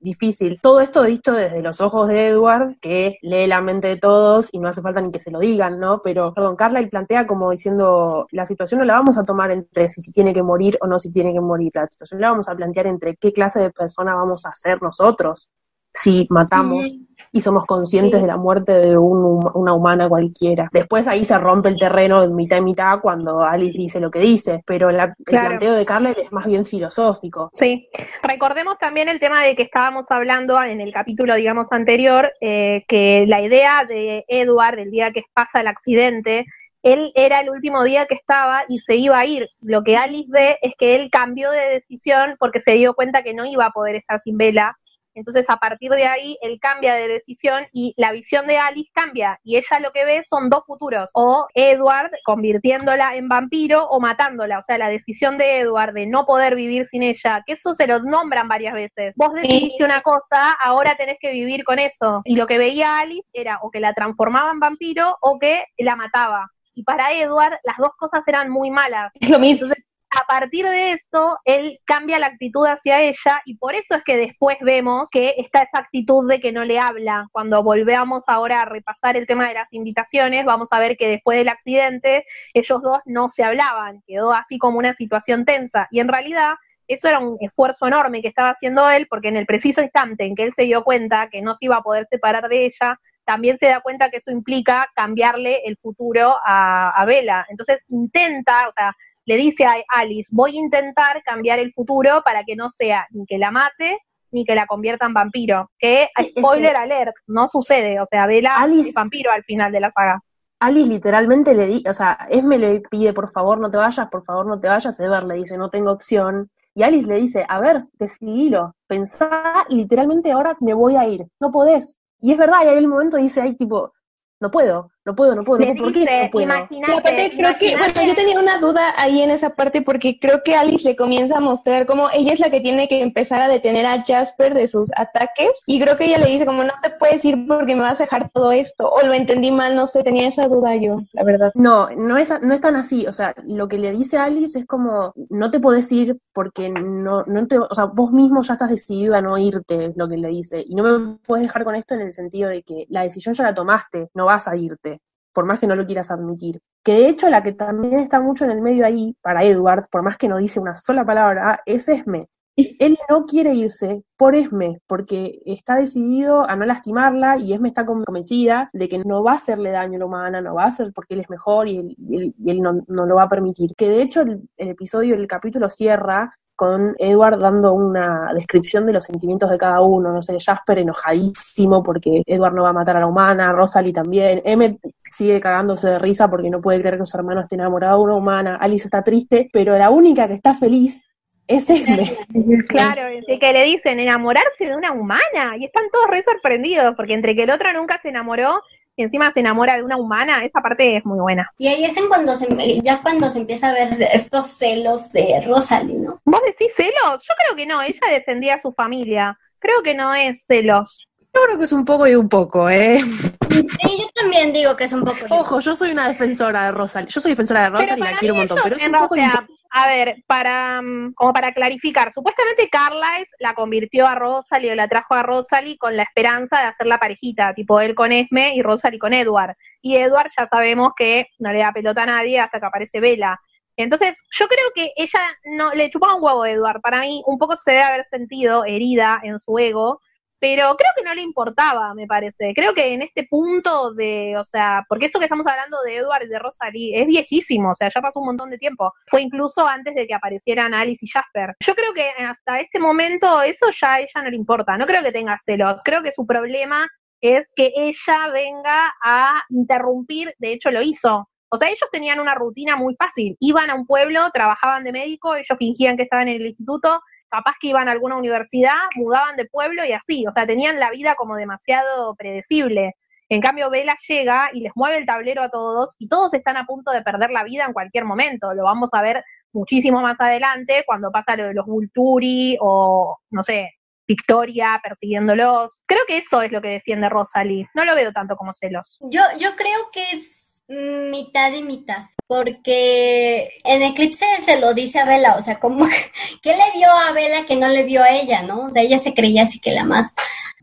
difícil. 0.00 0.60
Todo 0.62 0.80
esto 0.80 1.02
visto 1.02 1.32
desde 1.32 1.62
los 1.62 1.80
ojos 1.80 2.08
de 2.08 2.28
Edward, 2.28 2.76
que 2.80 3.18
lee 3.22 3.46
la 3.46 3.60
mente 3.60 3.88
de 3.88 3.96
todos 3.96 4.48
y 4.52 4.58
no 4.58 4.68
hace 4.68 4.82
falta 4.82 5.00
ni 5.00 5.10
que 5.10 5.20
se 5.20 5.30
lo 5.30 5.40
digan, 5.40 5.80
¿no? 5.80 6.00
Pero, 6.02 6.32
perdón, 6.32 6.56
Carla 6.56 6.86
plantea 6.88 7.26
como 7.26 7.50
diciendo, 7.50 8.26
la 8.30 8.46
situación 8.46 8.80
no 8.80 8.86
la 8.86 8.94
vamos 8.94 9.18
a 9.18 9.24
tomar 9.24 9.50
entre 9.50 9.90
si, 9.90 10.00
si 10.00 10.12
tiene 10.12 10.32
que 10.32 10.42
morir 10.42 10.78
o 10.80 10.86
no 10.86 10.98
si 10.98 11.10
tiene 11.10 11.32
que 11.32 11.40
morir. 11.40 11.72
La 11.74 11.88
situación 11.88 12.20
la 12.20 12.30
vamos 12.30 12.48
a 12.48 12.54
plantear 12.54 12.86
entre 12.86 13.16
qué 13.16 13.32
clase 13.32 13.60
de 13.60 13.70
persona 13.70 14.14
vamos 14.14 14.46
a 14.46 14.54
ser 14.54 14.80
nosotros 14.80 15.50
si 15.92 16.26
matamos 16.30 16.88
y 17.32 17.40
somos 17.40 17.64
conscientes 17.66 18.20
Sí. 18.20 18.22
de 18.22 18.26
la 18.26 18.36
muerte 18.36 18.72
de 18.72 18.96
un 18.96 19.38
una 19.54 19.72
humana 19.74 20.08
cualquiera. 20.08 20.68
Después 20.72 21.06
ahí 21.06 21.24
se 21.24 21.38
rompe 21.38 21.68
el 21.68 21.78
terreno 21.78 22.20
de 22.20 22.28
mitad 22.28 22.56
y 22.58 22.62
mitad 22.62 23.00
cuando 23.00 23.40
Alice 23.42 23.76
dice 23.76 24.00
lo 24.00 24.10
que 24.10 24.20
dice, 24.20 24.62
pero 24.66 24.90
la- 24.90 25.04
el 25.04 25.14
planteo 25.24 25.72
de 25.74 25.84
Carla 25.84 26.10
es 26.10 26.30
más 26.32 26.46
bien 26.46 26.64
filosófico. 26.66 27.50
Sí, 27.52 27.88
recordemos 28.22 28.78
también 28.78 29.08
el 29.08 29.20
tema 29.20 29.42
de 29.44 29.54
que 29.56 29.62
estábamos 29.62 30.10
hablando 30.10 30.60
en 30.62 30.80
el 30.80 30.92
capítulo, 30.92 31.34
digamos, 31.34 31.72
anterior, 31.72 32.32
eh, 32.40 32.84
que 32.88 33.24
la 33.28 33.40
idea 33.42 33.84
de 33.84 34.24
Edward, 34.28 34.78
el 34.78 34.90
día 34.90 35.12
que 35.12 35.22
pasa 35.34 35.60
el 35.60 35.66
accidente, 35.66 36.46
él 36.82 37.12
era 37.14 37.40
el 37.40 37.50
último 37.50 37.82
día 37.84 38.06
que 38.06 38.14
estaba 38.14 38.62
y 38.68 38.78
se 38.80 38.96
iba 38.96 39.18
a 39.18 39.26
ir. 39.26 39.48
Lo 39.60 39.82
que 39.82 39.96
Alice 39.96 40.28
ve 40.30 40.58
es 40.62 40.74
que 40.78 40.94
él 40.96 41.10
cambió 41.10 41.50
de 41.50 41.68
decisión 41.70 42.36
porque 42.38 42.60
se 42.60 42.72
dio 42.72 42.94
cuenta 42.94 43.22
que 43.22 43.34
no 43.34 43.44
iba 43.44 43.66
a 43.66 43.70
poder 43.72 43.96
estar 43.96 44.20
sin 44.20 44.36
Vela. 44.38 44.76
Entonces, 45.18 45.46
a 45.48 45.56
partir 45.56 45.90
de 45.90 46.06
ahí, 46.06 46.38
él 46.40 46.58
cambia 46.60 46.94
de 46.94 47.08
decisión 47.08 47.66
y 47.72 47.94
la 47.96 48.12
visión 48.12 48.46
de 48.46 48.58
Alice 48.58 48.90
cambia. 48.94 49.38
Y 49.42 49.56
ella 49.56 49.80
lo 49.80 49.92
que 49.92 50.04
ve 50.04 50.22
son 50.22 50.48
dos 50.48 50.64
futuros. 50.66 51.10
O 51.14 51.46
Edward 51.54 52.10
convirtiéndola 52.24 53.16
en 53.16 53.28
vampiro 53.28 53.86
o 53.88 54.00
matándola. 54.00 54.58
O 54.58 54.62
sea, 54.62 54.78
la 54.78 54.88
decisión 54.88 55.38
de 55.38 55.60
Edward 55.60 55.92
de 55.94 56.06
no 56.06 56.26
poder 56.26 56.54
vivir 56.54 56.86
sin 56.86 57.02
ella, 57.02 57.42
que 57.46 57.54
eso 57.54 57.74
se 57.74 57.86
lo 57.86 58.00
nombran 58.00 58.48
varias 58.48 58.74
veces. 58.74 59.14
Vos 59.16 59.32
decidiste 59.34 59.84
una 59.84 60.02
cosa, 60.02 60.52
ahora 60.52 60.96
tenés 60.96 61.16
que 61.20 61.32
vivir 61.32 61.64
con 61.64 61.78
eso. 61.78 62.22
Y 62.24 62.36
lo 62.36 62.46
que 62.46 62.58
veía 62.58 62.98
Alice 62.98 63.28
era 63.32 63.58
o 63.62 63.70
que 63.70 63.80
la 63.80 63.92
transformaba 63.92 64.50
en 64.50 64.60
vampiro 64.60 65.16
o 65.20 65.38
que 65.38 65.64
la 65.78 65.96
mataba. 65.96 66.50
Y 66.74 66.84
para 66.84 67.12
Edward, 67.12 67.58
las 67.64 67.76
dos 67.78 67.90
cosas 67.98 68.26
eran 68.28 68.50
muy 68.50 68.70
malas. 68.70 69.10
Es 69.14 69.30
lo 69.30 69.40
mismo. 69.40 69.64
Entonces, 69.64 69.84
a 70.10 70.26
partir 70.26 70.66
de 70.66 70.92
esto, 70.92 71.38
él 71.44 71.80
cambia 71.84 72.18
la 72.18 72.28
actitud 72.28 72.66
hacia 72.66 73.02
ella 73.02 73.42
y 73.44 73.56
por 73.56 73.74
eso 73.74 73.94
es 73.94 74.02
que 74.04 74.16
después 74.16 74.56
vemos 74.60 75.08
que 75.10 75.34
está 75.36 75.62
esa 75.62 75.78
actitud 75.78 76.28
de 76.28 76.40
que 76.40 76.52
no 76.52 76.64
le 76.64 76.78
habla. 76.78 77.26
Cuando 77.32 77.62
volvemos 77.62 78.24
ahora 78.26 78.62
a 78.62 78.64
repasar 78.64 79.16
el 79.16 79.26
tema 79.26 79.48
de 79.48 79.54
las 79.54 79.68
invitaciones, 79.70 80.46
vamos 80.46 80.68
a 80.72 80.78
ver 80.78 80.96
que 80.96 81.08
después 81.08 81.38
del 81.38 81.48
accidente 81.48 82.24
ellos 82.54 82.82
dos 82.82 83.00
no 83.04 83.28
se 83.28 83.44
hablaban, 83.44 84.02
quedó 84.06 84.32
así 84.32 84.58
como 84.58 84.78
una 84.78 84.94
situación 84.94 85.44
tensa 85.44 85.88
y 85.90 86.00
en 86.00 86.08
realidad 86.08 86.54
eso 86.86 87.08
era 87.08 87.18
un 87.18 87.36
esfuerzo 87.40 87.86
enorme 87.86 88.22
que 88.22 88.28
estaba 88.28 88.50
haciendo 88.50 88.88
él 88.88 89.06
porque 89.10 89.28
en 89.28 89.36
el 89.36 89.44
preciso 89.44 89.82
instante 89.82 90.24
en 90.24 90.34
que 90.34 90.44
él 90.44 90.54
se 90.54 90.62
dio 90.62 90.84
cuenta 90.84 91.28
que 91.28 91.42
no 91.42 91.54
se 91.54 91.66
iba 91.66 91.76
a 91.76 91.82
poder 91.82 92.06
separar 92.10 92.48
de 92.48 92.64
ella, 92.64 92.98
también 93.26 93.58
se 93.58 93.66
da 93.66 93.82
cuenta 93.82 94.08
que 94.08 94.16
eso 94.16 94.30
implica 94.30 94.88
cambiarle 94.94 95.60
el 95.66 95.76
futuro 95.76 96.36
a, 96.46 96.90
a 96.90 97.04
Bella. 97.04 97.44
Entonces 97.50 97.84
intenta, 97.88 98.66
o 98.68 98.72
sea, 98.72 98.96
le 99.28 99.36
dice 99.36 99.66
a 99.66 99.74
Alice, 99.88 100.30
voy 100.32 100.56
a 100.56 100.60
intentar 100.60 101.22
cambiar 101.22 101.58
el 101.58 101.70
futuro 101.74 102.22
para 102.24 102.44
que 102.44 102.56
no 102.56 102.70
sea 102.70 103.06
ni 103.10 103.26
que 103.26 103.36
la 103.36 103.50
mate 103.50 103.98
ni 104.30 104.46
que 104.46 104.54
la 104.54 104.66
convierta 104.66 105.04
en 105.04 105.12
vampiro. 105.12 105.70
Que, 105.78 106.08
spoiler 106.38 106.74
alert, 106.76 107.14
no 107.26 107.46
sucede. 107.46 108.00
O 108.00 108.06
sea, 108.06 108.26
Bella 108.26 108.56
Alice- 108.56 108.88
es 108.88 108.94
vampiro 108.94 109.30
al 109.30 109.44
final 109.44 109.70
de 109.70 109.80
la 109.80 109.92
saga. 109.92 110.20
Alice 110.60 110.88
literalmente 110.88 111.52
le 111.52 111.66
di, 111.66 111.84
o 111.86 111.92
sea, 111.92 112.26
Esme 112.30 112.56
le 112.58 112.80
pide, 112.80 113.12
por 113.12 113.30
favor 113.30 113.60
no 113.60 113.70
te 113.70 113.76
vayas, 113.76 114.08
por 114.08 114.24
favor 114.24 114.46
no 114.46 114.58
te 114.58 114.66
vayas, 114.66 114.98
Edward 114.98 115.26
le 115.26 115.34
dice, 115.34 115.56
no 115.56 115.70
tengo 115.70 115.92
opción, 115.92 116.50
y 116.74 116.82
Alice 116.82 117.06
le 117.06 117.20
dice, 117.20 117.44
a 117.48 117.60
ver, 117.60 117.84
decidilo, 117.92 118.74
pensá, 118.88 119.30
literalmente 119.68 120.32
ahora 120.32 120.56
me 120.60 120.74
voy 120.74 120.96
a 120.96 121.06
ir, 121.06 121.26
no 121.38 121.52
podés. 121.52 122.00
Y 122.20 122.32
es 122.32 122.38
verdad, 122.38 122.64
y 122.64 122.68
ahí 122.68 122.72
en 122.72 122.78
el 122.78 122.88
momento 122.88 123.18
dice, 123.18 123.40
ay, 123.40 123.54
tipo, 123.54 123.92
no 124.40 124.50
puedo, 124.50 124.90
no 125.08 125.14
puedo, 125.14 125.34
no 125.34 125.42
puedo, 125.42 125.64
no 125.64 125.74
puedo, 125.74 125.84
¿por 125.84 125.92
qué 125.92 126.00
no 126.24 126.30
puedo? 126.30 126.42
Y 126.42 126.44
imagínate, 126.44 126.92
aparte 126.92 127.32
creo 127.36 127.58
que, 127.58 127.76
bueno, 127.76 128.06
yo 128.06 128.14
tenía 128.14 128.38
una 128.38 128.58
duda 128.58 128.92
ahí 128.96 129.22
en 129.22 129.30
esa 129.30 129.50
parte 129.50 129.82
porque 129.82 130.18
creo 130.20 130.42
que 130.44 130.54
Alice 130.54 130.88
le 130.88 130.96
comienza 130.96 131.38
a 131.38 131.40
mostrar 131.40 131.86
cómo 131.86 132.08
ella 132.12 132.32
es 132.32 132.40
la 132.40 132.50
que 132.50 132.60
tiene 132.60 132.88
que 132.88 133.00
empezar 133.00 133.40
a 133.40 133.48
detener 133.48 133.86
a 133.86 134.02
Jasper 134.02 134.54
de 134.54 134.68
sus 134.68 134.90
ataques 134.96 135.50
y 135.66 135.80
creo 135.80 135.96
que 135.96 136.04
ella 136.04 136.18
le 136.18 136.26
dice 136.26 136.46
como 136.46 136.62
no 136.62 136.72
te 136.82 136.90
puedes 136.90 137.24
ir 137.24 137.46
porque 137.46 137.74
me 137.74 137.82
vas 137.82 138.00
a 138.00 138.04
dejar 138.04 138.30
todo 138.30 138.52
esto 138.52 138.88
o 138.88 139.06
lo 139.06 139.12
entendí 139.14 139.50
mal, 139.50 139.74
no 139.74 139.86
sé, 139.86 140.02
tenía 140.02 140.28
esa 140.28 140.48
duda 140.48 140.76
yo, 140.76 140.98
la 141.12 141.24
verdad. 141.24 141.50
No, 141.54 141.88
no 141.90 142.18
es, 142.18 142.32
no 142.42 142.54
es 142.54 142.60
tan 142.60 142.76
así. 142.76 143.06
O 143.06 143.12
sea, 143.12 143.34
lo 143.44 143.68
que 143.68 143.78
le 143.78 143.92
dice 143.92 144.18
Alice 144.18 144.58
es 144.58 144.66
como, 144.66 145.12
no 145.30 145.50
te 145.50 145.60
podés 145.60 145.90
ir 145.92 146.16
porque 146.32 146.68
no, 146.68 147.24
no 147.24 147.46
te, 147.46 147.58
o 147.58 147.74
sea, 147.74 147.86
vos 147.86 148.12
mismo 148.12 148.42
ya 148.42 148.54
estás 148.54 148.70
decidido 148.70 149.14
a 149.14 149.22
no 149.22 149.38
irte, 149.38 149.86
es 149.86 149.96
lo 149.96 150.08
que 150.08 150.16
le 150.16 150.28
dice. 150.28 150.64
Y 150.66 150.74
no 150.74 150.82
me 150.82 151.18
puedes 151.26 151.46
dejar 151.46 151.64
con 151.64 151.74
esto 151.74 151.94
en 151.94 152.02
el 152.02 152.12
sentido 152.12 152.48
de 152.48 152.62
que 152.62 152.86
la 152.88 153.02
decisión 153.02 153.34
ya 153.34 153.44
la 153.44 153.54
tomaste, 153.54 154.08
no 154.14 154.26
vas 154.26 154.48
a 154.48 154.56
irte, 154.56 154.97
por 155.38 155.44
más 155.44 155.60
que 155.60 155.68
no 155.68 155.76
lo 155.76 155.86
quieras 155.86 156.10
admitir. 156.10 156.58
Que 156.84 156.94
de 156.94 157.08
hecho 157.10 157.28
la 157.30 157.44
que 157.44 157.52
también 157.52 158.00
está 158.00 158.18
mucho 158.20 158.44
en 158.44 158.50
el 158.50 158.60
medio 158.60 158.84
ahí, 158.84 159.14
para 159.22 159.44
Edward, 159.44 159.86
por 159.88 160.02
más 160.02 160.16
que 160.16 160.26
no 160.26 160.38
dice 160.38 160.58
una 160.58 160.74
sola 160.74 161.04
palabra, 161.04 161.60
es 161.64 161.88
Esme. 161.88 162.26
Él 162.80 162.98
no 163.08 163.24
quiere 163.24 163.54
irse 163.54 164.02
por 164.16 164.34
Esme, 164.34 164.80
porque 164.88 165.38
está 165.46 165.76
decidido 165.76 166.42
a 166.50 166.56
no 166.56 166.66
lastimarla 166.66 167.38
y 167.38 167.52
Esme 167.52 167.68
está 167.68 167.86
con- 167.86 168.02
convencida 168.02 168.68
de 168.72 168.88
que 168.88 168.98
no 168.98 169.22
va 169.22 169.30
a 169.30 169.34
hacerle 169.36 169.70
daño 169.70 169.94
a 169.94 169.98
la 170.00 170.06
humana, 170.06 170.40
no 170.40 170.56
va 170.56 170.64
a 170.64 170.66
hacer 170.66 170.90
porque 170.92 171.14
él 171.14 171.20
es 171.20 171.30
mejor 171.30 171.68
y 171.68 171.76
él, 171.78 171.94
y 171.96 172.16
él- 172.16 172.34
y 172.36 172.50
él 172.50 172.60
no, 172.60 172.80
no 172.88 173.06
lo 173.06 173.14
va 173.14 173.22
a 173.22 173.28
permitir. 173.28 173.76
Que 173.76 173.88
de 173.88 174.02
hecho 174.02 174.22
el, 174.22 174.40
el 174.56 174.68
episodio, 174.70 175.14
el 175.14 175.28
capítulo 175.28 175.70
cierra 175.70 176.34
con 176.58 176.96
Edward 176.98 177.38
dando 177.38 177.72
una 177.72 178.32
descripción 178.34 178.84
de 178.84 178.92
los 178.92 179.04
sentimientos 179.04 179.48
de 179.48 179.56
cada 179.56 179.80
uno, 179.80 180.10
no 180.10 180.20
sé, 180.20 180.36
Jasper 180.40 180.80
enojadísimo 180.80 181.84
porque 181.84 182.24
Edward 182.26 182.52
no 182.52 182.64
va 182.64 182.70
a 182.70 182.72
matar 182.72 182.96
a 182.96 183.00
la 183.00 183.06
humana, 183.06 183.52
Rosalie 183.52 183.92
también, 183.92 184.42
Emmet 184.44 184.76
sigue 185.08 185.38
cagándose 185.38 185.88
de 185.88 186.00
risa 186.00 186.28
porque 186.28 186.50
no 186.50 186.60
puede 186.60 186.80
creer 186.80 186.98
que 186.98 187.06
su 187.06 187.16
hermano 187.16 187.42
esté 187.42 187.54
enamorado 187.54 187.98
de 187.98 188.04
una 188.06 188.16
humana, 188.16 188.56
Alice 188.56 188.86
está 188.86 189.04
triste, 189.04 189.48
pero 189.52 189.78
la 189.78 189.90
única 189.90 190.26
que 190.26 190.34
está 190.34 190.52
feliz 190.52 191.04
es 191.46 191.70
Esme. 191.70 192.16
Claro, 192.68 193.02
de 193.04 193.38
que 193.38 193.52
le 193.52 193.62
dicen 193.62 194.00
enamorarse 194.00 194.66
de 194.66 194.74
una 194.74 194.90
humana 194.90 195.56
y 195.56 195.64
están 195.64 195.84
todos 195.92 196.10
re 196.10 196.22
sorprendidos 196.22 196.96
porque 196.96 197.14
entre 197.14 197.36
que 197.36 197.44
el 197.44 197.50
otro 197.50 197.72
nunca 197.72 198.00
se 198.02 198.08
enamoró 198.08 198.62
y 198.98 199.04
encima 199.04 199.32
se 199.32 199.40
enamora 199.40 199.76
de 199.76 199.84
una 199.84 199.96
humana, 199.96 200.44
esa 200.44 200.60
parte 200.60 200.96
es 200.96 201.04
muy 201.04 201.20
buena. 201.20 201.48
Y 201.56 201.68
ahí 201.68 201.84
es 201.84 201.96
en 201.96 202.08
cuando 202.08 202.34
se, 202.34 202.48
ya 202.82 203.00
cuando 203.00 203.30
se 203.30 203.38
empieza 203.38 203.68
a 203.68 203.72
ver 203.72 203.90
estos 204.12 204.46
celos 204.46 205.12
de 205.12 205.40
Rosalie, 205.46 205.98
¿no? 205.98 206.20
¿Vos 206.24 206.40
decís 206.44 206.74
celos? 206.74 207.22
Yo 207.22 207.34
creo 207.38 207.56
que 207.56 207.64
no, 207.64 207.80
ella 207.80 208.00
defendía 208.10 208.56
a 208.56 208.58
su 208.58 208.72
familia. 208.72 209.38
Creo 209.60 209.82
que 209.84 209.94
no 209.94 210.12
es 210.14 210.44
celos. 210.44 211.07
Yo 211.38 211.44
creo 211.44 211.58
que 211.58 211.64
es 211.64 211.72
un 211.72 211.84
poco 211.84 212.04
y 212.08 212.16
un 212.16 212.28
poco, 212.28 212.68
¿eh? 212.68 213.00
Sí, 213.48 214.00
yo 214.00 214.08
también 214.12 214.52
digo 214.52 214.76
que 214.76 214.84
es 214.84 214.92
un 214.92 215.04
poco. 215.04 215.18
Ojo, 215.30 215.60
yo 215.60 215.72
soy 215.76 215.92
una 215.92 216.08
defensora 216.08 216.64
de 216.64 216.72
Rosalie. 216.72 217.08
Yo 217.08 217.20
soy 217.20 217.32
defensora 217.32 217.62
de 217.62 217.70
Rosalie 217.70 217.94
y 217.96 218.10
la 218.12 218.18
quiero 218.18 218.34
un 218.34 218.40
montón, 218.40 218.58
pero 218.64 218.74
es 218.74 218.84
un 218.84 218.92
poco 218.92 219.14
o 219.14 219.16
sea, 219.16 219.44
poco. 219.46 219.58
a 219.70 219.86
ver, 219.86 220.24
para 220.26 220.82
mm, 220.82 221.14
como 221.14 221.32
para 221.32 221.52
clarificar, 221.52 222.12
supuestamente 222.12 222.68
Carlisle 222.68 223.28
la 223.38 223.54
convirtió 223.54 224.08
a 224.08 224.16
Rosalie 224.16 224.72
o 224.72 224.74
la 224.74 224.88
trajo 224.88 225.14
a 225.14 225.22
Rosalie 225.22 225.78
con 225.78 225.96
la 225.96 226.02
esperanza 226.02 226.58
de 226.58 226.66
hacer 226.66 226.88
la 226.88 226.98
parejita, 226.98 227.54
tipo 227.54 227.80
él 227.80 227.94
con 227.94 228.10
Esme 228.10 228.56
y 228.56 228.62
Rosalie 228.62 228.98
con 228.98 229.12
Edward. 229.12 229.54
Y 229.80 229.94
Edward 229.94 230.30
ya 230.36 230.48
sabemos 230.48 230.90
que 230.96 231.28
no 231.38 231.52
le 231.52 231.60
da 231.60 231.72
pelota 231.72 232.02
a 232.02 232.06
nadie 232.06 232.40
hasta 232.40 232.58
que 232.58 232.66
aparece 232.66 232.98
Bella. 232.98 233.38
Entonces, 233.76 234.16
yo 234.32 234.48
creo 234.48 234.72
que 234.74 234.90
ella 234.96 235.20
no 235.56 235.72
le 235.72 235.88
chupaba 235.88 236.16
un 236.16 236.24
huevo 236.24 236.42
a 236.42 236.50
Edward. 236.50 236.80
Para 236.80 237.00
mí, 237.02 237.22
un 237.26 237.38
poco 237.38 237.54
se 237.54 237.70
debe 237.70 237.84
haber 237.84 238.04
sentido 238.04 238.64
herida 238.64 239.20
en 239.22 239.38
su 239.38 239.56
ego, 239.56 240.00
pero 240.38 240.76
creo 240.76 240.90
que 240.96 241.02
no 241.02 241.14
le 241.14 241.22
importaba, 241.22 241.94
me 241.94 242.06
parece. 242.06 242.52
Creo 242.54 242.74
que 242.74 242.92
en 242.92 243.02
este 243.02 243.26
punto 243.28 243.92
de, 243.94 244.36
o 244.36 244.44
sea, 244.44 244.84
porque 244.88 245.06
esto 245.06 245.18
que 245.18 245.24
estamos 245.24 245.46
hablando 245.46 245.78
de 245.82 245.96
Edward 245.96 246.24
y 246.24 246.28
de 246.28 246.38
Rosalie 246.38 247.00
es 247.00 247.06
viejísimo, 247.06 247.70
o 247.70 247.74
sea, 247.74 247.88
ya 247.88 248.00
pasó 248.00 248.20
un 248.20 248.26
montón 248.26 248.50
de 248.50 248.58
tiempo. 248.58 248.92
Fue 249.06 249.22
incluso 249.22 249.66
antes 249.66 249.94
de 249.94 250.06
que 250.06 250.14
aparecieran 250.14 250.74
Alice 250.74 251.04
y 251.04 251.08
Jasper. 251.08 251.54
Yo 251.60 251.74
creo 251.74 251.92
que 251.92 252.08
hasta 252.22 252.60
este 252.60 252.78
momento 252.78 253.42
eso 253.42 253.66
ya 253.70 253.94
a 253.94 254.00
ella 254.00 254.22
no 254.22 254.30
le 254.30 254.36
importa. 254.36 254.76
No 254.76 254.86
creo 254.86 255.02
que 255.02 255.12
tenga 255.12 255.38
celos. 255.44 255.82
Creo 255.84 256.02
que 256.02 256.12
su 256.12 256.26
problema 256.26 256.88
es 257.20 257.52
que 257.56 257.72
ella 257.76 258.28
venga 258.32 258.92
a 259.02 259.42
interrumpir, 259.50 260.34
de 260.38 260.52
hecho 260.52 260.70
lo 260.70 260.82
hizo. 260.82 261.28
O 261.50 261.56
sea, 261.56 261.68
ellos 261.68 261.88
tenían 261.90 262.20
una 262.20 262.34
rutina 262.34 262.76
muy 262.76 262.94
fácil. 262.96 263.36
Iban 263.40 263.70
a 263.70 263.74
un 263.74 263.86
pueblo, 263.86 264.30
trabajaban 264.32 264.84
de 264.84 264.92
médico, 264.92 265.34
ellos 265.34 265.58
fingían 265.58 265.96
que 265.96 266.02
estaban 266.02 266.28
en 266.28 266.36
el 266.42 266.48
instituto, 266.48 267.00
capaz 267.30 267.54
que 267.60 267.68
iban 267.68 267.88
a 267.88 267.92
alguna 267.92 268.16
universidad, 268.16 268.76
mudaban 268.96 269.36
de 269.36 269.46
pueblo 269.46 269.84
y 269.84 269.92
así, 269.92 270.26
o 270.26 270.32
sea, 270.32 270.46
tenían 270.46 270.78
la 270.78 270.90
vida 270.90 271.14
como 271.14 271.36
demasiado 271.36 272.14
predecible. 272.16 272.94
En 273.30 273.42
cambio, 273.42 273.68
Vela 273.68 273.96
llega 274.08 274.48
y 274.54 274.60
les 274.60 274.72
mueve 274.74 274.96
el 274.96 275.06
tablero 275.06 275.42
a 275.42 275.50
todos 275.50 275.94
y 275.98 276.08
todos 276.08 276.32
están 276.32 276.56
a 276.56 276.64
punto 276.64 276.90
de 276.92 277.02
perder 277.02 277.30
la 277.30 277.44
vida 277.44 277.66
en 277.66 277.74
cualquier 277.74 278.04
momento. 278.04 278.54
Lo 278.54 278.64
vamos 278.64 278.90
a 278.92 279.02
ver 279.02 279.22
muchísimo 279.52 280.00
más 280.00 280.20
adelante 280.20 280.84
cuando 280.86 281.10
pasa 281.10 281.36
lo 281.36 281.44
de 281.44 281.54
los 281.54 281.66
Vulturi 281.66 282.56
o, 282.60 283.18
no 283.30 283.42
sé, 283.42 283.70
Victoria 284.06 284.80
persiguiéndolos. 284.82 285.82
Creo 285.86 286.02
que 286.06 286.16
eso 286.16 286.40
es 286.40 286.50
lo 286.50 286.62
que 286.62 286.68
defiende 286.68 287.10
Rosalie. 287.10 287.68
No 287.74 287.84
lo 287.84 287.94
veo 287.94 288.12
tanto 288.12 288.36
como 288.36 288.54
celos. 288.54 288.98
Yo, 289.02 289.20
yo 289.38 289.54
creo 289.56 289.90
que 289.92 290.04
es 290.12 290.64
mitad 290.68 291.52
y 291.52 291.62
mitad, 291.62 292.06
porque 292.28 293.54
en 293.64 293.82
Eclipse 293.82 294.26
se 294.44 294.60
lo 294.60 294.74
dice 294.74 295.00
a 295.00 295.06
Bella, 295.06 295.34
o 295.36 295.42
sea, 295.42 295.58
como 295.58 295.88
que, 295.88 295.96
¿qué 296.42 296.50
le 296.54 296.78
vio 296.78 296.90
a 296.90 297.10
Bella 297.12 297.46
que 297.46 297.56
no 297.56 297.68
le 297.68 297.84
vio 297.84 298.02
a 298.02 298.10
ella, 298.10 298.42
no? 298.42 298.66
O 298.66 298.70
sea, 298.70 298.82
ella 298.82 298.98
se 298.98 299.14
creía 299.14 299.44
así 299.44 299.58
que 299.58 299.72
la 299.72 299.84
más, 299.84 300.12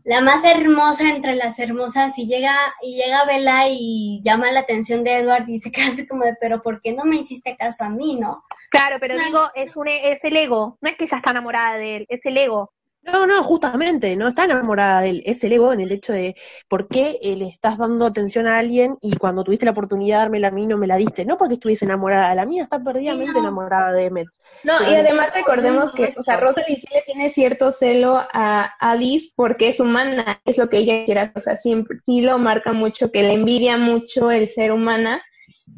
la 0.04 0.20
más 0.20 0.44
hermosa 0.44 1.10
entre 1.10 1.34
las 1.34 1.58
hermosas 1.58 2.16
y 2.18 2.28
llega, 2.28 2.54
y 2.80 2.94
llega 2.94 3.24
Bella 3.24 3.66
y 3.68 4.22
llama 4.24 4.52
la 4.52 4.60
atención 4.60 5.02
de 5.02 5.14
Edward 5.14 5.48
y 5.48 5.54
dice 5.54 5.72
casi 5.72 6.06
como 6.06 6.24
de, 6.24 6.36
pero 6.40 6.62
¿por 6.62 6.80
qué 6.80 6.92
no 6.92 7.04
me 7.04 7.16
hiciste 7.16 7.56
caso 7.56 7.82
a 7.82 7.90
mí, 7.90 8.14
no? 8.14 8.44
Claro, 8.70 8.98
pero 9.00 9.16
No, 9.16 9.24
digo, 9.24 9.50
es, 9.56 9.76
un, 9.76 9.88
es 9.88 10.20
el 10.22 10.36
ego. 10.36 10.78
No 10.80 10.88
es 10.88 10.96
que 10.96 11.04
ella 11.04 11.16
está 11.16 11.32
enamorada 11.32 11.78
de 11.78 11.96
él, 11.96 12.06
es 12.08 12.24
el 12.24 12.38
ego. 12.38 12.72
No, 13.12 13.26
no, 13.26 13.42
justamente, 13.44 14.16
no 14.16 14.28
está 14.28 14.44
enamorada 14.44 15.02
de 15.02 15.10
él, 15.10 15.22
es 15.26 15.42
el 15.44 15.52
ego 15.52 15.72
en 15.72 15.80
el 15.80 15.92
hecho 15.92 16.12
de 16.12 16.34
por 16.68 16.88
qué 16.88 17.18
eh, 17.22 17.36
le 17.36 17.46
estás 17.46 17.78
dando 17.78 18.04
atención 18.04 18.48
a 18.48 18.58
alguien 18.58 18.96
y 19.00 19.16
cuando 19.16 19.44
tuviste 19.44 19.64
la 19.64 19.70
oportunidad 19.70 20.16
de 20.16 20.22
dármela 20.22 20.48
a 20.48 20.50
mí 20.50 20.66
no 20.66 20.76
me 20.76 20.88
la 20.88 20.96
diste, 20.96 21.24
no 21.24 21.36
porque 21.36 21.54
estuviese 21.54 21.84
enamorada, 21.84 22.34
la 22.34 22.44
mía 22.46 22.64
está 22.64 22.82
perdidamente 22.82 23.34
no. 23.34 23.40
enamorada 23.40 23.92
de 23.92 24.06
Emmet. 24.06 24.28
No, 24.64 24.74
y 24.90 24.94
además 24.94 25.30
recordemos 25.32 25.92
que, 25.92 26.14
o 26.16 26.22
sea, 26.22 26.36
Rosalie 26.38 26.76
sí 26.80 26.86
le 26.92 27.02
tiene 27.02 27.30
cierto 27.30 27.70
celo 27.70 28.18
a 28.32 28.64
Alice 28.80 29.28
porque 29.36 29.68
es 29.68 29.78
humana, 29.78 30.40
es 30.44 30.58
lo 30.58 30.68
que 30.68 30.78
ella 30.78 31.04
quiere, 31.04 31.30
o 31.34 31.40
sea, 31.40 31.56
siempre, 31.56 31.98
sí 32.04 32.22
lo 32.22 32.38
marca 32.38 32.72
mucho, 32.72 33.12
que 33.12 33.22
le 33.22 33.34
envidia 33.34 33.78
mucho 33.78 34.30
el 34.32 34.48
ser 34.48 34.72
humana, 34.72 35.22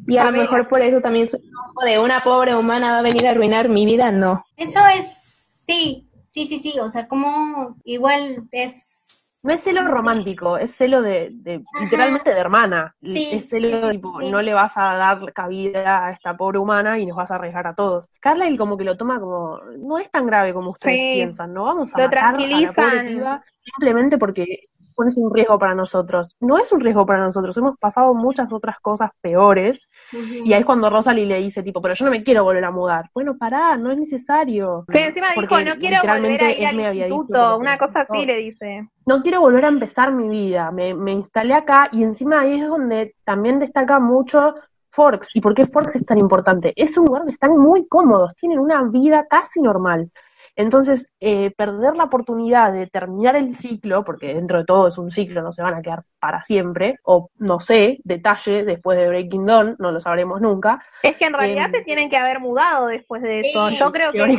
y 0.07 0.17
a, 0.17 0.23
A 0.23 0.25
lo 0.25 0.31
ver. 0.31 0.41
mejor 0.41 0.67
por 0.67 0.81
eso 0.81 1.01
también 1.01 1.27
su 1.27 1.37
enojo 1.37 1.85
de 1.85 1.99
una 1.99 2.23
pobre 2.23 2.55
humana 2.55 2.93
va 2.93 2.99
a 2.99 3.03
venir 3.03 3.27
a 3.27 3.31
arruinar 3.31 3.69
mi 3.69 3.85
vida, 3.85 4.11
no. 4.11 4.41
Eso 4.57 4.79
es, 4.95 5.63
sí, 5.65 6.08
sí, 6.29 6.47
sí, 6.47 6.59
sí, 6.59 6.79
o 6.79 6.89
sea, 6.89 7.07
como 7.07 7.75
igual 7.83 8.47
es... 8.51 9.33
No 9.41 9.53
es 9.53 9.61
celo 9.61 9.87
romántico, 9.87 10.57
es 10.57 10.75
celo 10.75 11.01
de, 11.01 11.29
de 11.31 11.63
literalmente 11.79 12.29
de 12.29 12.37
hermana. 12.39 12.95
Sí, 13.01 13.29
es 13.31 13.47
celo 13.49 13.89
sí, 13.89 13.95
tipo, 13.95 14.19
sí. 14.21 14.29
no 14.29 14.41
le 14.41 14.53
vas 14.53 14.73
a 14.75 14.95
dar 14.97 15.33
cabida 15.33 16.05
a 16.05 16.11
esta 16.11 16.35
pobre 16.35 16.59
humana 16.59 16.99
y 16.99 17.05
nos 17.05 17.15
vas 17.15 17.31
a 17.31 17.35
arriesgar 17.35 17.65
a 17.67 17.73
todos. 17.73 18.09
Carlyle 18.19 18.57
como 18.57 18.77
que 18.77 18.83
lo 18.83 18.97
toma 18.97 19.19
como, 19.19 19.59
no 19.77 19.97
es 19.97 20.11
tan 20.11 20.27
grave 20.27 20.53
como 20.53 20.71
ustedes 20.71 21.07
piensan, 21.09 21.53
no 21.53 21.63
vamos 21.63 21.93
a 21.93 21.97
Lo 21.97 22.03
matar 22.03 22.25
a 22.25 22.31
la 22.33 22.39
pobre 22.43 22.49
tranquilizan. 22.49 23.05
piba 23.05 23.43
simplemente 23.63 24.17
porque 24.17 24.65
pones 24.93 25.15
un 25.17 25.33
riesgo 25.33 25.57
para 25.57 25.73
nosotros. 25.73 26.35
No 26.41 26.57
es 26.59 26.71
un 26.73 26.81
riesgo 26.81 27.05
para 27.05 27.23
nosotros, 27.23 27.55
hemos 27.57 27.77
pasado 27.77 28.13
muchas 28.13 28.51
otras 28.51 28.79
cosas 28.81 29.11
peores 29.21 29.81
y 30.11 30.53
ahí 30.53 30.59
es 30.59 30.65
cuando 30.65 30.89
Rosalie 30.89 31.25
le 31.25 31.39
dice 31.39 31.63
tipo, 31.63 31.81
pero 31.81 31.93
yo 31.93 32.05
no 32.05 32.11
me 32.11 32.23
quiero 32.23 32.43
volver 32.43 32.65
a 32.65 32.71
mudar. 32.71 33.09
Bueno, 33.13 33.37
pará, 33.37 33.77
no 33.77 33.91
es 33.91 33.97
necesario. 33.97 34.85
Sí, 34.89 34.99
encima 34.99 35.29
dijo, 35.35 35.61
no 35.61 35.75
quiero 35.75 36.01
volver 36.01 36.43
a 36.43 36.51
ir 36.51 36.65
al 36.67 36.95
instituto, 36.95 37.57
una 37.57 37.77
cosa 37.77 38.01
así 38.01 38.25
le 38.25 38.37
dice. 38.37 38.87
no 39.05 39.21
quiero 39.21 39.41
volver 39.41 39.65
a 39.65 39.69
empezar 39.69 40.11
mi 40.11 40.27
vida, 40.29 40.71
me, 40.71 40.93
me 40.93 41.11
instalé 41.11 41.53
acá 41.53 41.89
y 41.91 42.03
encima 42.03 42.41
ahí 42.41 42.59
es 42.59 42.67
donde 42.67 43.15
también 43.23 43.59
destaca 43.59 43.99
mucho 43.99 44.55
Forks. 44.91 45.35
¿Y 45.35 45.41
por 45.41 45.53
qué 45.53 45.65
Forks 45.65 45.95
es 45.95 46.05
tan 46.05 46.17
importante? 46.17 46.73
Es 46.75 46.97
un 46.97 47.05
lugar 47.05 47.21
donde 47.21 47.33
están 47.33 47.57
muy 47.57 47.87
cómodos, 47.87 48.35
tienen 48.35 48.59
una 48.59 48.83
vida 48.83 49.25
casi 49.29 49.61
normal. 49.61 50.11
Entonces, 50.55 51.09
eh, 51.19 51.51
perder 51.55 51.95
la 51.95 52.05
oportunidad 52.05 52.73
de 52.73 52.87
terminar 52.87 53.35
el 53.35 53.55
ciclo, 53.55 54.03
porque 54.03 54.33
dentro 54.33 54.59
de 54.59 54.65
todo 54.65 54.87
es 54.87 54.97
un 54.97 55.11
ciclo, 55.11 55.41
no 55.41 55.53
se 55.53 55.61
van 55.61 55.73
a 55.75 55.81
quedar 55.81 56.03
para 56.19 56.43
siempre, 56.43 56.97
o 57.03 57.29
no 57.37 57.59
sé, 57.59 57.99
detalle, 58.03 58.65
después 58.65 58.97
de 58.97 59.07
Breaking 59.07 59.45
Dawn, 59.45 59.75
no 59.79 59.91
lo 59.91 59.99
sabremos 59.99 60.41
nunca. 60.41 60.83
Es 61.01 61.15
que 61.15 61.25
en 61.25 61.33
realidad 61.33 61.65
Em, 61.67 61.71
se 61.71 61.81
tienen 61.81 62.09
que 62.09 62.17
haber 62.17 62.39
mudado 62.39 62.87
después 62.87 63.21
de 63.21 63.41
eso. 63.41 63.69
Sí, 63.69 63.77
Yo 63.77 63.91
creo 63.91 64.11
que 64.11 64.21
hoy, 64.21 64.31
en 64.31 64.37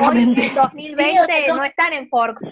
2020, 0.54 1.04
Sí, 1.10 1.18
o 1.18 1.24
sea, 1.24 1.54
no 1.54 1.64
están 1.64 1.92
en 1.94 2.08
Forks. 2.08 2.44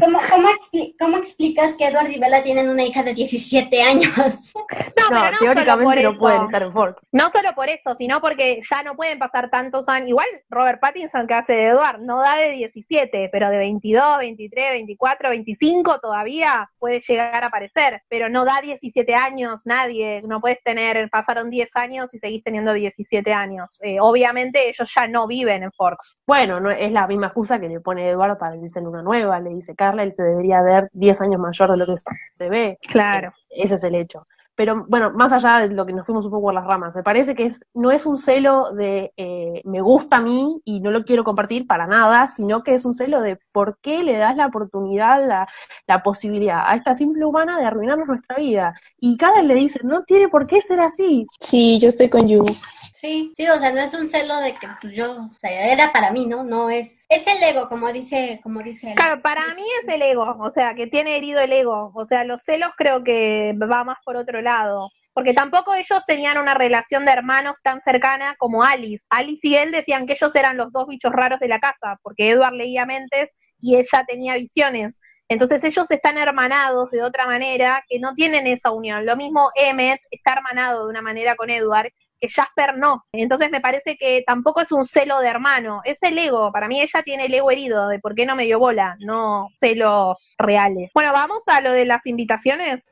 ¿Cómo, 0.00 0.18
cómo, 0.30 0.48
expli- 0.48 0.94
cómo 0.98 1.16
explicas 1.18 1.74
que 1.76 1.86
Edward 1.86 2.10
y 2.10 2.18
Bella 2.18 2.42
tienen 2.42 2.68
una 2.68 2.82
hija 2.82 3.02
de 3.02 3.14
17 3.14 3.82
años? 3.82 4.10
No, 5.02 5.08
pero 5.08 5.20
no 5.20 5.38
solo 5.38 5.38
teóricamente 5.52 6.02
no 6.02 6.14
pueden 6.18 6.42
estar 6.44 6.62
en 6.62 6.72
Forks. 6.72 7.02
No 7.12 7.30
solo 7.30 7.52
por 7.54 7.68
eso, 7.68 7.94
sino 7.96 8.20
porque 8.20 8.60
ya 8.68 8.82
no 8.82 8.94
pueden 8.94 9.18
pasar 9.18 9.50
tantos 9.50 9.88
años. 9.88 10.08
Igual 10.08 10.26
Robert 10.48 10.80
Pattinson 10.80 11.26
que 11.26 11.34
hace 11.34 11.52
de 11.54 11.66
Edward 11.66 12.00
no 12.00 12.20
da 12.20 12.36
de 12.36 12.50
17, 12.52 13.01
pero 13.10 13.50
de 13.50 13.58
22, 13.58 14.18
23, 14.18 14.70
24, 14.72 15.30
25 15.30 15.98
todavía 16.00 16.70
puede 16.78 17.00
llegar 17.00 17.44
a 17.44 17.48
aparecer, 17.48 18.02
pero 18.08 18.28
no 18.28 18.44
da 18.44 18.60
17 18.62 19.14
años 19.14 19.62
nadie, 19.64 20.22
no 20.22 20.40
puedes 20.40 20.62
tener, 20.62 21.08
pasaron 21.10 21.50
10 21.50 21.76
años 21.76 22.14
y 22.14 22.18
seguís 22.18 22.42
teniendo 22.42 22.72
17 22.72 23.32
años. 23.32 23.78
Eh, 23.80 23.98
obviamente 24.00 24.68
ellos 24.68 24.92
ya 24.94 25.06
no 25.06 25.26
viven 25.26 25.62
en 25.62 25.72
Forks. 25.72 26.18
Bueno, 26.26 26.60
no 26.60 26.70
es 26.70 26.92
la 26.92 27.06
misma 27.06 27.26
excusa 27.26 27.58
que 27.58 27.68
le 27.68 27.80
pone 27.80 28.08
Eduardo 28.08 28.38
para 28.38 28.56
irse 28.56 28.78
en 28.78 28.86
una 28.86 29.02
nueva. 29.02 29.40
Le 29.40 29.50
dice 29.50 29.74
Carla, 29.74 30.02
él 30.02 30.12
se 30.12 30.22
debería 30.22 30.62
ver 30.62 30.88
10 30.92 31.20
años 31.22 31.40
mayor 31.40 31.70
de 31.70 31.76
lo 31.76 31.86
que 31.86 31.94
se 31.96 32.48
ve. 32.48 32.76
Claro. 32.88 33.32
Ese 33.50 33.74
es 33.74 33.84
el 33.84 33.94
hecho. 33.94 34.26
Pero 34.54 34.84
bueno, 34.88 35.10
más 35.12 35.32
allá 35.32 35.60
de 35.60 35.74
lo 35.74 35.86
que 35.86 35.92
nos 35.92 36.04
fuimos 36.04 36.24
un 36.24 36.30
poco 36.30 36.44
por 36.44 36.54
las 36.54 36.66
ramas, 36.66 36.94
me 36.94 37.02
parece 37.02 37.34
que 37.34 37.46
es, 37.46 37.64
no 37.74 37.90
es 37.90 38.06
un 38.06 38.18
celo 38.18 38.72
de 38.72 39.12
eh, 39.16 39.62
me 39.64 39.80
gusta 39.80 40.16
a 40.16 40.20
mí 40.20 40.60
y 40.64 40.80
no 40.80 40.90
lo 40.90 41.04
quiero 41.04 41.24
compartir 41.24 41.66
para 41.66 41.86
nada, 41.86 42.28
sino 42.28 42.62
que 42.62 42.74
es 42.74 42.84
un 42.84 42.94
celo 42.94 43.20
de 43.20 43.38
por 43.52 43.78
qué 43.80 44.02
le 44.02 44.16
das 44.18 44.36
la 44.36 44.46
oportunidad, 44.46 45.26
la, 45.26 45.48
la 45.86 46.02
posibilidad 46.02 46.64
a 46.66 46.76
esta 46.76 46.94
simple 46.94 47.24
humana 47.24 47.58
de 47.58 47.64
arruinarnos 47.64 48.08
nuestra 48.08 48.36
vida. 48.36 48.74
Y 48.98 49.16
cada 49.16 49.42
le 49.42 49.54
dice, 49.54 49.80
no 49.82 50.04
tiene 50.04 50.28
por 50.28 50.46
qué 50.46 50.60
ser 50.60 50.80
así. 50.80 51.26
Sí, 51.40 51.78
yo 51.78 51.88
estoy 51.88 52.08
con 52.08 52.28
Jules. 52.28 52.62
Sí, 53.02 53.32
sí, 53.34 53.48
o 53.48 53.58
sea, 53.58 53.72
no 53.72 53.80
es 53.80 53.92
un 53.94 54.06
celo 54.06 54.36
de 54.36 54.54
que 54.54 54.68
pues, 54.80 54.94
yo, 54.94 55.10
o 55.10 55.30
sea, 55.36 55.72
era 55.72 55.92
para 55.92 56.12
mí, 56.12 56.24
¿no? 56.24 56.44
No 56.44 56.70
es, 56.70 57.04
es 57.08 57.26
el 57.26 57.42
ego, 57.42 57.68
como 57.68 57.92
dice, 57.92 58.38
como 58.44 58.62
dice 58.62 58.90
él. 58.90 58.94
Claro, 58.94 59.20
para 59.20 59.52
mí 59.56 59.64
es 59.82 59.92
el 59.92 60.02
ego, 60.02 60.36
o 60.38 60.50
sea, 60.50 60.76
que 60.76 60.86
tiene 60.86 61.16
herido 61.16 61.40
el 61.40 61.52
ego. 61.52 61.90
O 61.96 62.06
sea, 62.06 62.22
los 62.22 62.44
celos 62.44 62.70
creo 62.76 63.02
que 63.02 63.54
va 63.60 63.82
más 63.82 63.98
por 64.04 64.16
otro 64.16 64.40
lado. 64.40 64.88
Porque 65.12 65.34
tampoco 65.34 65.74
ellos 65.74 66.00
tenían 66.06 66.38
una 66.38 66.54
relación 66.54 67.04
de 67.04 67.10
hermanos 67.10 67.56
tan 67.64 67.80
cercana 67.80 68.36
como 68.38 68.62
Alice. 68.62 69.04
Alice 69.10 69.48
y 69.48 69.56
él 69.56 69.72
decían 69.72 70.06
que 70.06 70.12
ellos 70.12 70.32
eran 70.36 70.56
los 70.56 70.70
dos 70.70 70.86
bichos 70.86 71.10
raros 71.12 71.40
de 71.40 71.48
la 71.48 71.58
casa, 71.58 71.98
porque 72.02 72.30
Edward 72.30 72.54
leía 72.54 72.86
mentes 72.86 73.30
y 73.60 73.78
ella 73.78 74.04
tenía 74.06 74.34
visiones. 74.34 75.00
Entonces 75.28 75.64
ellos 75.64 75.90
están 75.90 76.18
hermanados 76.18 76.90
de 76.92 77.02
otra 77.02 77.26
manera, 77.26 77.82
que 77.88 77.98
no 77.98 78.14
tienen 78.14 78.46
esa 78.46 78.70
unión. 78.70 79.06
Lo 79.06 79.16
mismo 79.16 79.50
Emmet 79.56 80.00
está 80.10 80.34
hermanado 80.34 80.84
de 80.84 80.90
una 80.90 81.02
manera 81.02 81.34
con 81.36 81.50
Edward, 81.50 81.90
que 82.22 82.28
Jasper 82.28 82.78
no. 82.78 83.04
Entonces 83.12 83.50
me 83.50 83.60
parece 83.60 83.96
que 83.96 84.22
tampoco 84.24 84.60
es 84.60 84.70
un 84.70 84.84
celo 84.84 85.18
de 85.18 85.28
hermano, 85.28 85.80
es 85.84 86.02
el 86.02 86.16
ego. 86.16 86.52
Para 86.52 86.68
mí 86.68 86.80
ella 86.80 87.02
tiene 87.02 87.26
el 87.26 87.34
ego 87.34 87.50
herido 87.50 87.88
de 87.88 87.98
por 87.98 88.14
qué 88.14 88.24
no 88.24 88.36
me 88.36 88.44
dio 88.44 88.60
bola, 88.60 88.96
no 89.00 89.48
celos 89.56 90.34
reales. 90.38 90.90
Bueno, 90.94 91.12
vamos 91.12 91.42
a 91.46 91.60
lo 91.60 91.72
de 91.72 91.84
las 91.84 92.06
invitaciones. 92.06 92.88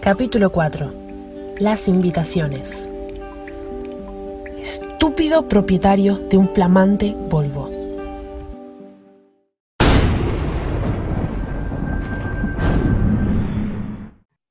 Capítulo 0.00 0.52
4. 0.52 0.94
Las 1.58 1.88
invitaciones. 1.88 2.88
Estúpido 4.56 5.48
propietario 5.48 6.16
de 6.28 6.36
un 6.36 6.48
flamante 6.48 7.12
Volvo. 7.28 7.75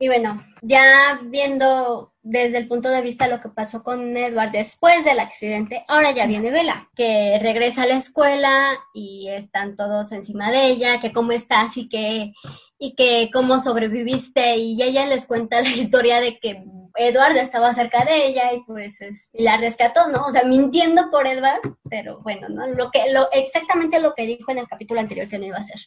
Y 0.06 0.08
bueno, 0.08 0.40
ya 0.62 1.20
viendo 1.24 2.14
desde 2.22 2.60
el 2.60 2.68
punto 2.68 2.90
de 2.92 3.02
vista 3.02 3.28
lo 3.28 3.42
que 3.42 3.50
pasó 3.50 3.82
con 3.82 4.16
Edward 4.16 4.52
después 4.52 5.04
del 5.04 5.20
accidente, 5.20 5.84
ahora 5.88 6.12
ya 6.12 6.28
viene 6.28 6.52
Vela, 6.52 6.88
que 6.96 7.40
regresa 7.42 7.82
a 7.82 7.88
la 7.88 7.96
escuela 7.96 8.78
y 8.94 9.30
están 9.30 9.76
todos 9.76 10.12
encima 10.12 10.52
de 10.52 10.68
ella, 10.68 11.00
que 11.00 11.12
cómo 11.12 11.32
estás 11.32 11.76
y 11.78 11.90
que, 11.90 12.34
y 12.78 12.94
que 12.94 13.32
cómo 13.34 13.60
sobreviviste, 13.60 14.58
y 14.58 14.80
ella 14.80 15.08
les 15.08 15.26
cuenta 15.26 15.60
la 15.64 15.70
historia 15.70 16.22
de 16.22 16.38
que 16.38 16.64
Edward 16.98 17.36
estaba 17.38 17.74
cerca 17.74 18.06
de 18.06 18.28
ella 18.28 18.54
y 18.54 18.60
pues 18.62 19.02
es- 19.02 19.32
y 19.34 19.42
la 19.42 19.58
rescató, 19.58 20.08
¿no? 20.10 20.26
O 20.28 20.32
sea, 20.32 20.44
mintiendo 20.44 21.10
por 21.10 21.26
Edward, 21.26 21.62
pero 21.90 22.20
bueno, 22.22 22.48
¿no? 22.50 22.68
Lo 22.68 22.92
que, 22.92 23.12
lo, 23.12 23.28
exactamente 23.32 24.00
lo 24.00 24.14
que 24.14 24.28
dijo 24.28 24.52
en 24.52 24.60
el 24.60 24.68
capítulo 24.68 25.00
anterior 25.00 25.28
que 25.28 25.40
no 25.40 25.48
iba 25.48 25.58
a 25.58 25.62
hacer. 25.62 25.82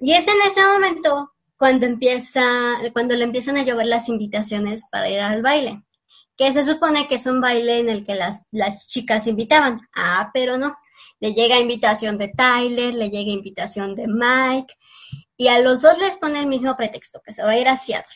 Y 0.00 0.14
es 0.14 0.26
en 0.26 0.34
ese 0.50 0.64
momento 0.64 1.33
cuando 1.56 1.86
empieza, 1.86 2.42
cuando 2.92 3.14
le 3.14 3.24
empiezan 3.24 3.56
a 3.56 3.62
llover 3.62 3.86
las 3.86 4.08
invitaciones 4.08 4.86
para 4.90 5.08
ir 5.08 5.20
al 5.20 5.42
baile, 5.42 5.82
que 6.36 6.52
se 6.52 6.64
supone 6.64 7.06
que 7.06 7.16
es 7.16 7.26
un 7.26 7.40
baile 7.40 7.78
en 7.78 7.88
el 7.88 8.04
que 8.04 8.14
las, 8.14 8.42
las 8.50 8.88
chicas 8.88 9.26
invitaban. 9.26 9.80
Ah, 9.94 10.30
pero 10.32 10.58
no. 10.58 10.76
Le 11.20 11.32
llega 11.32 11.60
invitación 11.60 12.18
de 12.18 12.28
Tyler, 12.28 12.92
le 12.94 13.10
llega 13.10 13.30
invitación 13.30 13.94
de 13.94 14.06
Mike, 14.08 14.74
y 15.36 15.48
a 15.48 15.60
los 15.60 15.82
dos 15.82 15.98
les 16.00 16.16
pone 16.16 16.40
el 16.40 16.46
mismo 16.46 16.76
pretexto, 16.76 17.20
que 17.24 17.32
se 17.32 17.42
va 17.42 17.50
a 17.50 17.58
ir 17.58 17.68
a 17.68 17.76
Seattle. 17.76 18.14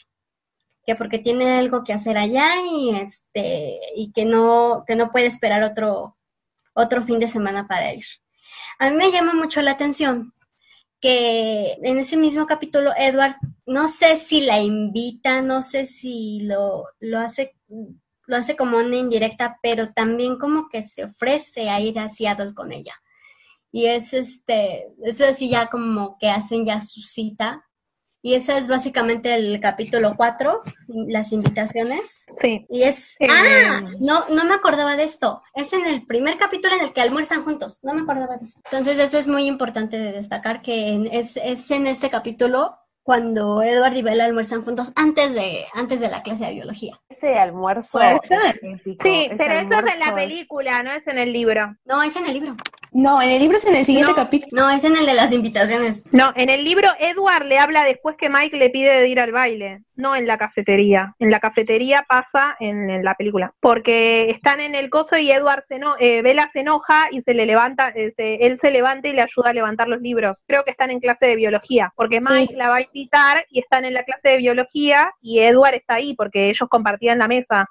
Que 0.85 0.95
porque 0.95 1.19
tiene 1.19 1.59
algo 1.59 1.85
que 1.85 1.93
hacer 1.93 2.17
allá 2.17 2.51
y 2.71 2.91
este, 2.91 3.79
y 3.95 4.13
que 4.13 4.25
no, 4.25 4.85
que 4.87 4.97
no 4.97 5.11
puede 5.11 5.27
esperar 5.27 5.63
otro, 5.63 6.17
otro 6.75 7.05
fin 7.05 7.19
de 7.19 7.29
semana 7.29 7.67
para 7.69 7.93
ir. 7.95 8.05
A 8.79 8.91
mí 8.91 8.97
me 8.97 9.13
llama 9.13 9.35
mucho 9.35 9.61
la 9.63 9.73
atención 9.73 10.33
que 11.01 11.73
en 11.83 11.99
ese 11.99 12.17
mismo 12.17 12.47
capítulo 12.47 12.93
Edward, 12.97 13.37
no 13.67 13.89
sé 13.89 14.17
si 14.17 14.41
la 14.41 14.61
invita, 14.61 15.43
no 15.43 15.63
sé 15.63 15.87
si 15.87 16.41
lo, 16.41 16.87
lo 17.01 17.21
hace, 17.21 17.55
lo 18.27 18.37
hace 18.37 18.57
como 18.57 18.79
una 18.79 18.97
indirecta, 18.97 19.59
pero 19.63 19.93
también 19.93 20.39
como 20.39 20.69
que 20.69 20.83
se 20.83 21.05
ofrece 21.05 21.71
a 21.71 21.81
ir 21.81 21.99
a 21.99 22.09
Seattle 22.09 22.55
con 22.55 22.73
ella. 22.73 22.95
Y 23.71 23.87
es 23.87 24.15
este, 24.15 24.89
es 25.05 25.21
así 25.21 25.51
ya 25.51 25.69
como 25.69 26.17
que 26.19 26.31
hacen 26.31 26.65
ya 26.65 26.81
su 26.81 27.03
cita. 27.03 27.68
Y 28.21 28.35
ese 28.35 28.57
es 28.59 28.67
básicamente 28.67 29.33
el 29.35 29.61
capítulo 29.61 30.15
4, 30.17 30.59
las 31.07 31.33
invitaciones. 31.33 32.27
Sí. 32.37 32.67
Y 32.69 32.83
es. 32.83 33.15
Eh, 33.21 33.29
¡Ah! 33.31 33.83
No, 34.01 34.29
no 34.29 34.45
me 34.45 34.55
acordaba 34.55 34.97
de 34.97 35.05
esto. 35.05 35.41
Es 35.55 35.73
en 35.73 35.87
el 35.87 36.05
primer 36.05 36.37
capítulo 36.37 36.75
en 36.75 36.83
el 36.83 36.93
que 36.93 37.01
almuerzan 37.01 37.45
juntos. 37.45 37.79
No 37.83 37.95
me 37.95 38.03
acordaba 38.03 38.37
de 38.37 38.45
eso. 38.45 38.61
Entonces, 38.65 38.99
eso 38.99 39.19
es 39.19 39.29
muy 39.29 39.47
importante 39.47 39.99
de 39.99 40.13
destacar: 40.13 40.63
que 40.63 40.89
en- 40.89 41.07
es, 41.13 41.37
es 41.37 41.71
en 41.71 41.87
este 41.87 42.11
capítulo 42.11 42.77
cuando 43.05 43.63
Edward 43.63 43.95
y 43.97 44.03
Bella 44.03 44.27
almuerzan 44.27 44.65
juntos 44.65 44.93
antes 44.95 45.33
de, 45.33 45.65
antes 45.73 45.99
de 46.01 46.11
la 46.11 46.23
clase 46.23 46.45
de 46.45 46.53
biología. 46.55 47.01
Ese 47.09 47.39
almuerzo. 47.39 47.99
Fuerte. 47.99 48.35
es 48.35 48.57
épico, 48.63 49.03
Sí, 49.03 49.27
ese 49.31 49.37
pero 49.37 49.55
eso 49.55 49.87
es 49.87 49.93
en 49.95 49.99
la 50.01 50.07
es- 50.09 50.13
película, 50.13 50.83
no 50.83 50.91
es 50.93 51.07
en 51.07 51.19
el 51.19 51.33
libro. 51.33 51.75
No, 51.87 52.03
es 52.03 52.15
en 52.17 52.27
el 52.27 52.35
libro. 52.35 52.55
No, 52.93 53.21
en 53.23 53.31
el 53.31 53.41
libro 53.41 53.59
es 53.59 53.65
en 53.67 53.75
el 53.75 53.85
siguiente 53.85 54.11
No. 54.11 54.17
capítulo. 54.17 54.63
No, 54.63 54.71
es 54.71 54.83
en 54.85 54.97
el 54.97 55.07
de 55.07 55.15
las 55.15 55.33
invitaciones. 55.33 56.03
No, 56.13 56.33
en 56.37 56.49
el 56.49 56.65
libro 56.65 56.89
Edward 56.99 57.45
le 57.45 57.59
habla 57.59 57.85
después 57.85 58.17
que 58.17 58.29
Mike 58.31 58.57
le 58.57 58.71
pide 58.71 59.01
de 59.01 59.09
ir 59.09 59.21
al 59.21 59.33
baile, 59.33 59.83
no 59.95 60.17
en 60.17 60.27
la 60.27 60.39
cafetería. 60.39 61.15
En 61.19 61.31
la 61.31 61.41
cafetería 61.41 62.07
pasa 62.09 62.57
en, 62.61 62.89
en 62.91 63.05
la 63.05 63.15
película, 63.15 63.53
porque 63.61 64.31
están 64.31 64.61
en 64.61 64.75
el 64.75 64.91
coso 64.91 65.17
y 65.19 65.31
Edward 65.31 65.65
se 65.69 65.77
eno 65.77 65.95
eh, 66.01 66.23
Bella 66.23 66.49
se 66.53 66.61
enoja 66.61 67.09
y 67.11 67.21
se 67.23 67.35
le 67.35 67.47
levanta, 67.47 67.91
eh, 67.95 68.13
se- 68.17 68.37
él 68.47 68.59
se 68.59 68.71
levanta 68.71 69.09
y 69.09 69.13
le 69.13 69.23
ayuda 69.23 69.51
a 69.51 69.53
levantar 69.53 69.89
los 69.89 70.01
libros. 70.01 70.43
Creo 70.47 70.65
que 70.65 70.71
están 70.71 70.91
en 70.91 71.01
clase 71.01 71.27
de 71.27 71.37
biología, 71.37 71.93
porque 71.97 72.21
Mike 72.21 72.55
la 72.57 72.69
va 72.69 72.77
a 72.77 72.83
invitar 72.83 73.45
y 73.51 73.61
están 73.61 73.85
en 73.85 73.95
la 73.95 74.03
clase 74.05 74.29
de 74.31 74.37
biología 74.39 75.13
y 75.21 75.41
Edward 75.41 75.75
está 75.75 75.95
ahí 75.95 76.15
porque 76.15 76.49
ellos 76.49 76.69
compartían 76.69 77.19
la 77.19 77.29
mesa. 77.29 77.67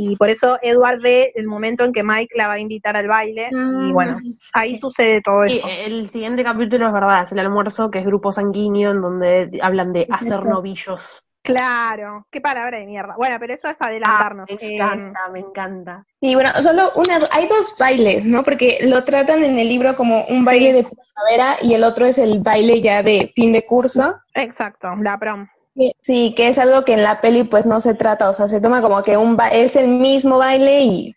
Y 0.00 0.14
por 0.14 0.28
eso 0.30 0.58
Edward 0.62 1.00
ve 1.00 1.32
el 1.34 1.48
momento 1.48 1.82
en 1.84 1.92
que 1.92 2.04
Mike 2.04 2.32
la 2.36 2.46
va 2.46 2.52
a 2.52 2.58
invitar 2.60 2.96
al 2.96 3.08
baile 3.08 3.48
y 3.50 3.90
bueno, 3.92 4.20
ahí 4.52 4.74
Sí. 4.74 4.78
sucede 4.78 5.20
todo 5.20 5.42
eso. 5.42 5.66
el 5.68 6.06
siguiente 6.08 6.44
capítulo 6.44 6.86
es 6.86 6.92
verdad, 6.92 7.24
es 7.24 7.32
el 7.32 7.40
almuerzo, 7.40 7.90
que 7.90 7.98
es 7.98 8.06
grupo 8.06 8.32
sanguíneo, 8.32 8.92
en 8.92 9.00
donde 9.02 9.58
hablan 9.60 9.92
de 9.92 10.06
hacer 10.08 10.28
Exacto. 10.28 10.50
novillos. 10.50 11.20
Claro, 11.42 12.26
qué 12.30 12.40
palabra 12.40 12.78
de 12.78 12.86
mierda. 12.86 13.14
Bueno, 13.16 13.36
pero 13.40 13.54
eso 13.54 13.68
es 13.68 13.76
adelantarnos. 13.80 14.46
Ah, 14.48 14.54
me 14.60 14.66
Eh, 14.68 14.74
encanta, 14.76 15.20
me 15.32 15.38
encanta. 15.40 16.04
Sí, 16.20 16.34
bueno, 16.34 16.50
solo 16.62 16.92
una, 16.94 17.18
hay 17.32 17.48
dos 17.48 17.74
bailes, 17.76 18.24
¿no? 18.24 18.44
Porque 18.44 18.78
lo 18.82 19.02
tratan 19.02 19.42
en 19.42 19.58
el 19.58 19.68
libro 19.68 19.96
como 19.96 20.24
un 20.26 20.44
baile 20.44 20.74
de 20.74 20.84
primavera 20.84 21.56
y 21.62 21.74
el 21.74 21.82
otro 21.82 22.04
es 22.06 22.18
el 22.18 22.38
baile 22.40 22.80
ya 22.80 23.02
de 23.02 23.32
fin 23.34 23.52
de 23.52 23.64
curso. 23.66 24.14
exacto, 24.34 24.94
la 25.00 25.18
prom. 25.18 25.48
Sí, 26.00 26.34
que 26.36 26.48
es 26.48 26.58
algo 26.58 26.84
que 26.84 26.94
en 26.94 27.02
la 27.02 27.20
peli 27.20 27.44
pues 27.44 27.66
no 27.66 27.80
se 27.80 27.94
trata, 27.94 28.28
o 28.28 28.32
sea, 28.32 28.48
se 28.48 28.60
toma 28.60 28.80
como 28.82 29.00
que 29.02 29.16
un 29.16 29.36
ba- 29.36 29.48
es 29.48 29.76
el 29.76 29.88
mismo 29.88 30.38
baile 30.38 30.80
y, 30.82 31.14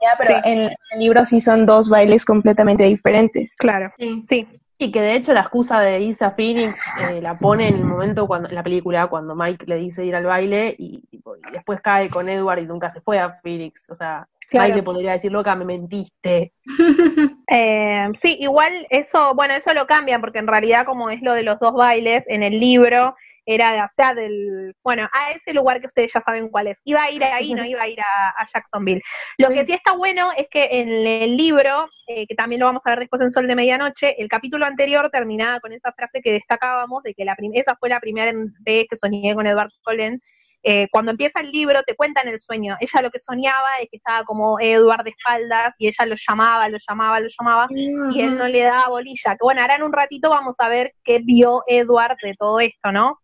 ya, 0.00 0.14
pero 0.18 0.34
Sí. 0.34 0.40
en 0.44 0.58
el 0.60 0.98
libro 0.98 1.24
sí 1.24 1.40
son 1.40 1.64
dos 1.66 1.88
bailes 1.88 2.24
completamente 2.24 2.84
diferentes. 2.84 3.54
Claro, 3.56 3.92
Sí. 3.98 4.24
sí, 4.28 4.46
Y 4.78 4.90
que 4.90 5.00
de 5.00 5.14
hecho 5.14 5.32
la 5.32 5.42
excusa 5.42 5.78
de 5.80 6.00
Isa 6.00 6.32
Phoenix 6.32 6.80
eh, 7.08 7.20
la 7.22 7.38
pone 7.38 7.68
en 7.68 7.76
el 7.76 7.84
momento 7.84 8.26
cuando, 8.26 8.48
en 8.48 8.54
la 8.56 8.64
película, 8.64 9.06
cuando 9.06 9.36
Mike 9.36 9.66
le 9.68 9.76
dice 9.76 10.04
ir 10.04 10.16
al 10.16 10.24
baile 10.26 10.74
y, 10.76 11.02
tipo, 11.08 11.36
y 11.36 11.52
después 11.52 11.80
cae 11.80 12.08
con 12.08 12.28
Edward 12.28 12.58
y 12.58 12.66
nunca 12.66 12.90
se 12.90 13.00
fue 13.00 13.20
a 13.20 13.38
Phoenix. 13.42 13.88
O 13.90 13.94
sea, 13.94 14.26
Claro. 14.50 14.64
Mike 14.66 14.76
le 14.78 14.82
podría 14.82 15.12
decir, 15.12 15.30
loca, 15.30 15.54
me 15.54 15.64
mentiste. 15.64 16.52
Eh, 17.48 18.08
sí, 18.20 18.36
igual 18.40 18.86
eso, 18.90 19.34
bueno, 19.34 19.54
eso 19.54 19.72
lo 19.74 19.86
cambian 19.86 20.20
porque 20.20 20.38
en 20.40 20.46
realidad 20.48 20.84
como 20.86 21.10
es 21.10 21.22
lo 21.22 21.32
de 21.34 21.42
los 21.42 21.60
dos 21.60 21.74
bailes, 21.74 22.24
en 22.26 22.42
el 22.42 22.58
libro 22.58 23.14
era, 23.44 23.84
o 23.84 23.94
sea, 23.94 24.14
del, 24.14 24.74
bueno, 24.82 25.08
a 25.12 25.32
ese 25.32 25.52
lugar 25.52 25.80
que 25.80 25.88
ustedes 25.88 26.12
ya 26.12 26.20
saben 26.20 26.48
cuál 26.48 26.68
es. 26.68 26.80
Iba 26.84 27.02
a 27.02 27.10
ir 27.10 27.24
ahí, 27.24 27.54
no 27.54 27.64
iba 27.64 27.82
a 27.82 27.88
ir 27.88 28.00
a, 28.00 28.30
a 28.30 28.46
Jacksonville. 28.52 29.02
Lo 29.38 29.48
que 29.50 29.66
sí 29.66 29.72
está 29.72 29.92
bueno 29.92 30.30
es 30.36 30.46
que 30.50 30.68
en 30.70 30.88
el 31.06 31.36
libro, 31.36 31.88
eh, 32.06 32.26
que 32.26 32.34
también 32.34 32.60
lo 32.60 32.66
vamos 32.66 32.86
a 32.86 32.90
ver 32.90 33.00
después 33.00 33.20
en 33.22 33.30
Sol 33.30 33.46
de 33.46 33.56
Medianoche, 33.56 34.20
el 34.20 34.28
capítulo 34.28 34.66
anterior 34.66 35.10
terminaba 35.10 35.60
con 35.60 35.72
esa 35.72 35.92
frase 35.92 36.20
que 36.20 36.32
destacábamos 36.32 37.02
de 37.02 37.14
que 37.14 37.24
la 37.24 37.36
esa 37.54 37.76
fue 37.76 37.88
la 37.88 38.00
primera 38.00 38.32
vez 38.60 38.86
que 38.88 38.96
soñé 38.96 39.34
con 39.34 39.46
Edward 39.46 39.70
Cullen. 39.84 40.20
Eh, 40.64 40.86
cuando 40.92 41.10
empieza 41.10 41.40
el 41.40 41.50
libro 41.50 41.82
te 41.82 41.96
cuentan 41.96 42.28
el 42.28 42.38
sueño. 42.38 42.76
Ella 42.78 43.02
lo 43.02 43.10
que 43.10 43.18
soñaba 43.18 43.78
es 43.80 43.88
que 43.90 43.96
estaba 43.96 44.24
como 44.24 44.60
Edward 44.60 45.02
de 45.02 45.10
espaldas 45.10 45.74
y 45.78 45.88
ella 45.88 46.06
lo 46.06 46.14
llamaba, 46.14 46.68
lo 46.68 46.78
llamaba, 46.78 47.18
lo 47.18 47.28
llamaba 47.28 47.66
y 47.70 48.20
él 48.20 48.38
no 48.38 48.46
le 48.46 48.60
daba 48.60 48.88
bolilla. 48.88 49.32
Que 49.32 49.42
bueno, 49.42 49.60
ahora 49.60 49.74
en 49.74 49.82
un 49.82 49.92
ratito 49.92 50.30
vamos 50.30 50.54
a 50.58 50.68
ver 50.68 50.92
qué 51.02 51.18
vio 51.18 51.64
Edward 51.66 52.16
de 52.22 52.34
todo 52.38 52.60
esto, 52.60 52.92
¿no? 52.92 53.18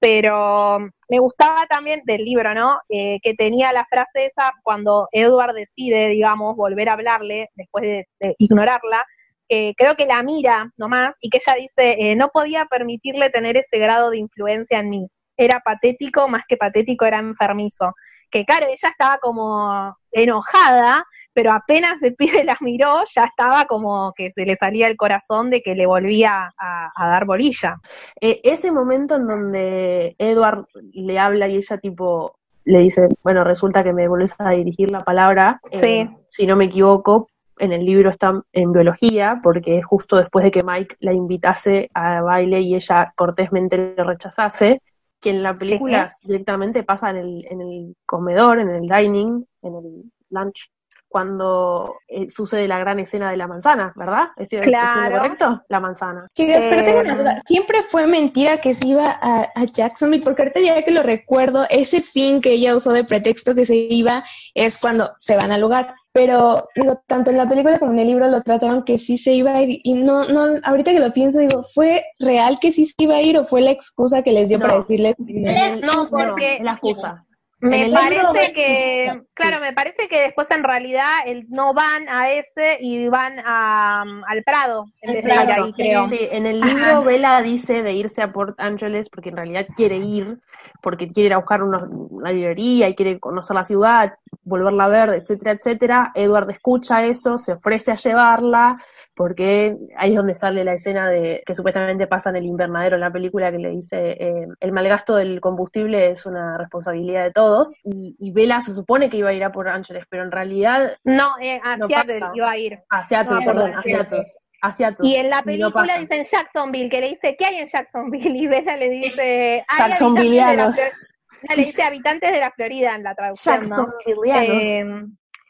Pero 0.00 0.78
me 1.08 1.18
gustaba 1.18 1.66
también 1.66 2.02
del 2.04 2.24
libro, 2.24 2.54
¿no? 2.54 2.78
Eh, 2.88 3.18
que 3.22 3.34
tenía 3.34 3.72
la 3.72 3.86
frase 3.86 4.26
esa 4.26 4.52
cuando 4.62 5.08
Edward 5.12 5.54
decide, 5.54 6.08
digamos, 6.08 6.56
volver 6.56 6.88
a 6.88 6.94
hablarle 6.94 7.50
después 7.54 7.84
de, 7.84 8.06
ignorarla, 8.38 9.04
que 9.48 9.74
creo 9.76 9.96
que 9.96 10.06
la 10.06 10.22
mira 10.22 10.70
nomás 10.76 11.16
y 11.20 11.30
que 11.30 11.38
ella 11.38 11.56
dice, 11.56 11.96
eh, 11.98 12.16
no 12.16 12.28
podía 12.28 12.66
permitirle 12.66 13.30
tener 13.30 13.56
ese 13.56 13.78
grado 13.78 14.10
de 14.10 14.18
influencia 14.18 14.80
en 14.80 14.90
mí. 14.90 15.08
Era 15.36 15.60
patético, 15.60 16.28
más 16.28 16.42
que 16.48 16.56
patético, 16.56 17.04
era 17.04 17.18
enfermizo. 17.18 17.94
Que 18.30 18.44
claro, 18.44 18.66
ella 18.66 18.88
estaba 18.88 19.18
como 19.18 19.96
enojada, 20.12 21.04
pero 21.34 21.52
apenas 21.52 22.02
el 22.02 22.14
pibe 22.14 22.44
la 22.44 22.56
miró, 22.60 23.02
ya 23.14 23.24
estaba 23.26 23.66
como 23.66 24.12
que 24.16 24.30
se 24.30 24.46
le 24.46 24.56
salía 24.56 24.86
el 24.86 24.96
corazón 24.96 25.50
de 25.50 25.60
que 25.60 25.74
le 25.74 25.84
volvía 25.86 26.52
a, 26.56 26.90
a 26.94 27.08
dar 27.08 27.26
bolilla. 27.26 27.80
Eh, 28.20 28.40
ese 28.44 28.70
momento 28.70 29.16
en 29.16 29.26
donde 29.26 30.14
Edward 30.18 30.66
le 30.92 31.18
habla 31.18 31.48
y 31.48 31.56
ella 31.56 31.78
tipo 31.78 32.36
le 32.64 32.78
dice, 32.78 33.08
bueno, 33.22 33.44
resulta 33.44 33.84
que 33.84 33.92
me 33.92 34.08
volvés 34.08 34.32
a 34.38 34.50
dirigir 34.52 34.90
la 34.90 35.00
palabra, 35.00 35.60
eh, 35.70 35.78
Sí. 35.78 36.08
si 36.30 36.46
no 36.46 36.56
me 36.56 36.64
equivoco, 36.64 37.28
en 37.58 37.72
el 37.72 37.84
libro 37.84 38.10
está 38.10 38.42
en 38.52 38.72
biología, 38.72 39.40
porque 39.42 39.78
es 39.78 39.84
justo 39.84 40.16
después 40.16 40.44
de 40.44 40.50
que 40.50 40.62
Mike 40.64 40.96
la 41.00 41.12
invitase 41.12 41.90
a 41.94 42.22
baile 42.22 42.60
y 42.62 42.74
ella 42.74 43.12
cortésmente 43.14 43.76
le 43.76 44.02
rechazase, 44.02 44.80
que 45.20 45.30
en 45.30 45.42
la 45.42 45.56
película 45.56 46.10
directamente 46.22 46.82
pasa 46.82 47.10
en 47.10 47.16
el, 47.16 47.46
en 47.50 47.60
el 47.60 47.96
comedor, 48.06 48.58
en 48.58 48.70
el 48.70 48.88
dining, 48.88 49.46
en 49.62 49.74
el 49.74 50.02
lunch, 50.30 50.68
cuando 51.14 52.00
eh, 52.08 52.28
sucede 52.28 52.66
la 52.66 52.80
gran 52.80 52.98
escena 52.98 53.30
de 53.30 53.36
la 53.36 53.46
manzana, 53.46 53.92
¿verdad? 53.94 54.30
¿Estoy, 54.36 54.58
Claro. 54.62 55.18
correcto? 55.18 55.62
La 55.68 55.78
manzana. 55.78 56.26
Chicas, 56.34 56.60
pero 56.68 56.82
tengo 56.82 57.00
una 57.02 57.14
duda. 57.14 57.42
Siempre 57.46 57.82
fue 57.88 58.08
mentira 58.08 58.56
que 58.56 58.74
se 58.74 58.88
iba 58.88 59.16
a, 59.22 59.42
a 59.54 59.64
Jacksonville, 59.64 60.24
porque 60.24 60.42
ahorita 60.42 60.60
ya 60.60 60.82
que 60.82 60.90
lo 60.90 61.04
recuerdo, 61.04 61.66
ese 61.70 62.00
fin 62.02 62.40
que 62.40 62.50
ella 62.54 62.74
usó 62.74 62.90
de 62.92 63.04
pretexto 63.04 63.54
que 63.54 63.64
se 63.64 63.76
iba 63.76 64.24
es 64.54 64.76
cuando 64.76 65.12
se 65.20 65.36
van 65.36 65.52
al 65.52 65.60
lugar. 65.60 65.94
Pero, 66.12 66.68
digo, 66.74 67.00
tanto 67.06 67.30
en 67.30 67.36
la 67.38 67.48
película 67.48 67.78
como 67.78 67.92
en 67.92 68.00
el 68.00 68.08
libro 68.08 68.28
lo 68.28 68.42
trataron 68.42 68.82
que 68.84 68.98
sí 68.98 69.16
se 69.16 69.32
iba 69.34 69.52
a 69.54 69.62
ir. 69.62 69.80
Y 69.84 69.94
no, 69.94 70.24
no, 70.24 70.46
ahorita 70.64 70.90
que 70.90 70.98
lo 70.98 71.12
pienso, 71.12 71.38
digo, 71.38 71.64
¿fue 71.72 72.02
real 72.18 72.58
que 72.60 72.72
sí 72.72 72.86
se 72.86 72.94
iba 72.98 73.14
a 73.14 73.22
ir 73.22 73.38
o 73.38 73.44
fue 73.44 73.60
la 73.60 73.70
excusa 73.70 74.22
que 74.22 74.32
les 74.32 74.48
dio 74.48 74.58
No. 74.58 74.64
para 74.66 74.78
decirles? 74.80 75.14
Les- 75.18 75.80
No, 75.80 76.04
porque 76.10 76.56
Es 76.56 76.62
la 76.64 76.72
excusa. 76.72 77.24
Me 77.64 77.90
parece 77.90 78.52
que, 78.52 79.22
claro, 79.32 79.60
me 79.60 79.72
parece 79.72 80.06
que 80.08 80.20
después 80.20 80.50
en 80.50 80.62
realidad 80.62 81.10
el, 81.24 81.48
no 81.48 81.72
van 81.72 82.08
a 82.10 82.30
ese 82.30 82.76
y 82.80 83.08
van 83.08 83.38
a, 83.44 84.02
al 84.26 84.42
Prado 84.44 84.86
en 85.00 85.12
de 85.14 85.18
ir 85.20 85.32
ahí, 85.32 85.72
creo. 85.72 86.08
Sí, 86.08 86.18
en 86.20 86.46
el 86.46 86.60
libro 86.60 87.02
Bella 87.04 87.40
dice 87.40 87.82
de 87.82 87.94
irse 87.94 88.20
a 88.20 88.32
Port 88.32 88.60
Angeles 88.60 89.08
porque 89.08 89.30
en 89.30 89.36
realidad 89.36 89.66
quiere 89.74 89.96
ir, 89.96 90.38
porque 90.82 91.08
quiere 91.08 91.28
ir 91.28 91.32
a 91.32 91.38
buscar 91.38 91.62
una, 91.62 91.78
una 91.88 92.32
librería 92.32 92.88
y 92.90 92.94
quiere 92.94 93.18
conocer 93.18 93.56
la 93.56 93.64
ciudad, 93.64 94.12
volverla 94.42 94.84
a 94.84 94.88
ver, 94.88 95.08
etcétera, 95.10 95.52
etcétera. 95.52 96.12
Edward 96.14 96.50
escucha 96.50 97.02
eso, 97.04 97.38
se 97.38 97.52
ofrece 97.52 97.92
a 97.92 97.96
llevarla, 97.96 98.78
porque 99.16 99.76
ahí 99.96 100.10
es 100.10 100.16
donde 100.16 100.34
sale 100.34 100.64
la 100.64 100.74
escena 100.74 101.08
de 101.08 101.42
que 101.46 101.54
supuestamente 101.54 102.06
pasa 102.06 102.30
en 102.30 102.36
el 102.36 102.44
invernadero 102.46 102.96
en 102.96 103.00
la 103.00 103.12
película 103.12 103.52
que 103.52 103.58
le 103.58 103.70
dice 103.70 104.16
eh, 104.18 104.46
el 104.60 104.72
malgasto 104.72 105.16
del 105.16 105.40
combustible 105.40 106.10
es 106.10 106.26
una 106.26 106.58
responsabilidad 106.58 107.24
de 107.24 107.30
todos 107.32 107.74
y, 107.84 108.16
y 108.18 108.32
Bella 108.32 108.60
se 108.60 108.74
supone 108.74 109.08
que 109.08 109.16
iba 109.18 109.28
a 109.30 109.32
ir 109.32 109.44
a 109.44 109.52
Port 109.52 109.68
Angeles, 109.68 110.04
pero 110.10 110.22
en 110.24 110.32
realidad 110.32 110.92
No, 111.04 111.28
eh, 111.40 111.60
a 111.62 111.76
No 111.76 111.86
Seattle 111.86 112.20
pasa. 112.20 112.32
iba 112.34 112.50
a 112.50 112.58
ir. 112.58 112.78
a 112.90 113.04
Seattle, 113.04 113.34
No, 113.36 113.44
perdón, 113.44 113.70
a 113.74 113.82
Seattle, 113.82 114.24
a 114.62 114.72
Seattle. 114.72 115.08
Y 115.08 115.14
en 115.16 115.30
la 115.30 115.42
película 115.42 115.98
dicen 115.98 116.24
Jacksonville, 116.24 116.88
que 116.88 117.00
le 117.00 117.08
dice, 117.10 117.36
¿qué 117.38 117.44
hay 117.46 117.56
en 117.58 117.66
Jacksonville? 117.66 118.36
Y 118.36 118.46
Bella 118.48 118.76
le 118.76 118.88
dice, 118.88 119.64
"Hay 119.68 119.78
Jacksonvillianos. 119.90 120.76
habitantes 120.78 120.82
de 120.82 120.82
la 120.82 120.90
Flor- 120.90 121.48
no, 121.50 121.56
le 121.56 121.64
dice 121.66 121.82
habitantes 121.82 122.32
de 122.32 122.40
la 122.40 122.50
Florida 122.50 122.94
en 122.96 123.02
la 123.02 123.14
traducción, 123.14 123.60
¿no? 123.68 123.76
Jacksonvillianos. 123.76 124.62
Eh, 124.62 125.06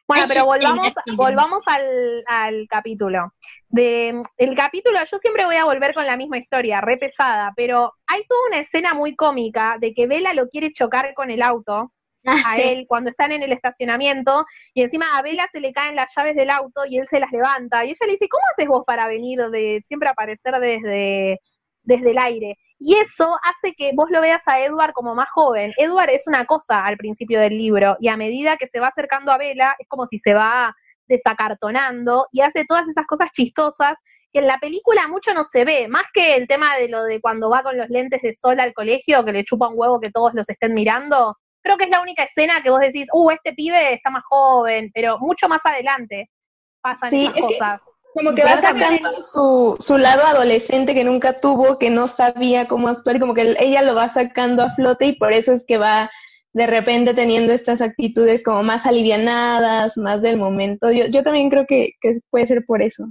bueno, 0.07 0.25
pero 0.29 0.45
volvamos, 0.47 0.93
volvamos 1.17 1.63
al, 1.67 2.25
al 2.27 2.67
capítulo. 2.69 3.33
De, 3.69 4.23
el 4.37 4.55
capítulo, 4.55 4.99
yo 5.11 5.19
siempre 5.19 5.47
voy 5.47 5.57
a 5.57 5.65
volver 5.65 5.95
con 5.95 6.07
la 6.07 6.17
misma 6.17 6.39
historia, 6.39 6.81
re 6.81 6.97
pesada, 6.97 7.53
pero 7.57 7.93
hay 8.07 8.25
toda 8.27 8.41
una 8.49 8.59
escena 8.59 8.95
muy 8.95 9.17
cómica 9.17 9.77
de 9.81 9.95
que 9.95 10.07
Bella 10.07 10.33
lo 10.35 10.49
quiere 10.49 10.73
chocar 10.73 11.13
con 11.15 11.31
el 11.31 11.43
auto 11.43 11.93
Ah, 12.27 12.41
a 12.47 12.57
sí. 12.57 12.63
él 12.63 12.87
cuando 12.89 13.11
están 13.11 13.33
en 13.33 13.43
el 13.43 13.53
estacionamiento 13.53 14.47
y 14.73 14.83
encima 14.83 15.19
a 15.19 15.23
Bella 15.23 15.47
se 15.53 15.61
le 15.61 15.73
caen 15.73 15.95
las 15.97 16.11
llaves 16.17 16.35
del 16.35 16.49
auto 16.51 16.87
y 16.89 16.97
él 16.99 17.07
se 17.09 17.21
las 17.21 17.31
levanta 17.31 17.85
y 17.85 17.91
ella 17.91 18.07
le 18.07 18.13
dice, 18.13 18.29
¿cómo 18.29 18.43
haces 18.53 18.67
vos 18.67 18.83
para 18.87 19.07
venir 19.09 19.41
de 19.51 19.85
siempre 19.89 20.09
aparecer 20.09 20.59
desde, 20.59 21.41
desde 21.83 22.11
el 22.11 22.19
aire? 22.19 22.57
Y 22.79 22.97
eso 22.97 23.37
hace 23.45 23.72
que 23.75 23.93
vos 23.95 24.07
lo 24.11 24.20
veas 24.20 24.47
a 24.47 24.61
Edward 24.61 24.93
como 24.93 25.14
más 25.14 25.29
joven. 25.31 25.72
Edward 25.79 26.11
es 26.11 26.27
una 26.27 26.45
cosa 26.45 26.85
al 26.85 26.97
principio 26.97 27.41
del 27.41 27.57
libro 27.57 27.97
y 28.01 28.09
a 28.09 28.16
medida 28.16 28.57
que 28.57 28.66
se 28.68 28.81
va 28.81 28.89
acercando 28.89 29.33
a 29.33 29.39
Bella 29.39 29.75
es 29.79 29.87
como 29.89 30.07
si 30.07 30.18
se 30.18 30.35
va 30.35 30.75
desacartonando 31.07 32.27
y 32.33 32.41
hace 32.41 32.64
todas 32.64 32.89
esas 32.89 33.07
cosas 33.07 33.31
chistosas 33.33 33.95
que 34.33 34.41
en 34.41 34.47
la 34.49 34.59
película 34.59 35.07
mucho 35.09 35.33
no 35.33 35.45
se 35.45 35.64
ve, 35.64 35.87
más 35.89 36.07
que 36.12 36.35
el 36.35 36.47
tema 36.49 36.77
de 36.77 36.89
lo 36.89 37.05
de 37.05 37.20
cuando 37.20 37.49
va 37.51 37.62
con 37.62 37.77
los 37.79 37.89
lentes 37.89 38.20
de 38.22 38.35
sol 38.35 38.59
al 38.59 38.72
colegio, 38.75 39.25
que 39.25 39.33
le 39.33 39.45
chupa 39.45 39.68
un 39.68 39.75
huevo 39.79 40.01
que 40.01 40.11
todos 40.11 40.33
los 40.35 40.49
estén 40.49 40.75
mirando, 40.75 41.37
creo 41.62 41.77
que 41.77 41.85
es 41.85 41.91
la 41.91 42.03
única 42.03 42.25
escena 42.25 42.61
que 42.62 42.70
vos 42.70 42.81
decís, 42.81 43.07
uh, 43.12 43.31
este 43.31 43.53
pibe 43.53 43.93
está 43.95 44.11
más 44.11 44.25
joven, 44.29 44.91
pero 44.93 45.18
mucho 45.20 45.49
más 45.49 45.64
adelante 45.64 46.31
pasan 46.83 47.11
Sí, 47.11 47.22
esas 47.27 47.37
es 47.37 47.43
que- 47.47 47.59
cosas. 47.59 47.83
Como 48.15 48.35
que 48.35 48.45
va 48.45 48.61
sacando 48.61 49.21
su, 49.21 49.77
su 49.81 49.99
lado 49.99 50.23
adolescente 50.25 50.95
que 50.95 51.05
nunca 51.05 51.41
tuvo, 51.41 51.79
que 51.79 51.91
no 51.91 52.07
sabía 52.07 52.67
cómo 52.67 52.89
actuar, 52.89 53.19
como 53.19 53.35
que 53.35 53.57
ella 53.59 53.83
lo 53.83 53.95
va 53.95 54.09
sacando 54.09 54.62
a 54.62 54.71
flote 54.71 55.07
y 55.07 55.17
por 55.17 55.33
eso 55.33 55.53
es 55.53 55.65
que 55.67 55.79
va 55.79 56.11
de 56.53 56.69
repente 56.69 57.12
teniendo 57.12 57.53
estas 57.53 57.81
actitudes 57.81 58.45
como 58.45 58.62
más 58.62 58.87
alivianadas, 58.87 59.97
más 59.97 60.23
del 60.23 60.39
momento. 60.39 60.93
Yo, 60.93 61.07
yo 61.07 61.25
también 61.25 61.51
creo 61.51 61.67
que, 61.67 61.91
que 62.01 62.15
puede 62.31 62.47
ser 62.47 62.65
por 62.65 62.81
eso. 62.81 63.05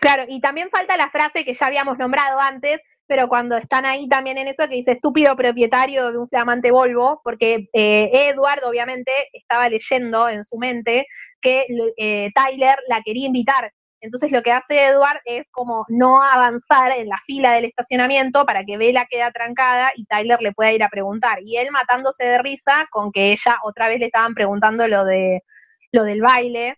Claro, 0.00 0.24
y 0.28 0.40
también 0.40 0.68
falta 0.70 0.96
la 0.96 1.10
frase 1.10 1.44
que 1.44 1.54
ya 1.54 1.66
habíamos 1.66 1.96
nombrado 1.98 2.40
antes, 2.40 2.80
pero 3.06 3.28
cuando 3.28 3.56
están 3.56 3.86
ahí 3.86 4.08
también 4.08 4.38
en 4.38 4.48
eso 4.48 4.68
que 4.68 4.74
dice 4.74 4.92
estúpido 4.92 5.36
propietario 5.36 6.10
de 6.10 6.18
un 6.18 6.28
flamante 6.28 6.72
Volvo, 6.72 7.20
porque 7.22 7.68
eh, 7.72 8.10
Edward 8.12 8.64
obviamente 8.64 9.12
estaba 9.32 9.68
leyendo 9.68 10.28
en 10.28 10.44
su 10.44 10.56
mente 10.58 11.06
que 11.40 11.66
eh, 11.96 12.30
Tyler 12.34 12.78
la 12.88 13.02
quería 13.02 13.26
invitar. 13.26 13.72
Entonces 14.04 14.30
lo 14.32 14.42
que 14.42 14.52
hace 14.52 14.84
Edward 14.84 15.20
es 15.24 15.46
como 15.50 15.86
no 15.88 16.22
avanzar 16.22 16.92
en 16.92 17.08
la 17.08 17.18
fila 17.24 17.52
del 17.52 17.64
estacionamiento 17.64 18.44
para 18.44 18.62
que 18.62 18.76
Bella 18.76 19.06
quede 19.08 19.22
atrancada 19.22 19.92
y 19.96 20.04
Tyler 20.04 20.38
le 20.42 20.52
pueda 20.52 20.72
ir 20.72 20.82
a 20.82 20.90
preguntar. 20.90 21.38
Y 21.42 21.56
él 21.56 21.70
matándose 21.70 22.22
de 22.22 22.38
risa 22.38 22.86
con 22.90 23.12
que 23.12 23.32
ella 23.32 23.56
otra 23.62 23.88
vez 23.88 24.00
le 24.00 24.06
estaban 24.06 24.34
preguntando 24.34 24.86
lo 24.88 25.06
de 25.06 25.42
lo 25.90 26.04
del 26.04 26.20
baile. 26.20 26.76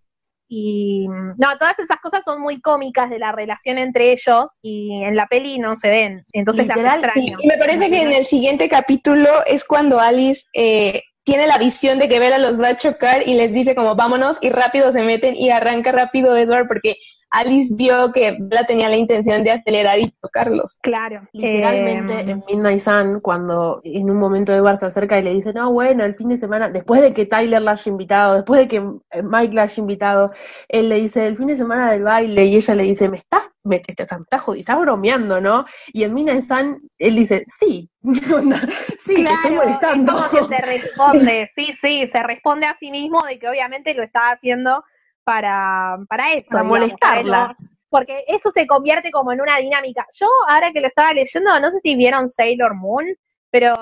Y 0.48 1.08
no, 1.08 1.58
todas 1.58 1.76
esas 1.80 1.98
cosas 2.00 2.22
son 2.24 2.40
muy 2.40 2.60
cómicas 2.60 3.10
de 3.10 3.18
la 3.18 3.32
relación 3.32 3.78
entre 3.78 4.12
ellos 4.12 4.48
y 4.62 5.02
en 5.02 5.16
la 5.16 5.26
peli 5.26 5.58
no 5.58 5.74
se 5.74 5.90
ven. 5.90 6.24
Entonces 6.32 6.68
Literal, 6.68 7.00
las 7.02 7.16
extraño. 7.16 7.38
Y 7.40 7.48
me 7.48 7.58
parece 7.58 7.90
que 7.90 8.02
en 8.02 8.12
el 8.12 8.24
siguiente 8.24 8.68
capítulo 8.68 9.28
es 9.46 9.64
cuando 9.64 9.98
Alice 9.98 10.44
eh, 10.54 11.02
tiene 11.26 11.48
la 11.48 11.58
visión 11.58 11.98
de 11.98 12.08
que 12.08 12.20
Bella 12.20 12.38
los 12.38 12.60
va 12.60 12.68
a 12.68 12.76
chocar 12.76 13.26
y 13.26 13.34
les 13.34 13.52
dice 13.52 13.74
como 13.74 13.96
vámonos 13.96 14.38
y 14.40 14.50
rápido 14.50 14.92
se 14.92 15.02
meten 15.02 15.34
y 15.34 15.50
arranca 15.50 15.90
rápido 15.90 16.36
Edward 16.36 16.68
porque 16.68 16.94
Alice 17.38 17.74
vio 17.74 18.12
que 18.12 18.36
Bella 18.40 18.64
tenía 18.64 18.88
la 18.88 18.96
intención 18.96 19.44
de 19.44 19.50
acelerar 19.52 19.98
y 19.98 20.10
chocarlos. 20.22 20.78
Claro. 20.82 21.26
Literalmente 21.32 22.14
Eh, 22.20 22.30
en 22.32 22.42
Midnight 22.48 22.80
Sun, 22.80 23.20
cuando 23.20 23.80
en 23.84 24.10
un 24.10 24.16
momento 24.18 24.52
Edward 24.54 24.76
se 24.78 24.86
acerca 24.86 25.18
y 25.18 25.22
le 25.22 25.34
dice, 25.34 25.52
no, 25.52 25.72
bueno, 25.72 26.04
el 26.04 26.14
fin 26.14 26.28
de 26.28 26.38
semana, 26.38 26.68
después 26.68 27.00
de 27.02 27.12
que 27.14 27.26
Tyler 27.26 27.62
la 27.62 27.72
haya 27.72 27.90
invitado, 27.90 28.34
después 28.34 28.60
de 28.60 28.68
que 28.68 28.76
eh, 28.76 29.22
Mike 29.22 29.54
la 29.54 29.62
haya 29.62 29.80
invitado, 29.80 30.32
él 30.68 30.88
le 30.88 30.96
dice, 30.96 31.26
el 31.26 31.36
fin 31.36 31.46
de 31.48 31.56
semana 31.56 31.90
del 31.92 32.02
baile, 32.02 32.44
y 32.46 32.56
ella 32.56 32.74
le 32.74 32.82
dice, 32.84 33.08
me 33.08 33.18
estás, 33.18 33.42
me, 33.64 33.78
te, 33.80 33.92
te- 33.94 34.06
te 34.06 34.14
estás 34.14 34.42
jodi- 34.42 34.60
estás 34.60 34.78
bromeando, 34.80 35.40
¿no? 35.40 35.64
Y 35.92 36.04
en 36.04 36.14
Midnight 36.14 36.42
Sun, 36.44 36.88
él 36.98 37.16
dice, 37.16 37.44
sí, 37.46 37.90
sí, 38.02 39.14
te 39.14 39.22
estoy 39.22 39.24
Claro, 39.24 39.54
molestando. 39.56 40.12
es 40.12 40.22
como 40.30 40.48
que 40.48 40.56
se 40.56 40.62
responde, 40.66 41.50
sí, 41.54 41.72
sí, 41.80 42.08
se 42.08 42.22
responde 42.22 42.66
a 42.66 42.76
sí 42.78 42.90
mismo 42.90 43.22
de 43.24 43.38
que 43.38 43.48
obviamente 43.48 43.94
lo 43.94 44.02
está 44.02 44.30
haciendo 44.30 44.84
para, 45.26 45.98
para 46.08 46.32
eso. 46.32 46.46
Para 46.50 46.62
digamos, 46.62 46.78
molestarla. 46.78 47.32
para 47.32 47.48
no- 47.48 47.76
porque 47.88 48.24
eso 48.26 48.50
se 48.50 48.66
convierte 48.66 49.10
como 49.10 49.32
en 49.32 49.40
una 49.40 49.58
dinámica. 49.58 50.06
Yo, 50.18 50.26
ahora 50.48 50.72
que 50.72 50.80
lo 50.80 50.88
estaba 50.88 51.12
leyendo, 51.12 51.58
no 51.60 51.70
sé 51.70 51.80
si 51.80 51.96
vieron 51.96 52.28
Sailor 52.28 52.74
Moon, 52.74 53.06
pero 53.50 53.74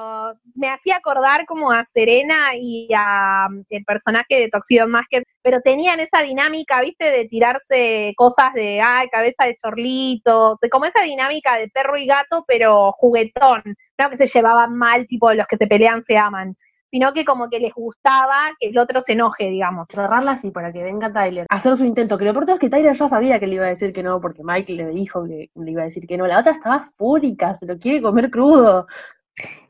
me 0.54 0.68
hacía 0.68 0.96
acordar 0.96 1.46
como 1.46 1.72
a 1.72 1.84
Serena 1.84 2.54
y 2.54 2.88
a 2.94 3.46
um, 3.50 3.64
el 3.70 3.84
personaje 3.84 4.38
de 4.38 4.48
Toxido 4.48 4.86
Mask, 4.86 5.10
pero 5.42 5.60
tenían 5.62 6.00
esa 6.00 6.20
dinámica, 6.20 6.80
viste, 6.80 7.10
de 7.10 7.26
tirarse 7.26 8.12
cosas 8.16 8.52
de, 8.54 8.80
ay, 8.80 9.08
cabeza 9.08 9.44
de 9.44 9.56
chorlito, 9.56 10.58
de 10.62 10.68
como 10.68 10.84
esa 10.84 11.02
dinámica 11.02 11.56
de 11.56 11.68
perro 11.68 11.96
y 11.96 12.06
gato, 12.06 12.44
pero 12.46 12.92
juguetón, 12.92 13.62
no 13.98 14.10
que 14.10 14.16
se 14.16 14.26
llevaban 14.26 14.76
mal, 14.76 15.06
tipo 15.06 15.32
los 15.32 15.46
que 15.46 15.56
se 15.56 15.66
pelean 15.66 16.02
se 16.02 16.16
aman 16.16 16.56
sino 16.94 17.12
que 17.12 17.24
como 17.24 17.50
que 17.50 17.58
les 17.58 17.74
gustaba 17.74 18.52
que 18.60 18.68
el 18.68 18.78
otro 18.78 19.02
se 19.02 19.14
enoje, 19.14 19.50
digamos. 19.50 19.88
Cerrarla 19.92 20.30
así 20.30 20.52
para 20.52 20.72
que 20.72 20.84
venga 20.84 21.12
Tyler 21.12 21.44
a 21.50 21.56
hacer 21.56 21.76
su 21.76 21.84
intento. 21.84 22.16
Que 22.16 22.22
lo 22.22 22.30
importante 22.30 22.52
es 22.52 22.60
que 22.60 22.70
Tyler 22.70 22.94
ya 22.94 23.08
sabía 23.08 23.40
que 23.40 23.48
le 23.48 23.56
iba 23.56 23.66
a 23.66 23.70
decir 23.70 23.92
que 23.92 24.04
no, 24.04 24.20
porque 24.20 24.44
Mike 24.44 24.72
le 24.74 24.86
dijo 24.90 25.24
que 25.24 25.50
le 25.56 25.70
iba 25.72 25.82
a 25.82 25.86
decir 25.86 26.06
que 26.06 26.16
no. 26.16 26.28
La 26.28 26.38
otra 26.38 26.52
estaba 26.52 26.88
fúrica, 26.96 27.52
se 27.52 27.66
lo 27.66 27.80
quiere 27.80 28.00
comer 28.00 28.30
crudo. 28.30 28.86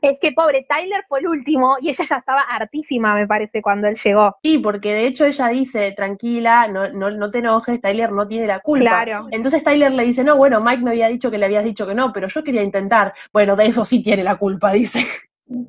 Es 0.01 0.19
que 0.19 0.33
pobre 0.33 0.67
Tyler 0.69 1.03
fue 1.09 1.21
el 1.21 1.27
último 1.27 1.77
y 1.81 1.89
ella 1.89 2.05
ya 2.07 2.17
estaba 2.17 2.41
hartísima, 2.41 3.15
me 3.15 3.25
parece, 3.25 3.59
cuando 3.63 3.87
él 3.87 3.95
llegó. 3.95 4.35
Sí, 4.43 4.59
porque 4.59 4.93
de 4.93 5.07
hecho 5.07 5.25
ella 5.25 5.47
dice, 5.47 5.93
tranquila, 5.93 6.67
no, 6.67 6.91
no, 6.91 7.09
no 7.09 7.31
te 7.31 7.39
enojes, 7.39 7.81
Tyler 7.81 8.11
no 8.11 8.27
tiene 8.27 8.45
la 8.45 8.59
culpa. 8.59 9.03
Claro. 9.03 9.27
Entonces 9.31 9.63
Tyler 9.63 9.91
le 9.91 10.03
dice, 10.03 10.23
no, 10.23 10.37
bueno, 10.37 10.61
Mike 10.61 10.83
me 10.83 10.91
había 10.91 11.07
dicho 11.07 11.31
que 11.31 11.39
le 11.39 11.47
habías 11.47 11.63
dicho 11.63 11.87
que 11.87 11.95
no, 11.95 12.13
pero 12.13 12.27
yo 12.27 12.43
quería 12.43 12.61
intentar. 12.61 13.15
Bueno, 13.33 13.55
de 13.55 13.65
eso 13.65 13.83
sí 13.83 14.03
tiene 14.03 14.23
la 14.23 14.37
culpa, 14.37 14.71
dice. 14.71 15.03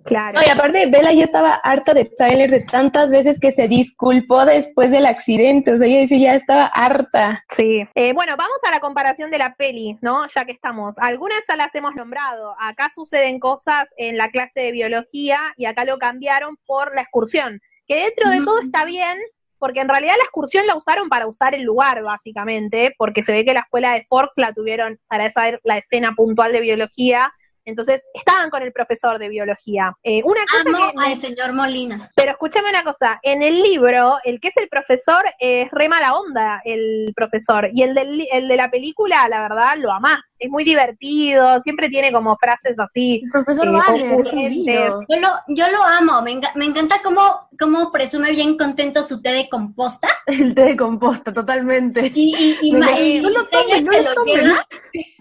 Claro. 0.04 0.40
No, 0.40 0.46
y 0.46 0.48
aparte, 0.48 0.86
Bella 0.86 1.12
ya 1.12 1.24
estaba 1.24 1.54
harta 1.56 1.92
de 1.92 2.06
Tyler 2.06 2.50
de 2.50 2.60
tantas 2.60 3.10
veces 3.10 3.38
que 3.38 3.52
se 3.52 3.68
disculpó 3.68 4.46
después 4.46 4.90
del 4.90 5.04
accidente. 5.04 5.72
O 5.72 5.76
sea, 5.76 5.86
ella 5.86 6.00
dice, 6.00 6.18
ya 6.18 6.34
estaba 6.34 6.66
harta. 6.66 7.44
Sí. 7.50 7.86
Eh, 7.94 8.12
bueno, 8.14 8.36
vamos 8.38 8.56
a 8.66 8.70
la 8.70 8.80
comparación 8.80 9.30
de 9.30 9.38
la 9.38 9.54
peli, 9.54 9.98
¿no? 10.00 10.26
Ya 10.28 10.46
que 10.46 10.52
estamos. 10.52 10.96
Algunas 10.98 11.44
ya 11.46 11.56
las 11.56 11.74
hemos 11.74 11.94
nombrado. 11.94 12.54
Acá 12.58 12.88
suceden 12.88 13.38
cosas 13.38 13.86
en 13.98 14.16
la 14.16 14.30
clase 14.30 14.60
de 14.60 14.72
biología 14.72 15.38
y 15.58 15.66
acá 15.66 15.84
lo 15.84 15.98
cambiaron 15.98 16.56
por 16.66 16.94
la 16.94 17.02
excursión. 17.02 17.60
Que 17.86 17.96
dentro 17.96 18.30
de 18.30 18.38
todo 18.44 18.60
está 18.60 18.84
bien, 18.84 19.18
porque 19.58 19.80
en 19.80 19.88
realidad 19.88 20.14
la 20.16 20.24
excursión 20.24 20.66
la 20.66 20.74
usaron 20.74 21.08
para 21.10 21.26
usar 21.26 21.54
el 21.54 21.62
lugar, 21.62 22.02
básicamente, 22.02 22.94
porque 22.96 23.22
se 23.22 23.32
ve 23.32 23.44
que 23.44 23.54
la 23.54 23.60
escuela 23.60 23.92
de 23.92 24.06
Forks 24.08 24.38
la 24.38 24.52
tuvieron 24.52 24.98
para 25.06 25.26
esa 25.26 25.42
la 25.64 25.78
escena 25.78 26.12
puntual 26.16 26.52
de 26.52 26.60
biología 26.60 27.32
entonces, 27.66 28.02
estaban 28.14 28.48
con 28.48 28.62
el 28.62 28.72
profesor 28.72 29.18
de 29.18 29.28
biología. 29.28 29.92
Eh, 30.04 30.22
una 30.24 30.46
cosa 30.46 30.88
Amo 30.88 31.00
al 31.00 31.16
señor 31.16 31.52
Molina. 31.52 32.10
Pero 32.14 32.30
escúchame 32.30 32.70
una 32.70 32.84
cosa, 32.84 33.18
en 33.22 33.42
el 33.42 33.60
libro, 33.60 34.18
el 34.24 34.40
que 34.40 34.48
es 34.48 34.56
el 34.56 34.68
profesor 34.68 35.24
es 35.40 35.68
re 35.72 35.88
mala 35.88 36.14
onda, 36.14 36.62
el 36.64 37.12
profesor. 37.14 37.68
Y 37.72 37.82
el, 37.82 37.94
del, 37.94 38.26
el 38.32 38.46
de 38.46 38.56
la 38.56 38.70
película, 38.70 39.28
la 39.28 39.40
verdad, 39.40 39.76
lo 39.78 39.92
amás. 39.92 40.20
Es 40.38 40.50
muy 40.50 40.64
divertido, 40.64 41.58
siempre 41.60 41.88
tiene 41.88 42.12
como 42.12 42.36
frases 42.36 42.78
así. 42.78 43.22
El 43.24 43.30
profesor 43.30 43.66
eh, 43.68 44.10
ocurrentes. 44.12 44.90
Yo 45.08 45.20
lo, 45.20 45.28
yo 45.48 45.64
lo 45.70 45.82
amo, 45.82 46.20
me, 46.22 46.32
enca- 46.32 46.52
me 46.54 46.66
encanta 46.66 47.00
cómo, 47.02 47.48
cómo 47.58 47.90
presume 47.90 48.32
bien 48.32 48.56
contento 48.58 49.02
su 49.02 49.22
té 49.22 49.32
de 49.32 49.48
composta. 49.48 50.08
El 50.26 50.54
té 50.54 50.62
de 50.64 50.76
composta, 50.76 51.32
totalmente. 51.32 52.12
Y, 52.14 52.34
y, 52.38 52.68
y, 52.68 52.72
Me 52.72 52.80
ma- 52.80 52.90
lo- 52.90 53.02
y 53.02 53.20
no 53.20 53.30
lo 53.30 53.46
tomes, 53.46 53.82
no 53.82 53.92
se 53.92 54.02
lo 54.02 54.08
lo 54.10 54.14
tomes, 54.14 54.34
lleva. 54.42 54.66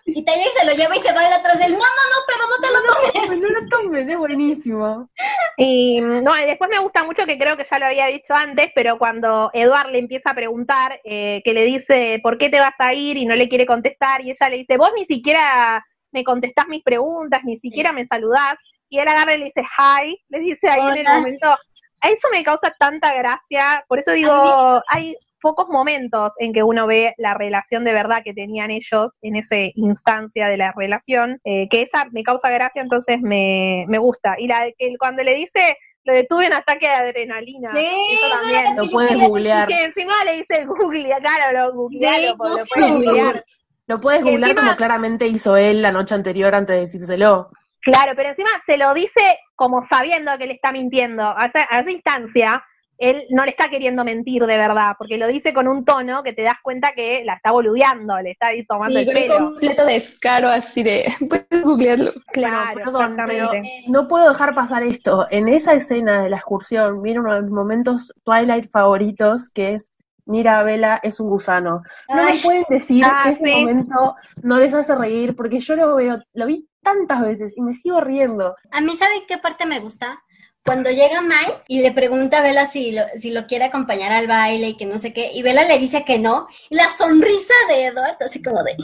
Y 0.07 0.23
Tyler 0.23 0.47
se 0.57 0.65
lo 0.65 0.73
lleva 0.73 0.95
y 0.95 0.99
se 0.99 1.13
va 1.13 1.21
atrás 1.35 1.57
de 1.59 1.65
él. 1.65 1.71
No, 1.73 1.79
no, 1.79 1.83
no, 1.83 2.19
pero 2.27 2.43
no 2.47 2.57
te 2.61 2.73
lo 2.73 2.93
tomes. 2.93 3.41
No 3.41 3.49
lo 3.59 3.67
tomen, 3.69 4.09
es 4.09 4.17
buenísimo. 4.17 5.09
Y 5.57 5.99
no, 6.01 6.37
y 6.39 6.45
después 6.45 6.69
me 6.69 6.79
gusta 6.79 7.03
mucho 7.03 7.25
que 7.25 7.37
creo 7.39 7.57
que 7.57 7.63
ya 7.63 7.79
lo 7.79 7.85
había 7.87 8.07
dicho 8.07 8.33
antes, 8.33 8.71
pero 8.75 8.97
cuando 8.97 9.49
Eduard 9.53 9.89
le 9.91 9.99
empieza 9.99 10.31
a 10.31 10.35
preguntar, 10.35 10.99
eh, 11.03 11.41
que 11.43 11.53
le 11.53 11.63
dice, 11.63 12.19
¿por 12.21 12.37
qué 12.37 12.49
te 12.49 12.59
vas 12.59 12.75
a 12.79 12.93
ir? 12.93 13.17
Y 13.17 13.25
no 13.25 13.35
le 13.35 13.49
quiere 13.49 13.65
contestar, 13.65 14.21
y 14.21 14.29
ella 14.31 14.49
le 14.49 14.57
dice, 14.57 14.77
vos 14.77 14.91
ni 14.95 15.04
siquiera 15.05 15.83
me 16.11 16.23
contestás 16.23 16.67
mis 16.67 16.83
preguntas, 16.83 17.41
ni 17.43 17.57
siquiera 17.57 17.91
me 17.91 18.05
saludás, 18.05 18.55
y 18.89 18.99
él 18.99 19.07
agarra 19.07 19.35
y 19.35 19.39
le 19.39 19.45
dice, 19.45 19.61
hi, 19.61 20.17
le 20.29 20.39
dice 20.39 20.69
ahí 20.69 20.81
en 20.81 21.05
el 21.05 21.13
momento, 21.13 21.55
eso 22.01 22.27
me 22.31 22.43
causa 22.43 22.73
tanta 22.79 23.13
gracia, 23.13 23.83
por 23.87 23.99
eso 23.99 24.11
digo, 24.11 24.81
hay 24.89 25.15
pocos 25.41 25.67
momentos 25.69 26.33
en 26.39 26.53
que 26.53 26.63
uno 26.63 26.87
ve 26.87 27.13
la 27.17 27.35
relación 27.35 27.83
de 27.83 27.93
verdad 27.93 28.23
que 28.23 28.33
tenían 28.33 28.71
ellos 28.71 29.17
en 29.21 29.35
esa 29.35 29.55
instancia 29.75 30.47
de 30.47 30.57
la 30.57 30.73
relación, 30.75 31.39
eh, 31.43 31.67
que 31.69 31.83
esa 31.83 32.05
me 32.11 32.23
causa 32.23 32.49
gracia, 32.49 32.81
entonces 32.81 33.19
me, 33.21 33.85
me 33.87 33.99
gusta. 33.99 34.35
Y 34.39 34.47
la 34.47 34.63
de 34.63 34.73
que 34.77 34.95
cuando 34.97 35.21
le 35.23 35.35
dice, 35.35 35.77
lo 36.03 36.13
detuve 36.13 36.47
un 36.47 36.53
ataque 36.53 36.87
de 36.87 36.93
adrenalina, 36.93 37.71
Sí, 37.75 37.87
eso 38.11 38.35
también. 38.39 38.75
Lo 38.75 38.89
puedes 38.89 39.19
googlear. 39.19 39.69
Y 39.69 39.73
que 39.73 39.83
encima 39.83 40.13
le 40.25 40.33
dice 40.37 40.65
Google, 40.65 41.15
claro, 41.21 41.59
lo 41.59 41.73
googlealo, 41.73 42.27
Sí, 42.27 42.33
porque 42.37 42.59
lo 42.59 42.65
puedes 42.65 42.87
en 42.87 42.93
googlear. 42.95 43.45
Lo 43.87 44.01
puedes 44.01 44.21
Y 44.21 44.23
googlear 44.23 44.51
encima- 44.51 44.61
como 44.63 44.77
claramente 44.77 45.27
hizo 45.27 45.57
él 45.57 45.81
la 45.81 45.91
noche 45.91 46.15
anterior 46.15 46.53
antes 46.55 46.75
de 46.75 46.79
decírselo. 46.81 47.49
Claro, 47.81 48.13
pero 48.15 48.29
encima 48.29 48.49
se 48.65 48.77
lo 48.77 48.93
dice 48.95 49.37
como 49.55 49.83
sabiendo 49.83 50.37
que 50.39 50.47
le 50.47 50.53
está 50.53 50.71
mintiendo. 50.71 51.23
A 51.37 51.45
esa, 51.45 51.67
a 51.69 51.79
esa 51.81 51.91
instancia, 51.91 52.63
él 52.97 53.25
no 53.29 53.43
le 53.43 53.51
está 53.51 53.69
queriendo 53.69 54.03
mentir 54.03 54.41
de 54.43 54.57
verdad, 54.57 54.93
porque 54.97 55.17
lo 55.19 55.27
dice 55.27 55.53
con 55.53 55.67
un 55.67 55.85
tono 55.85 56.23
que 56.23 56.33
te 56.33 56.41
das 56.41 56.57
cuenta 56.63 56.93
que 56.93 57.23
la 57.25 57.33
está 57.35 57.51
boludeando, 57.51 58.19
le 58.21 58.31
está 58.31 58.47
ahí 58.47 58.65
tomando 58.65 58.99
Y 58.99 59.03
el 59.03 59.05
con 59.07 59.15
un 59.15 59.21
pelo. 59.21 59.37
completo 59.37 59.85
descaro 59.85 60.47
así 60.47 60.81
de, 60.81 61.05
puedes 61.29 61.63
googlearlo. 61.63 62.11
Claro, 62.31 62.73
Bueno, 62.73 62.91
perdón, 62.91 63.17
pero 63.27 63.51
no 63.89 64.07
puedo 64.07 64.29
dejar 64.29 64.55
pasar 64.55 64.81
esto. 64.81 65.27
En 65.29 65.47
esa 65.47 65.73
escena 65.73 66.23
de 66.23 66.29
la 66.29 66.37
excursión 66.37 67.03
viene 67.03 67.19
uno 67.19 67.35
de 67.35 67.41
mis 67.43 67.51
momentos 67.51 68.11
Twilight 68.23 68.67
favoritos, 68.67 69.49
que 69.51 69.73
es 69.75 69.91
Mira, 70.25 70.63
Bella 70.63 70.99
es 71.03 71.19
un 71.19 71.29
gusano. 71.29 71.81
No 72.09 72.21
Ay. 72.23 72.35
me 72.37 72.39
pueden 72.43 72.65
decir 72.69 73.05
Ah, 73.05 73.21
que 73.23 73.29
ese 73.31 73.43
sí. 73.45 73.51
momento 73.51 74.15
no 74.41 74.59
les 74.59 74.73
hace 74.73 74.95
reír, 74.95 75.35
porque 75.35 75.59
yo 75.59 75.75
lo 75.75 75.95
veo, 75.95 76.19
lo 76.33 76.45
vi 76.47 76.67
tantas 76.81 77.21
veces 77.21 77.55
y 77.57 77.61
me 77.61 77.73
sigo 77.73 78.01
riendo. 78.01 78.55
A 78.71 78.81
mí, 78.81 78.95
¿sabe 78.97 79.25
qué 79.27 79.37
parte 79.37 79.65
me 79.65 79.79
gusta? 79.79 80.21
Cuando 80.63 80.89
llega 80.89 81.21
Mike 81.21 81.63
y 81.67 81.81
le 81.81 81.91
pregunta 81.91 82.39
a 82.39 82.41
Bella 82.41 82.65
si 82.65 82.91
lo, 82.91 83.03
si 83.17 83.29
lo 83.29 83.45
quiere 83.45 83.65
acompañar 83.65 84.11
al 84.11 84.25
baile 84.27 84.69
y 84.69 84.77
que 84.77 84.87
no 84.87 84.97
sé 84.97 85.13
qué, 85.13 85.31
y 85.31 85.43
Bella 85.43 85.67
le 85.67 85.77
dice 85.77 86.03
que 86.03 86.17
no, 86.17 86.47
y 86.71 86.75
la 86.75 86.85
sonrisa 86.97 87.53
de 87.69 87.85
Edward, 87.85 88.17
así 88.19 88.41
como 88.41 88.63
de, 88.63 88.75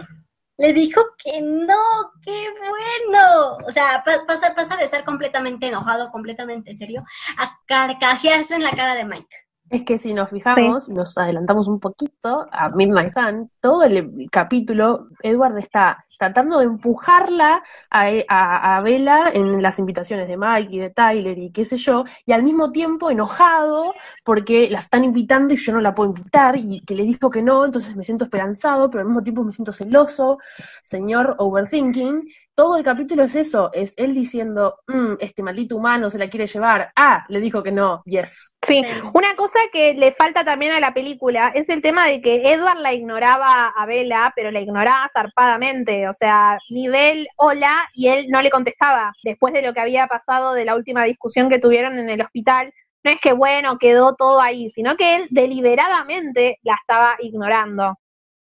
le 0.57 0.73
dijo 0.73 1.01
que 1.17 1.41
no, 1.41 1.75
qué 2.23 2.45
bueno. 2.59 3.57
O 3.67 3.71
sea, 3.71 4.03
pa- 4.05 4.25
pasa, 4.27 4.53
pasa 4.53 4.77
de 4.77 4.85
estar 4.85 5.03
completamente 5.03 5.67
enojado, 5.69 6.11
completamente 6.11 6.75
serio, 6.75 7.03
a 7.39 7.57
carcajearse 7.65 8.53
en 8.53 8.63
la 8.63 8.71
cara 8.71 8.93
de 8.93 9.05
Mike. 9.05 9.35
Es 9.71 9.83
que 9.83 9.97
si 9.97 10.13
nos 10.13 10.29
fijamos, 10.29 10.89
nos 10.89 11.17
adelantamos 11.17 11.65
un 11.69 11.79
poquito 11.79 12.45
a 12.51 12.69
Midnight 12.75 13.09
Sun, 13.09 13.49
todo 13.61 13.83
el 13.83 14.27
capítulo, 14.29 15.07
Edward 15.23 15.57
está 15.59 16.05
tratando 16.19 16.59
de 16.59 16.65
empujarla 16.65 17.63
a, 17.89 18.09
a, 18.27 18.77
a 18.77 18.81
Bella 18.81 19.31
en 19.33 19.61
las 19.61 19.79
invitaciones 19.79 20.27
de 20.27 20.35
Mike 20.35 20.75
y 20.75 20.79
de 20.79 20.89
Tyler 20.89 21.39
y 21.39 21.51
qué 21.51 21.63
sé 21.63 21.77
yo, 21.77 22.03
y 22.25 22.33
al 22.33 22.43
mismo 22.43 22.73
tiempo 22.73 23.09
enojado 23.09 23.93
porque 24.25 24.69
la 24.69 24.79
están 24.79 25.05
invitando 25.05 25.53
y 25.53 25.57
yo 25.57 25.71
no 25.71 25.79
la 25.79 25.95
puedo 25.95 26.09
invitar 26.09 26.57
y 26.57 26.81
que 26.81 26.93
le 26.93 27.03
dijo 27.03 27.29
que 27.31 27.41
no, 27.41 27.63
entonces 27.63 27.95
me 27.95 28.03
siento 28.03 28.25
esperanzado, 28.25 28.89
pero 28.89 29.01
al 29.01 29.07
mismo 29.07 29.23
tiempo 29.23 29.43
me 29.45 29.53
siento 29.53 29.71
celoso, 29.71 30.37
señor 30.83 31.35
overthinking. 31.37 32.27
Todo 32.61 32.77
el 32.77 32.83
capítulo 32.83 33.23
es 33.23 33.35
eso, 33.35 33.71
es 33.73 33.95
él 33.97 34.13
diciendo, 34.13 34.77
"Mm, 34.85 35.13
este 35.19 35.41
maldito 35.41 35.77
humano 35.77 36.11
se 36.11 36.19
la 36.19 36.29
quiere 36.29 36.45
llevar, 36.45 36.91
ah, 36.95 37.25
le 37.27 37.39
dijo 37.39 37.63
que 37.63 37.71
no, 37.71 38.03
yes. 38.05 38.55
Sí, 38.61 38.83
una 39.15 39.35
cosa 39.35 39.57
que 39.73 39.95
le 39.95 40.11
falta 40.11 40.45
también 40.45 40.71
a 40.73 40.79
la 40.79 40.93
película 40.93 41.51
es 41.55 41.67
el 41.69 41.81
tema 41.81 42.05
de 42.05 42.21
que 42.21 42.53
Edward 42.53 42.77
la 42.77 42.93
ignoraba 42.93 43.69
a 43.75 43.85
Bella, 43.87 44.31
pero 44.35 44.51
la 44.51 44.61
ignoraba 44.61 45.09
zarpadamente, 45.11 46.07
o 46.07 46.13
sea, 46.13 46.59
nivel 46.69 47.27
hola 47.35 47.89
y 47.95 48.09
él 48.09 48.27
no 48.29 48.43
le 48.43 48.51
contestaba 48.51 49.11
después 49.23 49.53
de 49.53 49.63
lo 49.63 49.73
que 49.73 49.81
había 49.81 50.05
pasado 50.05 50.53
de 50.53 50.65
la 50.65 50.75
última 50.75 51.03
discusión 51.05 51.49
que 51.49 51.57
tuvieron 51.57 51.97
en 51.97 52.11
el 52.11 52.21
hospital. 52.21 52.71
No 53.03 53.09
es 53.09 53.19
que 53.19 53.33
bueno, 53.33 53.79
quedó 53.79 54.13
todo 54.15 54.39
ahí, 54.39 54.69
sino 54.75 54.95
que 54.97 55.15
él 55.15 55.27
deliberadamente 55.31 56.59
la 56.61 56.75
estaba 56.79 57.15
ignorando. 57.21 57.97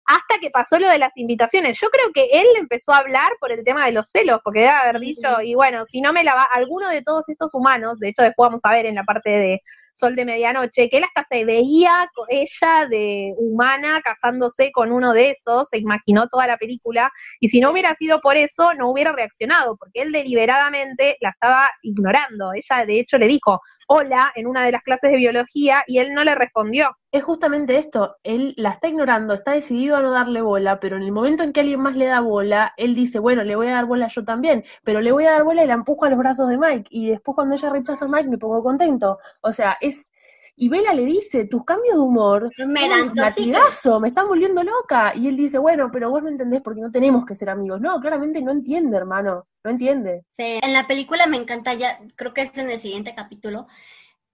Hasta 0.07 0.39
que 0.41 0.51
pasó 0.51 0.79
lo 0.79 0.89
de 0.89 0.99
las 0.99 1.11
invitaciones. 1.17 1.79
Yo 1.81 1.89
creo 1.89 2.13
que 2.13 2.29
él 2.33 2.47
empezó 2.59 2.93
a 2.93 2.99
hablar 2.99 3.33
por 3.41 3.51
el 3.51 3.65
tema 3.65 3.87
de 3.87 3.93
los 3.93 4.09
celos, 4.09 4.41
porque 4.45 4.61
debe 4.61 4.71
haber 4.71 5.01
dicho, 5.01 5.41
y 5.43 5.55
bueno, 5.55 5.85
si 5.87 6.01
no 6.01 6.13
me 6.13 6.23
la 6.23 6.35
va, 6.35 6.43
alguno 6.43 6.89
de 6.89 7.03
todos 7.03 7.29
estos 7.29 7.55
humanos, 7.55 7.99
de 7.99 8.11
hecho 8.11 8.23
después 8.23 8.49
vamos 8.49 8.61
a 8.65 8.71
ver 8.71 8.87
en 8.87 8.95
la 8.95 9.05
parte 9.05 9.31
de 9.31 9.63
Sol 9.93 10.15
de 10.15 10.27
Medianoche, 10.27 10.91
que 10.91 10.99
él 10.99 11.05
hasta 11.05 11.27
se 11.29 11.45
veía 11.45 12.09
ella 12.29 12.87
de 12.89 13.33
humana 13.39 14.03
casándose 14.03 14.71
con 14.71 14.93
uno 14.93 15.13
de 15.13 15.31
esos, 15.31 15.69
se 15.71 15.79
imaginó 15.79 16.29
toda 16.29 16.47
la 16.47 16.59
película, 16.59 17.11
y 17.41 17.49
si 17.49 17.61
no 17.61 17.73
hubiera 17.73 17.95
sido 17.97 18.21
por 18.21 18.37
eso, 18.37 18.75
no 18.75 18.91
hubiera 18.91 19.13
reaccionado, 19.13 19.77
porque 19.77 20.03
él 20.03 20.13
deliberadamente 20.13 21.17
la 21.21 21.31
estaba 21.31 21.71
ignorando. 21.83 22.53
Ella 22.53 22.85
de 22.85 23.01
hecho 23.01 23.19
le 23.19 23.27
dijo 23.27 23.61
hola 23.87 24.33
en 24.35 24.47
una 24.47 24.65
de 24.65 24.73
las 24.73 24.83
clases 24.83 25.11
de 25.11 25.19
biología 25.19 25.83
y 25.87 25.99
él 25.99 26.13
no 26.13 26.25
le 26.25 26.35
respondió. 26.35 26.97
Es 27.13 27.25
justamente 27.25 27.79
esto, 27.79 28.17
él 28.25 28.53
la 28.57 28.71
está 28.71 28.89
ignorando, 28.89 29.33
está 29.33 29.53
decidido 29.53 29.97
a 29.97 30.03
no 30.03 30.11
darle 30.13 30.43
bola, 30.43 30.81
pero 30.81 30.97
en 30.97 31.03
el 31.03 31.13
momento 31.13 31.43
en 31.43 31.53
que 31.53 31.61
alguien 31.61 31.81
más 31.81 31.97
le 31.97 32.07
da 32.07 32.21
bola, 32.21 32.75
él 32.77 32.95
dice, 32.95 33.19
bueno, 33.19 33.43
le 33.43 33.57
voy 33.57 33.69
a 33.69 33.75
dar 33.75 33.87
bola 33.87 34.09
yo 34.09 34.25
también, 34.25 34.65
pero 34.85 35.01
le 35.01 35.13
voy 35.13 35.25
a 35.25 35.33
dar 35.33 35.45
bola 35.45 35.65
y 35.65 35.67
la 35.67 35.75
empujo 35.75 36.05
a 36.05 36.11
los 36.11 36.19
brazos 36.19 36.49
de 36.49 36.59
Mike, 36.59 36.89
y 36.91 37.11
después 37.11 37.35
cuando 37.35 37.55
ella 37.55 37.71
rechaza 37.71 38.05
a 38.05 38.09
Mike 38.09 38.29
me 38.29 38.39
pongo 38.39 38.63
contento. 38.63 39.19
O 39.41 39.53
sea, 39.53 39.79
es, 39.81 40.13
Y 40.59 40.71
Bella 40.71 40.95
le 40.95 41.05
dice, 41.05 41.45
tus 41.45 41.65
cambios 41.65 41.97
de 41.97 42.01
humor 42.01 42.51
Me 42.67 42.89
dan 42.89 43.15
latigazo, 43.15 44.01
me 44.01 44.09
están 44.09 44.27
volviendo 44.27 44.63
loca. 44.65 45.13
Y 45.15 45.29
él 45.29 45.37
dice, 45.37 45.59
bueno, 45.59 45.91
pero 45.93 46.09
vos 46.09 46.23
no 46.23 46.31
entendés 46.31 46.63
porque 46.63 46.81
no 46.81 46.91
tenemos 46.91 47.27
que 47.27 47.35
ser 47.35 47.51
amigos. 47.51 47.81
No, 47.81 48.01
claramente 48.01 48.41
no 48.41 48.53
entiende, 48.53 48.97
hermano, 48.97 49.47
no 49.63 49.71
entiende. 49.71 50.25
Sí, 50.35 50.59
En 50.63 50.73
la 50.73 50.87
película 50.87 51.27
me 51.27 51.37
encanta 51.37 51.75
ya, 51.75 52.01
creo 52.17 52.33
que 52.33 52.41
es 52.41 52.57
en 52.57 52.71
el 52.71 52.81
siguiente 52.81 53.15
capítulo, 53.15 53.67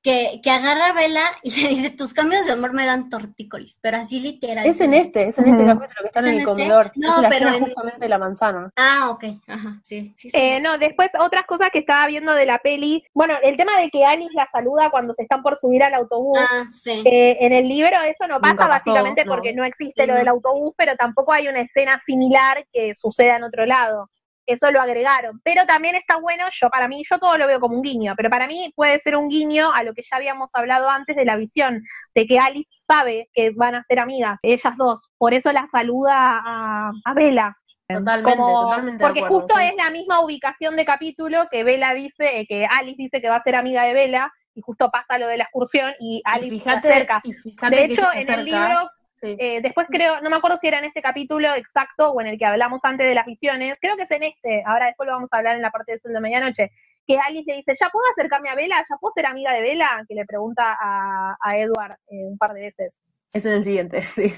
que, 0.03 0.41
que 0.43 0.51
agarra 0.51 0.89
a 0.89 0.93
Bella 0.93 1.23
y 1.43 1.51
le 1.63 1.69
dice, 1.69 1.91
tus 1.91 2.13
cambios 2.13 2.45
de 2.45 2.55
humor 2.55 2.73
me 2.73 2.85
dan 2.85 3.09
tortícolis, 3.09 3.79
pero 3.81 3.99
así 3.99 4.19
literal. 4.21 4.67
Es 4.67 4.81
en 4.81 4.95
este, 4.95 5.29
es 5.29 5.39
en 5.39 5.49
este 5.51 5.65
capítulo 5.65 6.01
que 6.01 6.07
están 6.07 6.25
¿Es 6.25 6.29
en 6.29 6.29
en 6.29 6.35
el 6.35 6.39
este? 6.41 6.45
comedor. 6.51 6.93
No, 6.97 7.17
es 7.17 7.23
la 7.23 7.29
pero 7.29 7.49
en- 7.49 7.65
justamente 7.65 7.99
de 8.01 8.09
la 8.09 8.19
manzana. 8.19 8.71
Ah, 8.77 9.11
ok, 9.11 9.25
ajá, 9.47 9.81
sí, 9.83 10.13
sí, 10.17 10.31
sí. 10.31 10.37
Eh, 10.37 10.61
no, 10.61 10.79
después 10.79 11.11
otras 11.21 11.45
cosas 11.45 11.71
que 11.73 11.79
estaba 11.79 12.07
viendo 12.09 12.35
de 12.35 12.47
la 12.47 12.59
peli. 12.59 13.05
Bueno, 13.15 13.35
el 13.43 13.57
tema 13.57 13.79
de 13.81 13.91
que 13.91 14.05
Alice 14.05 14.33
la 14.35 14.49
saluda 14.53 14.91
cuando 14.91 15.15
se 15.15 15.23
están 15.23 15.43
por 15.43 15.57
subir 15.57 15.83
al 15.85 15.95
autobús. 15.95 16.39
Ah, 16.41 16.65
sí. 16.83 17.03
Eh, 17.05 17.37
en 17.41 17.53
el 17.53 17.69
libro 17.69 17.97
eso 18.07 18.27
no 18.27 18.41
pasa 18.41 18.57
pasó, 18.57 18.69
básicamente 18.69 19.25
no. 19.25 19.33
porque 19.33 19.53
no 19.53 19.65
existe 19.65 20.03
Sí, 20.03 20.07
lo 20.09 20.15
no. 20.15 20.19
del 20.19 20.29
autobús, 20.29 20.75
pero 20.77 20.97
tampoco 20.97 21.33
hay 21.33 21.49
una 21.49 21.61
escena 21.61 22.03
similar 22.07 22.65
que 22.73 22.95
suceda 22.95 23.37
en 23.37 23.45
otro 23.45 23.67
lado. 23.67 24.09
Eso 24.47 24.71
lo 24.71 24.81
agregaron. 24.81 25.41
Pero 25.45 25.67
también 25.67 25.95
está 25.95 26.17
bueno, 26.17 26.45
yo 26.53 26.69
para 26.71 26.89
mí, 26.89 27.03
yo 27.09 27.19
todo 27.19 27.39
lo 27.39 27.47
veo 27.47 27.61
como 27.61 27.77
un 27.77 27.83
guiño, 27.83 28.15
pero 28.17 28.29
para 28.31 28.47
mí 28.47 28.73
puede 28.75 28.99
ser 28.99 29.17
un 29.17 29.29
guiño 29.29 29.73
a 29.73 29.83
lo 29.83 29.95
que 29.95 30.03
ya 30.03 30.17
habíamos 30.17 30.51
hablado 30.55 30.89
antes 30.91 31.15
de 31.17 31.25
la 31.25 31.37
visión, 31.37 31.83
de 32.15 32.27
que 32.27 32.39
Alice 32.39 32.69
sabe 32.87 33.29
que 33.33 33.51
van 33.51 33.75
a 33.77 33.85
ser 33.85 33.99
amigas, 34.01 34.39
ellas 34.43 34.77
dos. 34.77 35.11
Por 35.19 35.33
eso 35.35 35.53
la 35.53 35.69
saluda 35.71 36.41
a, 36.45 36.91
a 37.05 37.15
Bella. 37.15 37.57
Totalmente, 37.89 38.31
Como- 38.31 38.63
totalmente 38.63 38.99
de 38.99 39.05
porque 39.05 39.21
acuerdo, 39.21 39.39
justo 39.41 39.57
sí. 39.59 39.65
es 39.67 39.75
la 39.77 39.91
misma 39.91 40.21
ubicación 40.21 40.77
de 40.77 40.85
capítulo 40.85 41.47
que 41.51 41.63
Bella 41.63 41.93
dice, 41.93 42.41
eh, 42.41 42.47
que 42.49 42.65
Alice 42.67 42.97
dice 42.97 43.21
que 43.21 43.29
va 43.29 43.37
a 43.37 43.43
ser 43.43 43.55
amiga 43.55 43.83
de 43.85 43.93
Bella, 43.93 44.33
y 44.55 44.61
justo 44.63 44.91
pasa 44.91 45.19
lo 45.19 45.27
de 45.29 45.37
la 45.39 45.45
excursión 45.45 45.93
y 45.99 46.17
Y 46.17 46.23
Alice 46.25 46.51
fíjate, 46.59 46.89
se 46.89 46.93
acerca. 46.95 47.21
y 47.25 47.33
De 47.71 47.85
hecho, 47.85 48.07
en 48.15 48.31
el 48.33 48.45
libro, 48.45 48.91
sí. 49.23 49.37
eh, 49.39 49.61
después 49.63 49.87
creo, 49.91 50.21
no 50.21 50.29
me 50.31 50.37
acuerdo 50.37 50.57
si 50.59 50.67
era 50.69 50.79
en 50.79 50.85
este 50.85 51.01
capítulo 51.01 51.55
exacto 51.55 52.11
o 52.11 52.21
en 52.21 52.27
el 52.27 52.39
que 52.39 52.45
hablamos 52.45 52.85
antes 52.85 53.07
de 53.07 53.15
las 53.15 53.25
visiones, 53.27 53.77
creo 53.81 53.97
que 53.97 54.03
es 54.03 54.11
en 54.11 54.25
este, 54.25 54.63
ahora 54.67 54.87
después 54.87 55.07
lo 55.07 55.15
vamos 55.15 55.29
a 55.33 55.39
hablar 55.39 55.57
en 55.57 55.63
la 55.63 55.71
parte 55.71 55.93
de 55.93 55.99
Sol 56.01 56.13
de 56.13 56.21
Medianoche, 56.21 56.71
que 57.07 57.19
Alice 57.19 57.51
le 57.51 57.57
dice, 57.57 57.73
¿ya 57.81 57.89
puedo 57.91 58.05
acercarme 58.11 58.49
a 58.51 58.55
Vela? 58.55 58.77
¿Ya 58.89 58.97
puedo 59.01 59.13
ser 59.15 59.27
amiga 59.27 59.53
de 59.53 59.61
Vela? 59.63 60.05
Que 60.09 60.15
le 60.15 60.25
pregunta 60.25 60.77
a, 60.81 61.37
a 61.41 61.57
Edward 61.59 61.93
eh, 62.11 62.25
un 62.27 62.39
par 62.39 62.53
de 62.53 62.61
veces. 62.61 63.01
Es 63.33 63.45
en 63.47 63.53
el 63.55 63.65
siguiente, 63.65 64.03
sí. 64.07 64.33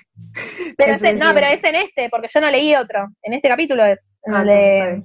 Pero 0.78 0.93
Es 0.93 0.99
es 1.03 1.11
en- 1.11 1.18
no, 1.18 1.35
pero 1.35 1.47
es 1.49 1.62
en 1.64 1.74
este, 1.74 2.09
porque 2.09 2.28
yo 2.32 2.41
no 2.41 2.51
leí 2.51 2.74
otro. 2.76 3.09
En 3.22 3.35
este 3.35 3.49
capítulo 3.49 3.85
es. 3.85 4.12
en 4.24 4.35
Ah, 4.35 4.41
el 4.43 4.47
de-. 4.47 5.03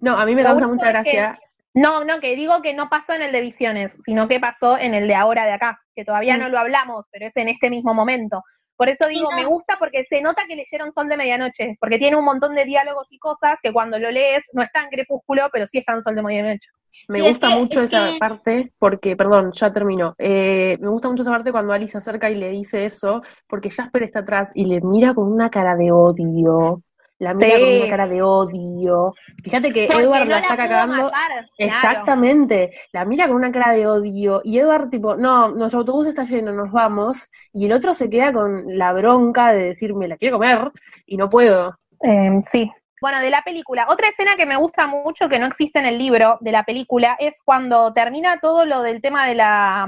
No, 0.00 0.18
a 0.18 0.24
mí 0.26 0.34
me 0.34 0.42
Lo 0.42 0.48
causa 0.50 0.66
mucha 0.66 0.86
que- 0.86 0.92
gracia. 0.92 1.38
No, 1.74 2.02
no, 2.04 2.18
que 2.18 2.34
digo 2.34 2.62
que 2.62 2.74
no 2.74 2.88
pasó 2.88 3.12
en 3.12 3.22
el 3.22 3.30
de 3.30 3.42
Visiones, 3.42 3.96
sino 4.04 4.26
que 4.26 4.40
pasó 4.40 4.76
en 4.78 4.94
el 4.94 5.06
de 5.06 5.14
ahora 5.14 5.44
de 5.44 5.52
acá, 5.52 5.78
que 5.94 6.04
todavía 6.04 6.36
Mm. 6.36 6.40
no 6.40 6.48
lo 6.48 6.58
hablamos, 6.58 7.04
pero 7.12 7.26
es 7.26 7.36
en 7.36 7.48
este 7.48 7.70
mismo 7.70 7.94
momento. 7.94 8.42
Por 8.78 8.88
eso 8.88 9.06
digo, 9.08 9.28
no. 9.30 9.36
me 9.36 9.44
gusta 9.44 9.76
porque 9.78 10.04
se 10.08 10.22
nota 10.22 10.42
que 10.48 10.56
leyeron 10.56 10.92
Sol 10.94 11.08
de 11.08 11.16
Medianoche, 11.18 11.76
porque 11.80 11.98
tiene 11.98 12.16
un 12.16 12.24
montón 12.24 12.54
de 12.54 12.64
diálogos 12.64 13.08
y 13.10 13.18
cosas 13.18 13.58
que 13.62 13.72
cuando 13.72 13.98
lo 13.98 14.10
lees 14.10 14.44
no 14.54 14.62
está 14.62 14.84
en 14.84 14.88
Crepúsculo, 14.88 15.48
pero 15.52 15.66
sí 15.66 15.78
está 15.78 15.92
en 15.94 16.02
Sol 16.02 16.14
de 16.14 16.22
Medianoche. 16.22 16.70
Me 17.08 17.18
Sí, 17.18 17.24
es 17.26 17.30
gusta 17.32 17.48
que- 17.48 17.54
mucho 17.56 17.80
es 17.82 17.92
esa 17.92 18.12
que- 18.12 18.18
parte 18.18 18.72
porque, 18.78 19.14
perdón, 19.16 19.52
ya 19.52 19.72
terminó. 19.72 20.14
Eh, 20.16 20.78
me 20.80 20.88
gusta 20.88 21.08
mucho 21.08 21.22
esa 21.22 21.32
parte 21.32 21.52
cuando 21.52 21.72
Alice 21.72 21.92
se 21.92 21.98
acerca 21.98 22.30
y 22.30 22.36
le 22.36 22.50
dice 22.50 22.86
eso, 22.86 23.20
porque 23.48 23.70
Jasper 23.70 24.04
está 24.04 24.20
atrás 24.20 24.50
y 24.54 24.64
le 24.64 24.80
mira 24.80 25.12
con 25.12 25.30
una 25.30 25.50
cara 25.50 25.74
de 25.76 25.92
odio. 25.92 26.82
La 27.18 27.34
mira 27.34 27.56
Sí. 27.56 27.60
con 27.62 27.76
una 27.80 27.88
cara 27.90 28.06
de 28.06 28.22
odio. 28.22 29.14
Fíjate 29.42 29.72
que 29.72 29.86
Porque 29.86 30.02
Edward 30.04 30.24
no 30.24 30.30
la 30.30 30.38
está 30.38 30.56
cagando. 30.56 31.04
matar, 31.04 31.10
claro. 31.28 31.46
Exactamente, 31.58 32.72
la 32.92 33.04
mira 33.04 33.26
con 33.26 33.36
una 33.36 33.50
cara 33.50 33.72
de 33.72 33.86
odio 33.86 34.40
y 34.44 34.58
Edward 34.58 34.90
tipo, 34.90 35.16
no, 35.16 35.48
nuestro 35.48 35.80
autobús 35.80 36.06
está 36.06 36.24
lleno, 36.24 36.52
nos 36.52 36.70
vamos, 36.70 37.28
y 37.52 37.66
el 37.66 37.72
otro 37.72 37.92
se 37.94 38.08
queda 38.08 38.32
con 38.32 38.64
la 38.78 38.92
bronca 38.92 39.52
de 39.52 39.64
decirme, 39.64 40.06
la 40.08 40.16
quiero 40.16 40.38
comer 40.38 40.70
y 41.06 41.16
no 41.16 41.28
puedo. 41.28 41.76
Eh, 42.04 42.40
sí. 42.50 42.70
Bueno, 43.00 43.20
de 43.20 43.30
la 43.30 43.42
película. 43.42 43.86
Otra 43.88 44.08
escena 44.08 44.36
que 44.36 44.46
me 44.46 44.56
gusta 44.56 44.86
mucho, 44.88 45.28
que 45.28 45.38
no 45.38 45.46
existe 45.46 45.78
en 45.78 45.86
el 45.86 45.98
libro 45.98 46.36
de 46.40 46.50
la 46.52 46.64
película, 46.64 47.16
es 47.18 47.34
cuando 47.44 47.92
termina 47.92 48.38
todo 48.40 48.64
lo 48.64 48.82
del 48.82 49.00
tema 49.00 49.26
de 49.26 49.34
la... 49.36 49.86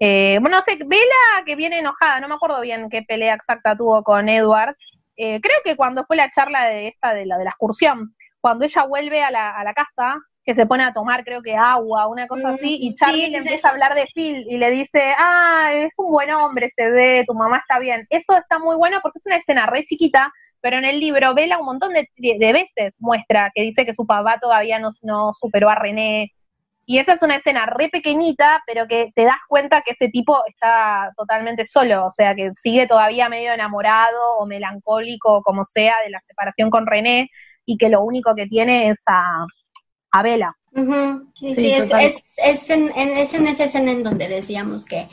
Eh, 0.00 0.38
bueno, 0.40 0.56
no 0.56 0.62
sé, 0.62 0.76
Vela 0.84 1.44
que 1.46 1.54
viene 1.54 1.78
enojada, 1.78 2.18
no 2.20 2.26
me 2.26 2.34
acuerdo 2.34 2.60
bien 2.60 2.88
qué 2.90 3.02
pelea 3.02 3.34
exacta 3.34 3.76
tuvo 3.76 4.02
con 4.02 4.28
Edward. 4.28 4.74
Eh, 5.16 5.40
creo 5.40 5.56
que 5.64 5.76
cuando 5.76 6.04
fue 6.04 6.16
la 6.16 6.30
charla 6.30 6.64
de 6.66 6.88
esta, 6.88 7.14
de 7.14 7.26
la 7.26 7.38
de 7.38 7.44
la 7.44 7.50
excursión, 7.50 8.14
cuando 8.40 8.64
ella 8.64 8.84
vuelve 8.84 9.22
a 9.22 9.30
la, 9.30 9.50
a 9.50 9.64
la 9.64 9.74
casa, 9.74 10.16
que 10.44 10.54
se 10.54 10.66
pone 10.66 10.82
a 10.82 10.92
tomar, 10.92 11.24
creo 11.24 11.42
que 11.42 11.54
agua, 11.54 12.08
una 12.08 12.26
cosa 12.26 12.48
Mm, 12.48 12.54
así, 12.54 12.78
y 12.80 12.94
Charlie 12.94 13.26
sí, 13.26 13.30
le 13.30 13.42
sí, 13.42 13.48
empieza 13.48 13.68
a 13.68 13.70
hablar 13.72 13.94
de 13.94 14.08
Phil 14.12 14.44
y 14.48 14.58
le 14.58 14.70
dice, 14.70 15.00
ah, 15.16 15.70
es 15.72 15.94
un 15.98 16.10
buen 16.10 16.30
hombre, 16.32 16.68
se 16.70 16.88
ve, 16.90 17.24
tu 17.26 17.34
mamá 17.34 17.58
está 17.58 17.78
bien. 17.78 18.06
Eso 18.10 18.36
está 18.36 18.58
muy 18.58 18.76
bueno 18.76 18.98
porque 19.02 19.18
es 19.18 19.26
una 19.26 19.36
escena 19.36 19.66
re 19.66 19.84
chiquita, 19.84 20.32
pero 20.60 20.78
en 20.78 20.84
el 20.84 20.98
libro 20.98 21.34
Vela 21.34 21.58
un 21.58 21.66
montón 21.66 21.92
de, 21.92 22.08
de 22.16 22.52
veces 22.52 22.96
muestra 22.98 23.50
que 23.54 23.62
dice 23.62 23.86
que 23.86 23.94
su 23.94 24.06
papá 24.06 24.38
todavía 24.40 24.78
no, 24.78 24.90
no 25.02 25.32
superó 25.32 25.68
a 25.68 25.76
René. 25.76 26.32
Y 26.84 26.98
esa 26.98 27.12
es 27.14 27.22
una 27.22 27.36
escena 27.36 27.66
re 27.66 27.88
pequeñita, 27.88 28.62
pero 28.66 28.86
que 28.88 29.12
te 29.14 29.24
das 29.24 29.36
cuenta 29.48 29.82
que 29.82 29.92
ese 29.92 30.08
tipo 30.08 30.36
está 30.48 31.12
totalmente 31.16 31.64
solo, 31.64 32.06
o 32.06 32.10
sea, 32.10 32.34
que 32.34 32.50
sigue 32.54 32.86
todavía 32.88 33.28
medio 33.28 33.52
enamorado 33.52 34.36
o 34.38 34.46
melancólico, 34.46 35.38
o 35.38 35.42
como 35.42 35.64
sea, 35.64 35.94
de 36.04 36.10
la 36.10 36.20
separación 36.26 36.70
con 36.70 36.86
René, 36.86 37.30
y 37.64 37.76
que 37.78 37.88
lo 37.88 38.02
único 38.02 38.34
que 38.34 38.46
tiene 38.46 38.88
es 38.90 39.02
a, 39.06 39.46
a. 40.12 40.22
Ujú, 40.72 41.30
Sí, 41.34 41.54
Sí, 41.54 41.56
sí, 41.56 41.72
es, 41.72 41.88
total. 41.88 42.04
es, 42.06 42.22
es, 42.36 42.70
en, 42.70 42.92
en- 42.96 43.16
es 43.18 43.34
en 43.34 43.46
esa 43.46 43.64
escena 43.64 43.92
en 43.92 44.02
donde 44.02 44.28
decíamos 44.28 44.84
que, 44.84 45.08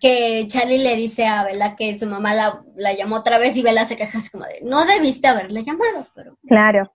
que 0.00 0.46
Charlie 0.48 0.78
le 0.78 0.96
dice 0.96 1.26
a 1.26 1.44
Bella 1.44 1.76
que 1.76 1.98
su 1.98 2.06
mamá 2.06 2.34
la, 2.34 2.62
la 2.76 2.92
llamó 2.94 3.16
otra 3.16 3.38
vez 3.38 3.56
y 3.56 3.62
Bella 3.62 3.84
se 3.84 3.96
queja 3.96 4.18
así 4.18 4.30
como 4.30 4.44
de, 4.44 4.60
no 4.62 4.84
debiste 4.86 5.28
haberle 5.28 5.62
llamado, 5.64 6.06
pero... 6.14 6.36
Claro. 6.46 6.92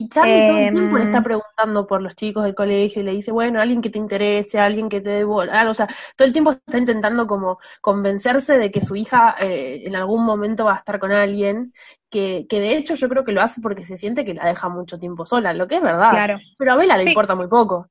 Y 0.00 0.08
Charlie 0.08 0.46
todo 0.46 0.58
el 0.58 0.70
tiempo 0.70 0.96
le 0.96 1.02
Em, 1.02 1.08
está 1.10 1.22
preguntando 1.22 1.86
por 1.86 2.00
los 2.00 2.14
chicos 2.14 2.44
del 2.44 2.54
colegio 2.54 3.02
y 3.02 3.04
le 3.04 3.12
dice, 3.12 3.32
bueno, 3.32 3.60
alguien 3.60 3.80
que 3.82 3.90
te 3.90 3.98
interese, 3.98 4.60
alguien 4.60 4.88
que 4.88 5.00
te 5.00 5.10
dé 5.10 5.24
bola, 5.24 5.68
o 5.68 5.74
sea, 5.74 5.88
todo 6.16 6.26
el 6.26 6.32
tiempo 6.32 6.52
está 6.52 6.78
intentando 6.78 7.26
como 7.26 7.58
convencerse 7.80 8.58
de 8.58 8.70
que 8.70 8.80
su 8.80 8.94
hija 8.94 9.34
eh, 9.40 9.82
en 9.84 9.96
algún 9.96 10.24
momento 10.24 10.64
va 10.66 10.74
a 10.74 10.78
estar 10.78 11.00
con 11.00 11.10
alguien, 11.10 11.74
que, 12.08 12.46
que 12.48 12.60
de 12.60 12.76
hecho 12.76 12.94
yo 12.94 13.08
creo 13.08 13.24
que 13.24 13.32
lo 13.32 13.42
hace 13.42 13.60
porque 13.60 13.84
se 13.84 13.96
siente 13.96 14.24
que 14.24 14.34
la 14.34 14.46
deja 14.46 14.68
mucho 14.68 14.98
tiempo 14.98 15.26
sola, 15.26 15.52
lo 15.52 15.66
que 15.66 15.76
es 15.76 15.82
verdad. 15.82 16.10
Claro. 16.10 16.38
Pero 16.56 16.72
a 16.72 16.76
Bella 16.76 16.96
le 16.96 17.02
Sí. 17.02 17.08
importa 17.10 17.34
muy 17.34 17.48
poco. 17.48 17.88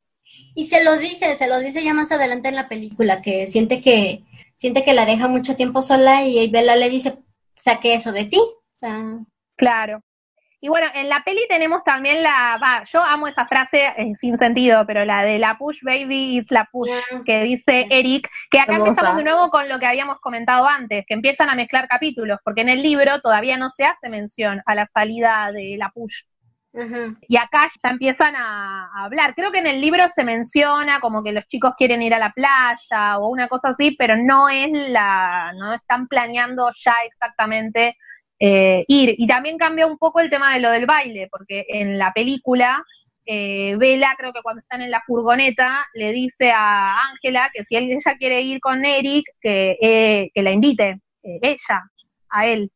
Y 0.56 0.66
se 0.66 0.84
lo 0.84 0.98
dice, 0.98 1.36
se 1.36 1.48
lo 1.48 1.60
dice 1.60 1.84
ya 1.84 1.94
más 1.94 2.12
adelante 2.12 2.50
en 2.50 2.56
la 2.56 2.68
película, 2.70 3.22
que 3.22 3.48
siente 3.48 3.82
que, 3.82 4.24
siente 4.56 4.84
que 4.84 4.94
la 4.94 5.06
deja 5.06 5.28
mucho 5.28 5.56
tiempo 5.56 5.82
sola 5.82 6.24
y 6.24 6.50
Bella 6.50 6.76
le 6.76 6.90
dice, 6.90 7.18
saque 7.56 7.94
eso 7.96 8.12
de 8.12 8.26
ti. 8.26 8.38
O 8.40 8.76
sea, 8.80 9.20
Claro. 9.56 10.02
Y 10.60 10.70
bueno, 10.70 10.88
en 10.96 11.08
la 11.08 11.24
peli 11.24 11.42
tenemos 11.48 11.84
también 11.84 12.24
la, 12.24 12.58
va, 12.62 12.84
yo 12.86 13.02
amo 13.04 13.28
esa 13.28 13.46
frase 13.46 13.94
eh, 13.96 14.16
sin 14.16 14.40
sentido, 14.40 14.86
pero 14.88 15.06
la 15.06 15.22
de 15.22 15.38
la 15.38 15.56
push 15.58 15.80
baby 15.84 16.40
is 16.40 16.50
la 16.50 16.68
push, 16.72 16.90
Ah. 16.92 17.22
que 17.26 17.44
dice 17.44 17.86
Eric, 17.92 18.28
que 18.50 18.60
acá 18.60 18.74
Hermosa. 18.74 18.90
empezamos 18.90 19.18
de 19.18 19.24
nuevo 19.24 19.50
con 19.52 19.70
lo 19.70 19.78
que 19.78 19.86
habíamos 19.86 20.20
comentado 20.20 20.68
antes, 20.68 21.06
que 21.08 21.14
empiezan 21.14 21.50
a 21.52 21.56
mezclar 21.56 21.88
capítulos, 21.88 22.40
porque 22.44 22.62
en 22.62 22.70
el 22.70 22.82
libro 22.82 23.22
todavía 23.22 23.58
no 23.58 23.70
se 23.70 23.86
hace 23.86 24.10
mención 24.10 24.62
a 24.66 24.74
la 24.74 24.88
salida 24.88 25.52
de 25.52 25.76
la 25.78 25.90
push. 25.90 26.24
Y 27.28 27.38
acá 27.38 27.66
ya 27.84 27.90
empiezan 27.90 28.36
a, 28.36 28.90
a 28.96 29.06
hablar. 29.06 29.34
Creo 29.34 29.52
que 29.52 29.58
en 29.58 29.66
el 29.66 29.82
libro 29.82 30.08
se 30.10 30.24
menciona 30.24 31.00
como 31.00 31.24
que 31.24 31.32
los 31.32 31.48
chicos 31.48 31.74
quieren 31.76 32.04
ir 32.04 32.14
a 32.14 32.20
la 32.20 32.32
playa 32.34 33.18
o 33.18 33.30
una 33.30 33.48
cosa 33.48 33.70
así, 33.70 33.96
pero 33.98 34.16
no 34.16 34.48
es 34.50 34.70
la, 34.72 35.54
no 35.58 35.74
están 35.74 36.08
planeando 36.08 36.72
ya 36.76 36.94
exactamente 37.06 37.98
eh, 38.40 38.86
ir. 38.88 39.16
Y 39.18 39.28
también 39.28 39.58
cambia 39.58 39.88
un 39.88 39.98
poco 39.98 40.20
el 40.20 40.30
tema 40.30 40.54
de 40.54 40.62
lo 40.62 40.72
del 40.72 40.86
baile, 40.86 41.28
porque 41.32 41.66
en 41.70 41.98
la 41.98 42.12
película, 42.14 42.84
eh, 43.26 43.76
Bella, 43.78 44.16
creo 44.18 44.34
que 44.34 44.42
cuando 44.42 44.62
están 44.62 44.82
en 44.82 44.92
la 44.92 45.04
furgoneta, 45.06 45.86
le 45.94 46.12
dice 46.12 46.52
a 46.52 46.98
Ángela 47.12 47.50
que 47.54 47.64
si 47.66 47.76
ella 47.76 48.16
quiere 48.18 48.42
ir 48.42 48.60
con 48.62 48.86
Eric, 48.86 49.26
que, 49.42 49.78
eh, 49.82 50.32
que 50.34 50.42
la 50.42 50.52
invite, 50.52 51.02
eh, 51.24 51.40
ella, 51.42 51.84
a 52.30 52.48
él. 52.48 52.72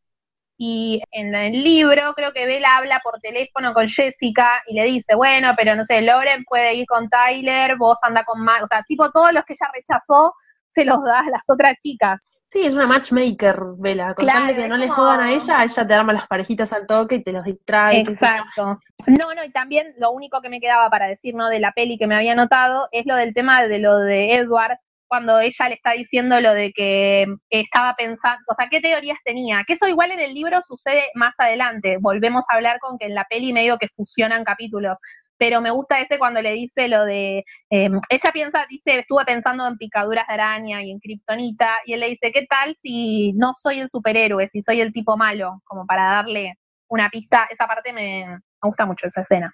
Y 0.57 1.01
en 1.11 1.33
el 1.33 1.63
libro 1.63 2.13
creo 2.15 2.33
que 2.33 2.45
Bella 2.45 2.77
habla 2.77 3.01
por 3.03 3.19
teléfono 3.19 3.73
con 3.73 3.87
Jessica 3.89 4.61
y 4.67 4.75
le 4.75 4.85
dice, 4.85 5.15
bueno, 5.15 5.53
pero 5.57 5.75
no 5.75 5.83
sé, 5.85 6.01
Loren 6.01 6.43
puede 6.45 6.75
ir 6.75 6.85
con 6.85 7.09
Tyler, 7.09 7.77
vos 7.77 7.97
anda 8.03 8.23
con 8.23 8.41
Mike, 8.45 8.63
o 8.63 8.67
sea, 8.67 8.83
tipo 8.83 9.09
todos 9.11 9.33
los 9.33 9.43
que 9.45 9.53
ella 9.53 9.71
rechazó 9.73 10.33
se 10.73 10.85
los 10.85 11.03
da 11.03 11.21
a 11.21 11.29
las 11.29 11.49
otras 11.49 11.75
chicas. 11.81 12.19
Sí, 12.51 12.65
es 12.65 12.73
una 12.73 12.85
matchmaker, 12.85 13.55
Bella. 13.77 14.13
Con 14.13 14.27
tal 14.27 14.35
Claro, 14.35 14.47
de 14.47 14.61
que 14.61 14.67
no 14.67 14.75
le 14.75 14.89
jodan 14.89 15.21
a 15.21 15.31
ella, 15.31 15.63
ella 15.63 15.87
te 15.87 15.93
arma 15.93 16.11
las 16.11 16.27
parejitas 16.27 16.73
al 16.73 16.85
toque 16.85 17.15
y 17.15 17.23
te 17.23 17.31
los 17.31 17.45
distrae. 17.45 18.01
Exacto. 18.01 18.77
No, 19.07 19.33
no, 19.33 19.45
y 19.45 19.51
también 19.51 19.93
lo 19.97 20.11
único 20.11 20.41
que 20.41 20.49
me 20.49 20.59
quedaba 20.59 20.89
para 20.89 21.07
decir, 21.07 21.33
¿no? 21.33 21.47
De 21.47 21.61
la 21.61 21.71
peli 21.71 21.97
que 21.97 22.07
me 22.07 22.15
había 22.15 22.35
notado 22.35 22.89
es 22.91 23.05
lo 23.05 23.15
del 23.15 23.33
tema 23.33 23.63
de 23.63 23.79
lo 23.79 23.97
de 23.99 24.35
Edward, 24.35 24.79
cuando 25.07 25.39
ella 25.39 25.69
le 25.69 25.75
está 25.75 25.91
diciendo 25.91 26.41
lo 26.41 26.53
de 26.53 26.73
que 26.73 27.25
estaba 27.49 27.95
pensando, 27.97 28.43
o 28.49 28.55
sea, 28.55 28.67
qué 28.69 28.81
teorías 28.81 29.17
tenía, 29.23 29.63
que 29.65 29.73
eso 29.73 29.87
igual 29.87 30.11
en 30.11 30.19
el 30.19 30.33
libro 30.33 30.61
sucede 30.61 31.03
más 31.15 31.35
adelante, 31.37 31.97
volvemos 32.01 32.45
a 32.49 32.55
hablar 32.55 32.79
con 32.79 32.97
que 32.97 33.05
en 33.07 33.15
la 33.15 33.25
peli 33.29 33.53
medio 33.53 33.77
que 33.77 33.87
fusionan 33.93 34.43
capítulos, 34.43 34.97
pero 35.41 35.59
me 35.59 35.71
gusta 35.71 35.99
ese 35.99 36.19
cuando 36.19 36.39
le 36.39 36.53
dice 36.53 36.87
lo 36.87 37.03
de, 37.03 37.39
eh, 37.71 37.89
ella 38.09 38.31
piensa, 38.31 38.63
dice, 38.69 38.99
estuve 38.99 39.25
pensando 39.25 39.65
en 39.67 39.75
picaduras 39.75 40.27
de 40.27 40.35
araña 40.35 40.83
y 40.83 40.91
en 40.91 40.99
kriptonita, 40.99 41.79
y 41.83 41.93
él 41.93 42.01
le 42.01 42.09
dice, 42.09 42.31
¿qué 42.31 42.45
tal 42.45 42.77
si 42.83 43.33
no 43.33 43.53
soy 43.55 43.79
el 43.79 43.89
superhéroe, 43.89 44.47
si 44.49 44.61
soy 44.61 44.81
el 44.81 44.93
tipo 44.93 45.17
malo? 45.17 45.59
Como 45.63 45.87
para 45.87 46.03
darle 46.03 46.59
una 46.89 47.09
pista, 47.09 47.47
esa 47.49 47.65
parte 47.65 47.91
me, 47.91 48.27
me 48.27 48.39
gusta 48.61 48.85
mucho, 48.85 49.07
esa 49.07 49.21
escena. 49.21 49.51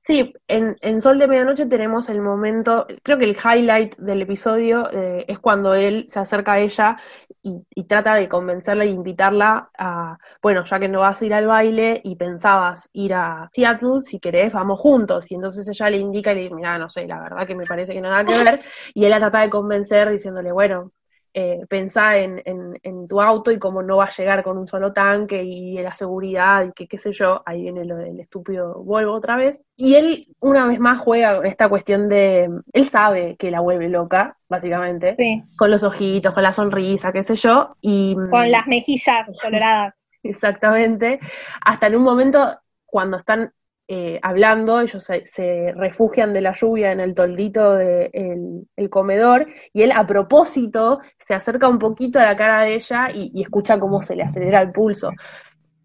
Sí, 0.00 0.34
en, 0.48 0.76
en, 0.80 1.00
Sol 1.00 1.18
de 1.18 1.26
Medianoche 1.26 1.66
tenemos 1.66 2.08
el 2.08 2.20
momento, 2.20 2.86
creo 3.02 3.18
que 3.18 3.24
el 3.24 3.36
highlight 3.36 3.96
del 3.96 4.22
episodio 4.22 4.90
eh, 4.92 5.24
es 5.28 5.38
cuando 5.38 5.74
él 5.74 6.04
se 6.08 6.20
acerca 6.20 6.54
a 6.54 6.58
ella 6.60 6.98
y, 7.42 7.62
y, 7.74 7.84
trata 7.84 8.14
de 8.14 8.28
convencerla 8.28 8.84
e 8.84 8.88
invitarla 8.88 9.70
a, 9.78 10.18
bueno, 10.42 10.64
ya 10.64 10.78
que 10.78 10.88
no 10.88 11.00
vas 11.00 11.22
a 11.22 11.26
ir 11.26 11.34
al 11.34 11.46
baile 11.46 12.00
y 12.04 12.16
pensabas 12.16 12.88
ir 12.92 13.14
a 13.14 13.48
Seattle, 13.52 14.02
si 14.02 14.20
querés, 14.20 14.52
vamos 14.52 14.80
juntos. 14.80 15.30
Y 15.30 15.36
entonces 15.36 15.66
ella 15.68 15.90
le 15.90 15.96
indica 15.98 16.32
y 16.32 16.34
le 16.36 16.40
dice, 16.42 16.54
mira, 16.54 16.78
no 16.78 16.88
sé, 16.90 17.06
la 17.06 17.20
verdad 17.20 17.46
que 17.46 17.54
me 17.54 17.64
parece 17.64 17.94
que 17.94 18.00
no 18.00 18.10
nada 18.10 18.24
que 18.24 18.44
ver. 18.44 18.62
Y 18.94 19.04
él 19.04 19.10
la 19.10 19.18
trata 19.18 19.40
de 19.40 19.50
convencer 19.50 20.10
diciéndole, 20.10 20.52
bueno, 20.52 20.92
eh, 21.34 21.64
pensá 21.68 22.18
en, 22.18 22.42
en, 22.44 22.78
en, 22.82 23.08
tu 23.08 23.20
auto 23.20 23.50
y 23.50 23.58
cómo 23.58 23.82
no 23.82 23.96
va 23.96 24.04
a 24.04 24.10
llegar 24.10 24.42
con 24.42 24.58
un 24.58 24.68
solo 24.68 24.92
tanque 24.92 25.42
y 25.42 25.80
la 25.80 25.94
seguridad 25.94 26.66
y 26.66 26.72
que 26.72 26.86
qué 26.86 26.98
sé 26.98 27.12
yo, 27.12 27.42
ahí 27.46 27.62
viene 27.62 27.84
lo 27.84 27.96
del 27.96 28.20
estúpido 28.20 28.82
Volvo 28.82 29.12
otra 29.12 29.36
vez. 29.36 29.64
Y 29.76 29.94
él 29.94 30.28
una 30.40 30.66
vez 30.66 30.78
más 30.78 30.98
juega 30.98 31.36
con 31.36 31.46
esta 31.46 31.68
cuestión 31.68 32.08
de, 32.08 32.50
él 32.72 32.86
sabe 32.86 33.36
que 33.38 33.50
la 33.50 33.60
vuelve 33.60 33.88
loca, 33.88 34.36
básicamente, 34.48 35.14
sí. 35.14 35.42
con 35.56 35.70
los 35.70 35.82
ojitos, 35.84 36.34
con 36.34 36.42
la 36.42 36.52
sonrisa, 36.52 37.12
qué 37.12 37.22
sé 37.22 37.34
yo, 37.34 37.76
y... 37.80 38.14
Con 38.30 38.50
las 38.50 38.66
mejillas 38.66 39.30
coloradas. 39.40 40.10
Exactamente, 40.22 41.18
hasta 41.62 41.86
en 41.86 41.96
un 41.96 42.02
momento 42.02 42.58
cuando 42.84 43.16
están 43.16 43.52
eh, 43.94 44.18
hablando, 44.22 44.80
ellos 44.80 45.04
se, 45.04 45.72
refugian 45.76 46.32
de 46.32 46.40
la 46.40 46.52
lluvia 46.52 46.92
en 46.92 47.00
el 47.00 47.14
toldito 47.14 47.74
del 47.74 48.10
de 48.10 48.64
el 48.74 48.88
comedor 48.88 49.46
y 49.70 49.82
él 49.82 49.92
a 49.92 50.06
propósito 50.06 51.00
se 51.18 51.34
acerca 51.34 51.68
un 51.68 51.78
poquito 51.78 52.18
a 52.18 52.22
la 52.22 52.34
cara 52.34 52.62
de 52.62 52.76
ella 52.76 53.10
y, 53.12 53.30
y, 53.34 53.42
escucha 53.42 53.78
cómo 53.78 54.00
se 54.00 54.16
le 54.16 54.22
acelera 54.22 54.62
el 54.62 54.72
pulso. 54.72 55.10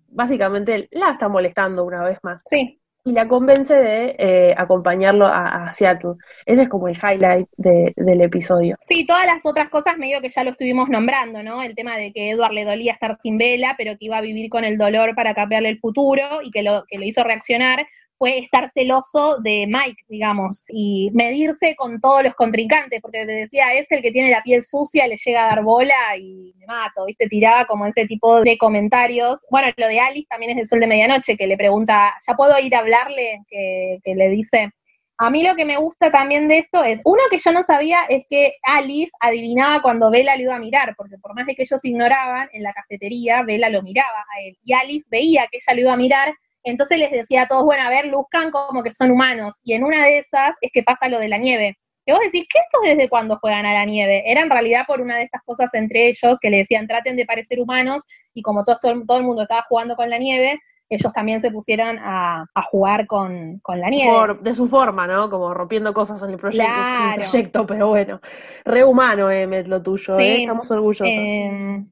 Básicamente 0.08 0.88
la 0.92 1.12
está 1.12 1.28
molestando 1.28 1.84
una 1.84 2.02
vez 2.02 2.18
más. 2.24 2.42
Sí. 2.50 2.80
Y 3.08 3.14
la 3.14 3.26
convence 3.26 3.74
de 3.74 4.18
eh, 4.20 4.54
acompañarlo 4.58 5.26
a, 5.26 5.68
a, 5.68 5.72
Seattle. 5.72 6.16
Ese 6.46 6.64
es 6.64 6.68
como 6.68 6.90
el 6.90 6.98
highlight 6.98 7.48
de, 7.56 7.94
del 7.96 8.20
episodio. 8.20 8.76
Sí, 8.82 9.06
todas 9.06 9.26
las 9.26 9.46
otras 9.46 9.70
cosas 9.70 9.98
medio 9.98 10.20
que 10.20 10.28
ya 10.28 10.44
lo 10.44 10.50
estuvimos 10.50 10.90
nombrando, 10.90 11.42
¿no? 11.42 11.64
El 11.64 11.74
tema 11.74 11.96
de 11.96 12.12
que 12.12 12.32
Edward 12.32 12.52
le 12.52 12.66
dolía 12.66 12.92
estar 12.92 13.16
sin 13.22 13.38
vela, 13.38 13.76
pero 13.78 13.94
que 13.94 14.08
iba 14.08 14.18
a 14.18 14.22
vivir 14.22 14.50
con 14.50 14.66
el 14.66 14.78
dolor 14.78 15.16
para 15.16 15.34
cambiarle 15.34 15.70
el 15.70 15.80
futuro 15.80 16.42
y 16.44 16.52
que 16.52 16.64
lo, 16.64 16.84
que 16.90 16.98
lo 16.98 17.06
hizo 17.06 17.24
reaccionar 17.24 17.88
fue 18.18 18.40
estar 18.40 18.70
celoso 18.70 19.40
de 19.42 19.66
Mike, 19.68 20.04
digamos, 20.08 20.64
y 20.70 21.10
medirse 21.14 21.76
con 21.76 22.00
todos 22.00 22.24
los 22.24 22.34
contrincantes, 22.34 23.02
porque 23.02 23.26
te 23.26 23.32
decía, 23.32 23.74
es 23.74 23.92
el 23.92 24.02
que 24.02 24.12
tiene 24.12 24.32
la 24.32 24.44
piel 24.44 24.64
sucia, 24.64 25.08
le 25.08 25.18
llega 25.18 25.46
a 25.46 25.50
dar 25.50 25.64
bola 25.64 26.18
y 26.18 26.54
me 26.58 26.66
mato, 26.66 27.06
¿viste? 27.06 27.28
Tiraba 27.28 27.66
como 27.66 27.86
ese 27.86 28.06
tipo 28.08 28.42
de 28.42 28.58
comentarios. 28.58 29.40
Bueno, 29.50 29.72
lo 29.78 29.88
de 29.88 30.00
Alice 30.00 30.28
también 30.30 30.52
es 30.52 30.58
el 30.58 30.68
sol 30.68 30.80
de 30.80 30.88
medianoche, 30.88 31.38
que 31.38 31.48
le 31.48 31.58
pregunta, 31.58 32.14
¿ya 32.28 32.34
puedo 32.36 32.58
ir 32.60 32.76
a 32.76 32.80
hablarle? 32.80 33.42
Que, 33.48 34.00
que 34.04 34.16
le 34.16 34.30
dice, 34.30 34.72
a 35.20 35.30
mí 35.32 35.44
lo 35.44 35.56
que 35.56 35.66
me 35.66 35.78
gusta 35.78 36.12
también 36.12 36.48
de 36.48 36.60
esto 36.60 36.84
es, 36.84 37.02
uno 37.04 37.22
que 37.32 37.40
yo 37.40 37.52
no 37.52 37.64
sabía 37.64 38.04
es 38.08 38.26
que 38.30 38.54
Alice 38.62 39.12
adivinaba 39.20 39.82
cuando 39.82 40.12
Bella 40.12 40.36
lo 40.36 40.44
iba 40.44 40.56
a 40.56 40.60
mirar, 40.60 40.94
porque 40.96 41.18
por 41.18 41.34
más 41.34 41.48
de 41.48 41.56
que 41.56 41.64
ellos 41.64 41.84
ignoraban, 41.84 42.50
en 42.54 42.62
la 42.62 42.74
cafetería 42.74 43.42
Bella 43.42 43.70
lo 43.70 43.82
miraba 43.82 44.20
a 44.20 44.42
él, 44.46 44.56
y 44.64 44.74
Alice 44.74 45.08
veía 45.10 45.48
que 45.52 45.58
ella 45.58 45.74
lo 45.74 45.82
iba 45.82 45.94
a 45.94 45.98
mirar, 45.98 46.34
entonces 46.70 46.98
les 46.98 47.12
decía 47.12 47.44
a 47.44 47.48
todos, 47.48 47.64
bueno, 47.64 47.84
a 47.84 47.90
ver, 47.90 48.08
luzcan 48.08 48.52
como 48.52 48.84
que 48.84 48.92
son 48.92 49.12
humanos, 49.12 49.60
y 49.64 49.74
en 49.74 49.84
una 49.84 50.06
de 50.06 50.20
esas 50.20 50.56
es 50.62 50.72
que 50.72 50.84
pasa 50.84 51.10
lo 51.10 51.20
de 51.20 51.30
la 51.30 51.38
nieve. 51.38 51.78
Que 52.06 52.14
vos 52.14 52.22
decís, 52.22 52.46
¿qué 52.50 52.60
estos 52.60 52.82
desde 52.84 53.10
cuándo 53.10 53.38
juegan 53.42 53.66
a 53.66 53.74
la 53.74 53.86
nieve? 53.86 54.24
Era 54.26 54.42
en 54.42 54.50
realidad 54.50 54.86
por 54.88 55.02
una 55.02 55.18
de 55.18 55.24
estas 55.24 55.42
cosas 55.44 55.74
entre 55.74 56.08
ellos 56.08 56.40
que 56.40 56.50
le 56.50 56.58
decían, 56.58 56.88
traten 56.88 57.18
de 57.18 57.26
parecer 57.26 57.60
humanos, 57.60 58.04
y 58.34 58.42
como 58.42 58.64
todo, 58.64 58.78
todo, 58.82 59.18
el 59.18 59.24
mundo 59.24 59.42
estaba 59.42 59.64
jugando 59.68 59.96
con 59.96 60.10
la 60.10 60.18
nieve, 60.18 60.60
ellos 60.90 61.12
también 61.12 61.42
se 61.42 61.52
pusieron 61.52 62.00
a, 62.00 62.46
a 62.54 62.62
jugar 62.62 63.08
con, 63.08 63.60
con, 63.60 63.82
la 63.82 63.90
nieve. 63.90 64.12
Por, 64.12 64.42
de 64.42 64.54
su 64.54 64.70
forma, 64.70 65.06
¿no? 65.06 65.30
Como 65.30 65.54
rompiendo 65.54 65.94
cosas 65.94 66.24
en 66.24 66.30
el 66.30 66.38
proyecto, 66.38 66.66
claro. 66.66 67.22
el 67.22 67.30
proyecto 67.30 67.66
pero 67.66 67.88
bueno. 67.90 68.22
Re 68.64 68.86
humano, 68.86 69.30
Emmet, 69.30 69.68
lo 69.68 69.82
tuyo, 69.82 70.18
sí, 70.18 70.24
¿eh? 70.24 70.42
Estamos 70.44 70.72
orgullosos. 70.72 71.08
Eh, 71.08 71.84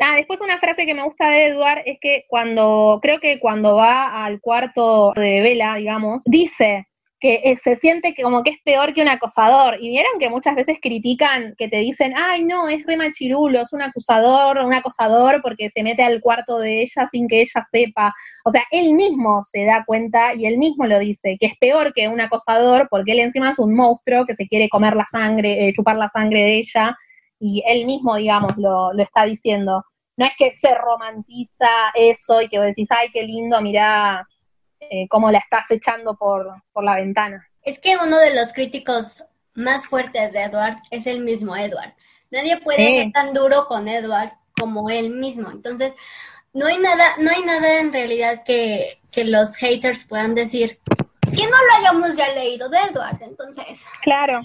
ah, 0.00 0.16
después 0.16 0.40
una 0.40 0.58
frase 0.58 0.86
que 0.86 0.94
me 0.94 1.04
gusta 1.04 1.30
de 1.30 1.46
Edward 1.48 1.82
es 1.86 1.98
que 2.00 2.24
cuando, 2.28 2.98
creo 3.02 3.20
que 3.20 3.40
cuando 3.40 3.76
va 3.76 4.24
al 4.24 4.40
cuarto 4.40 5.12
de 5.14 5.40
Vela, 5.40 5.76
digamos, 5.76 6.22
dice, 6.24 6.88
que 7.20 7.40
eh, 7.44 7.56
se 7.56 7.76
siente 7.76 8.14
como 8.20 8.42
que 8.42 8.52
es 8.52 8.58
peor 8.64 8.92
que 8.94 9.02
un 9.02 9.08
acosador. 9.08 9.76
Y 9.80 9.90
vieron 9.90 10.18
que 10.18 10.30
muchas 10.30 10.54
veces 10.54 10.78
critican, 10.80 11.54
que 11.56 11.68
te 11.68 11.78
dicen, 11.78 12.14
ay 12.16 12.44
no, 12.44 12.68
es 12.68 12.84
re 12.86 12.96
machirulo, 12.96 13.60
es 13.60 13.72
un 13.72 13.82
acusador, 13.82 14.58
un 14.58 14.72
acosador 14.72 15.40
porque 15.42 15.68
se 15.70 15.82
mete 15.82 16.02
al 16.02 16.20
cuarto 16.20 16.58
de 16.58 16.82
ella 16.82 17.06
sin 17.10 17.28
que 17.28 17.40
ella 17.40 17.66
sepa. 17.70 18.12
O 18.44 18.50
sea, 18.50 18.62
él 18.70 18.94
mismo 18.94 19.42
se 19.42 19.64
da 19.64 19.84
cuenta 19.84 20.34
y 20.34 20.46
él 20.46 20.58
mismo 20.58 20.86
lo 20.86 20.98
dice, 20.98 21.36
que 21.40 21.46
es 21.46 21.54
peor 21.58 21.92
que 21.92 22.08
un 22.08 22.20
acosador 22.20 22.88
porque 22.90 23.12
él 23.12 23.20
encima 23.20 23.50
es 23.50 23.58
un 23.58 23.74
monstruo 23.74 24.24
que 24.26 24.34
se 24.34 24.46
quiere 24.46 24.68
comer 24.68 24.94
la 24.94 25.06
sangre, 25.10 25.68
eh, 25.68 25.72
chupar 25.74 25.96
la 25.96 26.08
sangre 26.08 26.40
de 26.42 26.58
ella. 26.58 26.96
Y 27.38 27.62
él 27.66 27.86
mismo, 27.86 28.16
digamos, 28.16 28.56
lo, 28.56 28.92
lo 28.92 29.02
está 29.02 29.24
diciendo. 29.24 29.84
No 30.16 30.26
es 30.26 30.34
que 30.36 30.52
se 30.52 30.74
romantiza 30.74 31.68
eso 31.94 32.42
y 32.42 32.48
que 32.48 32.58
vos 32.58 32.66
decís, 32.66 32.88
ay, 32.90 33.08
qué 33.12 33.22
lindo, 33.22 33.60
mirá, 33.60 34.26
eh, 34.80 35.06
cómo 35.08 35.30
la 35.30 35.38
estás 35.38 35.70
echando 35.70 36.16
por, 36.16 36.50
por 36.72 36.84
la 36.84 36.96
ventana. 36.96 37.46
Es 37.62 37.78
que 37.78 37.96
uno 37.96 38.18
de 38.18 38.34
los 38.34 38.52
críticos 38.52 39.24
más 39.54 39.86
fuertes 39.86 40.32
de 40.32 40.42
Edward 40.42 40.76
es 40.90 41.06
el 41.06 41.20
mismo 41.20 41.56
Edward. 41.56 41.92
Nadie 42.30 42.58
puede 42.58 42.86
sí. 42.86 42.96
ser 42.96 43.12
tan 43.12 43.34
duro 43.34 43.66
con 43.66 43.88
Edward 43.88 44.30
como 44.58 44.90
él 44.90 45.10
mismo. 45.10 45.50
Entonces, 45.50 45.92
no 46.52 46.66
hay 46.66 46.78
nada, 46.78 47.16
no 47.18 47.30
hay 47.30 47.42
nada 47.42 47.80
en 47.80 47.92
realidad 47.92 48.42
que, 48.44 49.00
que 49.10 49.24
los 49.24 49.56
haters 49.56 50.04
puedan 50.06 50.34
decir 50.34 50.80
que 51.34 51.44
no 51.44 51.50
lo 51.50 51.78
hayamos 51.78 52.16
ya 52.16 52.28
leído 52.30 52.68
de 52.68 52.78
Edward. 52.78 53.22
Entonces, 53.22 53.84
claro. 54.02 54.42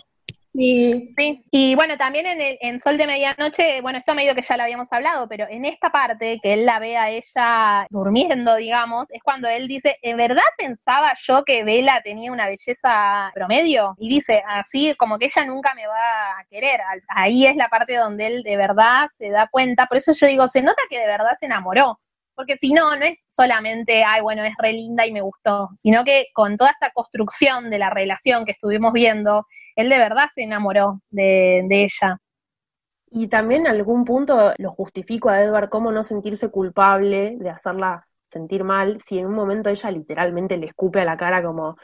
Y, 0.55 1.11
sí, 1.17 1.43
y 1.49 1.73
bueno, 1.73 1.97
también 1.97 2.27
en, 2.27 2.39
el, 2.39 2.57
en 2.61 2.79
Sol 2.79 2.95
de 2.97 3.07
Medianoche, 3.07 3.81
bueno, 3.81 3.97
esto 3.97 4.13
medio 4.13 4.35
que 4.35 4.43
ya 4.43 4.55
lo 4.55 4.61
habíamos 4.61 4.87
hablado, 4.91 5.27
pero 5.27 5.47
en 5.49 5.65
esta 5.65 5.89
parte 5.89 6.39
que 6.43 6.53
él 6.53 6.65
la 6.67 6.77
ve 6.77 6.95
a 6.95 7.09
ella 7.09 7.87
durmiendo, 7.89 8.55
digamos, 8.55 9.09
es 9.11 9.23
cuando 9.23 9.47
él 9.47 9.67
dice, 9.67 9.97
¿en 10.03 10.15
verdad 10.15 10.43
pensaba 10.55 11.13
yo 11.19 11.43
que 11.43 11.63
Vela 11.63 12.01
tenía 12.03 12.31
una 12.31 12.47
belleza 12.47 13.31
promedio? 13.33 13.95
Y 13.97 14.09
dice, 14.09 14.43
así 14.47 14.93
como 14.95 15.17
que 15.17 15.25
ella 15.25 15.43
nunca 15.45 15.73
me 15.73 15.87
va 15.87 16.37
a 16.39 16.45
querer. 16.51 16.81
Ahí 17.07 17.47
es 17.47 17.55
la 17.55 17.69
parte 17.69 17.95
donde 17.95 18.27
él 18.27 18.43
de 18.43 18.55
verdad 18.55 19.07
se 19.17 19.31
da 19.31 19.47
cuenta, 19.47 19.87
por 19.87 19.97
eso 19.97 20.13
yo 20.13 20.27
digo, 20.27 20.47
se 20.47 20.61
nota 20.61 20.83
que 20.87 20.99
de 20.99 21.07
verdad 21.07 21.33
se 21.39 21.47
enamoró. 21.47 21.99
Porque 22.35 22.57
si 22.57 22.73
no, 22.73 22.95
no 22.95 23.05
es 23.05 23.25
solamente, 23.27 24.03
ay, 24.03 24.21
bueno, 24.21 24.43
es 24.43 24.53
re 24.57 24.73
linda 24.73 25.05
y 25.05 25.11
me 25.11 25.21
gustó, 25.21 25.69
sino 25.75 26.03
que 26.03 26.27
con 26.33 26.57
toda 26.57 26.71
esta 26.71 26.91
construcción 26.91 27.69
de 27.69 27.77
la 27.79 27.91
relación 27.91 28.45
que 28.45 28.53
estuvimos 28.53 28.91
viendo, 28.91 29.45
él 29.75 29.89
de 29.89 29.97
verdad 29.97 30.29
se 30.33 30.43
enamoró 30.43 31.01
de, 31.09 31.63
de, 31.67 31.83
ella. 31.83 32.17
Y 33.11 33.27
también 33.27 33.67
algún 33.67 34.05
punto 34.05 34.53
lo 34.57 34.71
justifico 34.71 35.29
a 35.29 35.41
Edward 35.41 35.69
cómo 35.69 35.91
no 35.91 36.03
sentirse 36.03 36.49
culpable 36.49 37.37
de 37.39 37.49
hacerla 37.49 38.07
sentir 38.33 38.63
mal 38.63 38.99
si 38.99 39.19
en 39.19 39.27
un 39.27 39.35
momento 39.35 39.69
ella 39.69 39.91
literalmente 39.91 40.57
le 40.57 40.67
escupe 40.67 40.99
a 41.01 41.05
la 41.05 41.17
cara 41.17 41.43
como, 41.43 41.77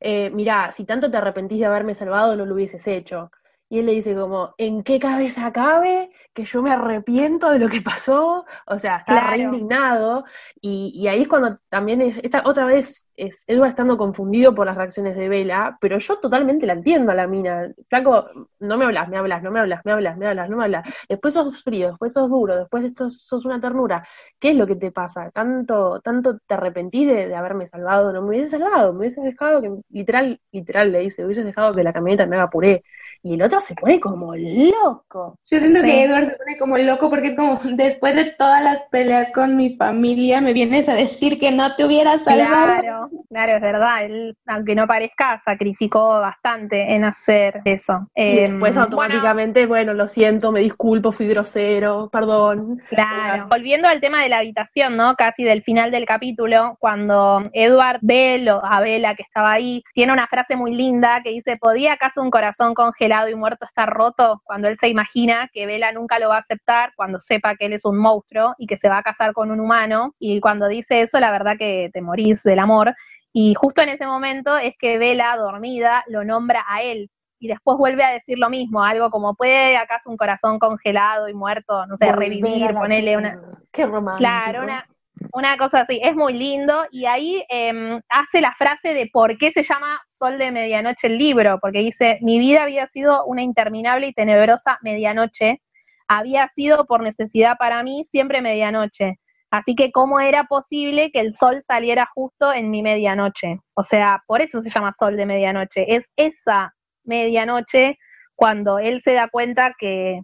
eh, 0.00 0.30
mira, 0.30 0.72
si 0.72 0.84
tanto 0.84 1.10
te 1.10 1.16
arrepentís 1.16 1.60
de 1.60 1.66
haberme 1.66 1.94
salvado 1.94 2.36
no 2.36 2.46
lo 2.46 2.54
hubieses 2.54 2.86
hecho. 2.88 3.30
Y 3.72 3.78
él 3.78 3.86
le 3.86 3.92
dice 3.92 4.14
como, 4.14 4.54
¿en 4.58 4.82
qué 4.82 5.00
cabeza 5.00 5.50
cabe 5.50 6.10
que 6.34 6.44
yo 6.44 6.60
me 6.60 6.70
arrepiento 6.70 7.50
de 7.50 7.58
lo 7.58 7.70
que 7.70 7.80
pasó? 7.80 8.44
O 8.66 8.78
sea, 8.78 8.98
está 8.98 9.12
claro. 9.14 9.30
re 9.30 9.38
indignado. 9.38 10.24
Y, 10.60 10.92
y, 10.94 11.08
ahí 11.08 11.22
es 11.22 11.28
cuando 11.28 11.58
también 11.70 12.02
es, 12.02 12.20
esta, 12.22 12.42
otra 12.44 12.66
vez 12.66 13.06
es 13.16 13.44
Edward 13.46 13.70
estando 13.70 13.96
confundido 13.96 14.54
por 14.54 14.66
las 14.66 14.76
reacciones 14.76 15.16
de 15.16 15.26
Vela, 15.30 15.78
pero 15.80 15.96
yo 15.96 16.18
totalmente 16.18 16.66
la 16.66 16.74
entiendo 16.74 17.12
a 17.12 17.14
la 17.14 17.26
mina. 17.26 17.72
Flaco, 17.88 18.28
no 18.60 18.76
me 18.76 18.84
hablas, 18.84 19.08
me 19.08 19.16
hablas, 19.16 19.42
no 19.42 19.50
me 19.50 19.60
hablas, 19.60 19.80
me 19.86 19.92
hablas, 19.92 20.18
me 20.18 20.26
hablas, 20.26 20.50
no 20.50 20.56
me 20.58 20.64
hablas. 20.64 20.86
Después 21.08 21.32
sos 21.32 21.62
frío, 21.62 21.88
después 21.88 22.12
sos 22.12 22.28
duro, 22.28 22.58
después 22.58 22.84
esto 22.84 23.08
sos 23.08 23.46
una 23.46 23.58
ternura. 23.58 24.06
¿Qué 24.38 24.50
es 24.50 24.56
lo 24.58 24.66
que 24.66 24.76
te 24.76 24.92
pasa? 24.92 25.30
Tanto, 25.30 25.98
tanto 26.02 26.36
te 26.46 26.52
arrepentís 26.52 27.08
de, 27.08 27.28
de 27.28 27.34
haberme 27.34 27.66
salvado, 27.66 28.12
no 28.12 28.20
me 28.20 28.28
hubiese 28.28 28.50
salvado, 28.50 28.92
me 28.92 28.98
hubiese 28.98 29.22
dejado 29.22 29.62
que, 29.62 29.70
literal, 29.88 30.38
literal 30.50 30.92
le 30.92 30.98
dice, 30.98 31.24
hubieses 31.24 31.46
dejado 31.46 31.72
que 31.72 31.82
la 31.82 31.94
camioneta 31.94 32.26
me 32.26 32.36
haga 32.36 32.50
puré 32.50 32.82
y 33.22 33.34
el 33.34 33.42
otro 33.42 33.60
se 33.60 33.74
pone 33.74 34.00
como 34.00 34.34
loco. 34.34 35.36
Yo 35.50 35.58
siento 35.58 35.80
Sí. 35.80 35.86
que 35.86 36.04
Edward 36.04 36.26
se 36.26 36.36
pone 36.36 36.58
como 36.58 36.76
loco 36.78 37.08
porque 37.08 37.28
es 37.28 37.36
como, 37.36 37.58
después 37.62 38.16
de 38.16 38.24
todas 38.32 38.62
las 38.62 38.82
peleas 38.90 39.30
con 39.32 39.56
mi 39.56 39.76
familia, 39.76 40.40
me 40.40 40.52
vienes 40.52 40.88
a 40.88 40.94
decir 40.94 41.38
que 41.38 41.52
no 41.52 41.74
te 41.76 41.84
hubiera 41.84 42.18
salvado. 42.18 42.80
Claro, 42.80 43.10
claro, 43.28 43.52
es 43.56 43.60
verdad. 43.62 44.04
Él, 44.04 44.36
aunque 44.46 44.74
no 44.74 44.86
parezca, 44.86 45.40
sacrificó 45.44 46.20
bastante 46.20 46.94
en 46.94 47.04
hacer 47.04 47.60
eso. 47.64 48.08
Y 48.14 48.22
Eh, 48.22 48.40
después 48.50 48.74
bueno, 48.74 48.82
automáticamente, 48.82 49.66
bueno, 49.66 49.94
lo 49.94 50.08
siento, 50.08 50.50
me 50.50 50.60
disculpo, 50.60 51.12
fui 51.12 51.28
grosero, 51.28 52.08
perdón. 52.12 52.80
Claro. 52.88 53.46
Volviendo 53.50 53.86
al 53.88 54.00
tema 54.00 54.22
de 54.22 54.28
la 54.30 54.38
habitación, 54.38 54.96
¿no? 54.96 55.14
Casi 55.14 55.44
del 55.44 55.62
final 55.62 55.90
del 55.90 56.06
capítulo, 56.06 56.76
cuando 56.80 57.42
Edward 57.52 57.98
ve 58.02 58.38
lo- 58.38 58.64
a 58.64 58.80
Bella 58.80 59.14
que 59.14 59.22
estaba 59.22 59.52
ahí, 59.52 59.82
tiene 59.94 60.12
una 60.12 60.26
frase 60.26 60.56
muy 60.56 60.74
linda 60.74 61.20
que 61.22 61.30
dice, 61.30 61.56
¿podía 61.56 61.92
acaso 61.92 62.20
un 62.20 62.30
corazón 62.30 62.74
congelado 62.74 63.11
y 63.28 63.34
muerto 63.34 63.64
estar 63.64 63.88
roto? 63.88 64.40
Cuando 64.44 64.68
él 64.68 64.76
se 64.78 64.88
imagina 64.88 65.48
que 65.52 65.66
Bella 65.66 65.92
nunca 65.92 66.18
lo 66.18 66.28
va 66.28 66.36
a 66.36 66.40
aceptar 66.40 66.92
cuando 66.96 67.20
sepa 67.20 67.56
que 67.56 67.66
él 67.66 67.72
es 67.72 67.84
un 67.84 67.98
monstruo 67.98 68.54
y 68.58 68.66
que 68.66 68.78
se 68.78 68.88
va 68.88 68.98
a 68.98 69.02
casar 69.02 69.32
con 69.32 69.50
un 69.50 69.60
humano. 69.60 70.14
Y 70.18 70.40
cuando 70.40 70.68
dice 70.68 71.02
eso, 71.02 71.20
la 71.20 71.30
verdad 71.30 71.56
que 71.58 71.90
te 71.92 72.00
morís 72.00 72.42
del 72.42 72.58
amor. 72.58 72.94
Y 73.32 73.54
justo 73.54 73.82
en 73.82 73.90
ese 73.90 74.06
momento 74.06 74.56
es 74.56 74.74
que 74.78 74.98
Bella, 74.98 75.36
dormida, 75.36 76.04
lo 76.08 76.24
nombra 76.24 76.64
a 76.68 76.82
él. 76.82 77.10
Y 77.38 77.48
después 77.48 77.76
vuelve 77.76 78.04
a 78.04 78.10
decir 78.10 78.38
lo 78.38 78.48
mismo, 78.48 78.84
algo 78.84 79.10
como, 79.10 79.34
¿puede 79.34 79.76
acaso 79.76 80.10
un 80.10 80.16
corazón 80.16 80.58
congelado 80.58 81.28
y 81.28 81.34
muerto, 81.34 81.86
no 81.86 81.96
sé, 81.96 82.06
Volver 82.06 82.20
revivir, 82.20 82.72
ponerle 82.72 83.16
una... 83.16 83.40
Qué 83.72 83.84
romántico. 83.84 84.18
Claro, 84.18 84.62
una, 84.62 84.86
una 85.32 85.56
cosa 85.56 85.80
así, 85.80 86.00
es 86.02 86.14
muy 86.14 86.34
lindo. 86.34 86.86
Y 86.90 87.06
ahí 87.06 87.44
em, 87.48 88.00
hace 88.08 88.40
la 88.40 88.52
frase 88.54 88.94
de 88.94 89.08
por 89.12 89.36
qué 89.38 89.52
se 89.52 89.62
llama 89.62 90.00
Sol 90.08 90.38
de 90.38 90.50
Medianoche 90.50 91.06
el 91.06 91.18
libro, 91.18 91.58
porque 91.60 91.80
dice, 91.80 92.18
mi 92.22 92.38
vida 92.38 92.62
había 92.62 92.86
sido 92.86 93.24
una 93.24 93.42
interminable 93.42 94.08
y 94.08 94.12
tenebrosa 94.12 94.78
medianoche, 94.82 95.60
había 96.08 96.48
sido 96.54 96.86
por 96.86 97.02
necesidad 97.02 97.56
para 97.58 97.82
mí 97.82 98.04
siempre 98.04 98.42
medianoche, 98.42 99.18
así 99.50 99.74
que 99.74 99.90
cómo 99.92 100.20
era 100.20 100.44
posible 100.44 101.10
que 101.10 101.20
el 101.20 101.32
sol 101.32 101.62
saliera 101.66 102.08
justo 102.14 102.52
en 102.52 102.70
mi 102.70 102.82
medianoche, 102.82 103.58
o 103.74 103.82
sea, 103.82 104.22
por 104.26 104.42
eso 104.42 104.60
se 104.60 104.70
llama 104.70 104.92
Sol 104.98 105.16
de 105.16 105.26
Medianoche, 105.26 105.96
es 105.96 106.10
esa 106.16 106.74
medianoche 107.04 107.98
cuando 108.36 108.78
él 108.78 109.00
se 109.02 109.14
da 109.14 109.28
cuenta 109.28 109.74
que 109.78 110.20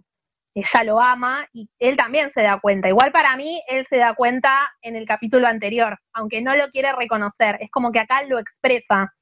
ella 0.59 0.83
lo 0.83 0.99
ama 0.99 1.45
y 1.53 1.69
él 1.79 1.97
también 1.97 2.31
se 2.31 2.41
da 2.41 2.59
cuenta. 2.59 2.89
Igual 2.89 3.11
para 3.11 3.35
mí, 3.35 3.61
él 3.67 3.85
se 3.87 3.97
da 3.97 4.13
cuenta 4.13 4.69
en 4.81 4.95
el 4.95 5.05
capítulo 5.05 5.47
anterior, 5.47 5.97
aunque 6.13 6.41
no 6.41 6.55
lo 6.55 6.69
quiere 6.69 6.93
reconocer. 6.93 7.57
Es 7.59 7.71
como 7.71 7.91
que 7.91 7.99
acá 7.99 8.23
lo 8.23 8.39
expresa. 8.39 9.13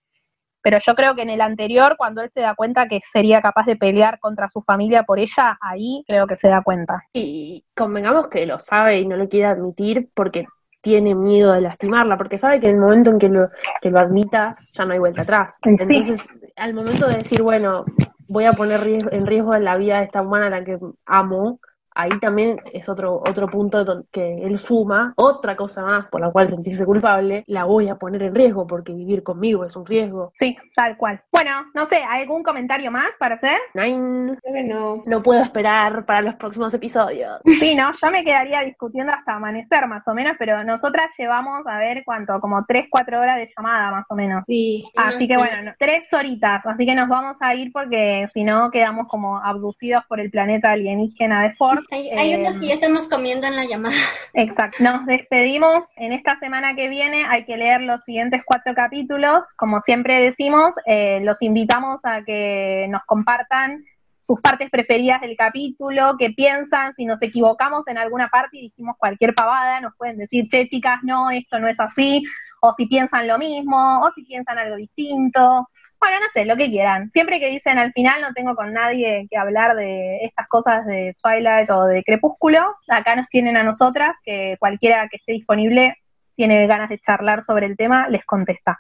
Pero 0.62 0.80
yo 0.86 0.96
creo 0.96 1.16
que 1.16 1.22
en 1.22 1.30
el 1.30 1.42
anterior, 1.42 1.96
cuando 1.98 2.22
él 2.22 2.30
se 2.30 2.42
da 2.42 2.56
cuenta 2.56 2.88
que 2.88 3.00
sería 3.12 3.42
capaz 3.42 3.66
de 3.66 3.78
pelear 3.78 4.20
contra 4.20 4.50
su 4.50 4.62
familia 4.62 5.04
por 5.04 5.20
ella, 5.20 5.58
ahí 5.62 6.04
creo 6.06 6.28
que 6.28 6.36
se 6.36 6.50
da 6.50 6.62
cuenta. 6.62 7.04
Y 7.14 7.64
convengamos 7.76 8.28
que 8.28 8.46
lo 8.46 8.60
sabe 8.60 9.00
y 9.00 9.08
no 9.08 9.16
lo 9.16 9.30
quiere 9.30 9.48
admitir 9.48 10.10
porque 10.14 10.46
tiene 10.82 11.16
miedo 11.16 11.54
de 11.54 11.62
lastimarla, 11.62 12.18
porque 12.18 12.38
sabe 12.38 12.60
que 12.60 12.68
en 12.68 12.76
el 12.76 12.82
momento 12.82 13.12
en 13.12 13.20
que 13.20 13.30
lo, 13.30 13.50
que 13.82 13.92
lo 13.92 14.00
admita 14.00 14.54
ya 14.74 14.86
no 14.86 14.94
hay 14.94 15.00
vuelta 15.00 15.22
atrás. 15.22 15.58
Sí. 15.64 15.70
Entonces, 15.80 16.28
al 16.56 16.74
momento 16.74 17.08
de 17.08 17.16
decir, 17.16 17.42
bueno, 17.42 17.86
voy 18.30 18.46
a 18.46 18.54
poner 18.54 18.82
en 19.12 19.26
riesgo 19.26 19.56
la 19.58 19.78
vida 19.78 20.00
de 20.00 20.06
esta 20.06 20.22
humana 20.22 20.48
a 20.48 20.50
la 20.50 20.64
que 20.64 20.80
amo, 21.06 21.60
ahí 21.98 22.10
también 22.22 22.60
es 22.74 22.88
otro, 22.90 23.16
otro 23.28 23.48
punto 23.48 24.06
que 24.12 24.46
él 24.46 24.60
suma, 24.60 25.14
otra 25.18 25.56
cosa 25.56 25.82
más 25.84 26.06
por 26.08 26.22
la 26.22 26.32
cual 26.32 26.48
sentirse 26.50 26.86
culpable, 26.86 27.44
la 27.48 27.66
voy 27.66 27.90
a 27.90 27.96
poner 27.96 28.24
en 28.24 28.36
riesgo 28.36 28.66
porque 28.68 28.94
vivir 28.94 29.24
conmigo 29.24 29.66
es 29.66 29.76
un 29.76 29.86
riesgo. 29.86 30.32
Sí, 30.36 30.56
tal 30.76 30.98
cual. 30.98 31.22
Bueno, 31.32 31.66
no 31.74 31.86
sé, 31.86 32.04
¿algún 32.04 32.44
comentario 32.44 32.92
más 32.92 33.08
para 33.20 33.36
hacer? 33.36 33.58
Nine, 33.74 34.38
Creo 34.42 34.54
que 34.54 34.64
no. 34.64 35.04
no 35.06 35.24
puedo 35.24 35.42
esperar 35.42 36.06
para 36.06 36.22
los 36.22 36.36
próximos 36.36 36.74
episodios. 36.74 37.40
Sí, 37.60 37.76
no, 37.76 37.92
yo 38.02 38.12
me 38.12 38.24
quedaría 38.24 38.62
discutiendo 38.62 39.12
hasta 39.14 39.34
amanecer 39.36 39.88
más 39.88 40.08
o 40.08 40.14
menos, 40.14 40.36
pero 40.38 40.64
nosotras 40.64 41.12
llevamos, 41.18 41.66
a 41.68 41.78
ver 41.80 42.04
cuánto, 42.06 42.40
como 42.40 42.64
tres, 42.68 42.86
cuatro 42.90 43.20
horas 43.20 43.38
de 43.38 43.50
llamada 43.56 43.92
más 43.92 44.06
o 44.10 44.16
menos. 44.16 44.44
Sí. 44.46 44.84
Así 44.96 45.28
que 45.28 45.38
bueno, 45.38 45.64
no- 45.64 45.72
tres 45.80 46.12
horitas, 46.14 46.66
así 46.66 46.86
que 46.86 46.96
nos 46.96 47.10
vamos 47.10 47.38
a 47.40 47.56
ir 47.56 47.72
porque 47.72 48.28
si 48.34 48.44
no 48.44 48.70
quedamos 48.72 49.08
como 49.08 49.38
abducidos 49.38 50.04
por 50.08 50.20
el 50.20 50.30
planeta 50.30 50.72
alienígena 50.72 51.44
de 51.44 51.54
Ford. 51.54 51.84
Hay, 51.90 52.10
hay 52.10 52.34
Eh, 52.34 52.40
unos 52.40 52.58
que 52.58 52.68
ya 52.68 52.74
estamos 52.74 53.08
comiendo 53.08 53.48
en 53.48 53.56
la 53.56 53.66
llamada. 53.66 53.96
Exacto. 54.34 54.84
Nos 54.84 55.06
despedimos. 55.06 55.86
En 55.98 56.12
esta 56.12 56.38
semana 56.40 56.76
que 56.76 56.90
viene 56.90 57.26
hay 57.26 57.46
que 57.46 57.58
leer 57.58 57.82
los 57.82 58.04
siguientes 58.04 58.42
cuatro 58.46 58.74
capítulos. 58.76 59.46
Como 59.56 59.82
siempre 59.82 60.22
decimos, 60.22 60.76
eh, 60.86 61.20
los 61.24 61.42
invitamos 61.42 62.02
a 62.04 62.24
que 62.24 62.88
nos 62.90 63.04
compartan 63.06 63.84
sus 64.20 64.42
partes 64.42 64.70
preferidas 64.70 65.22
del 65.22 65.38
capítulo, 65.38 66.18
qué 66.20 66.32
piensan, 66.32 66.94
si 66.96 67.06
nos 67.06 67.22
equivocamos 67.22 67.88
en 67.88 67.98
alguna 67.98 68.28
parte 68.28 68.58
y 68.58 68.62
dijimos 68.64 68.98
cualquier 68.98 69.34
pavada, 69.34 69.80
nos 69.80 69.96
pueden 69.96 70.18
decir, 70.18 70.50
che, 70.50 70.68
chicas, 70.68 71.00
no, 71.04 71.32
esto 71.32 71.60
no 71.60 71.70
es 71.70 71.80
así, 71.80 72.24
o 72.60 72.74
si 72.74 72.88
piensan 72.88 73.26
lo 73.26 73.38
mismo, 73.38 74.02
o 74.02 74.12
si 74.14 74.24
piensan 74.24 74.58
algo 74.58 74.76
distinto. 74.76 75.70
Bueno, 76.00 76.20
no 76.20 76.30
sé, 76.32 76.46
lo 76.46 76.56
que 76.56 76.70
quieran. 76.70 77.10
Siempre 77.10 77.40
que 77.40 77.50
dicen 77.50 77.78
al 77.78 77.92
final 77.92 78.22
no 78.22 78.34
tengo 78.34 78.56
con 78.56 78.72
nadie 78.72 79.28
que 79.30 79.38
hablar 79.38 79.76
de 79.76 80.18
estas 80.24 80.48
cosas 80.48 80.86
de 80.86 81.16
Twilight 81.22 81.70
o 81.72 81.86
de 81.86 82.04
Crepúsculo, 82.04 82.76
acá 82.88 83.16
nos 83.16 83.28
tienen 83.30 83.58
a 83.58 83.64
nosotras, 83.64 84.16
que 84.24 84.58
cualquiera 84.60 85.08
que 85.10 85.18
esté 85.18 85.34
disponible 85.34 85.96
tiene 86.36 86.68
ganas 86.68 86.90
de 86.90 87.00
charlar 87.00 87.44
sobre 87.44 87.66
el 87.66 87.76
tema, 87.76 88.08
les 88.10 88.24
contesta. 88.26 88.80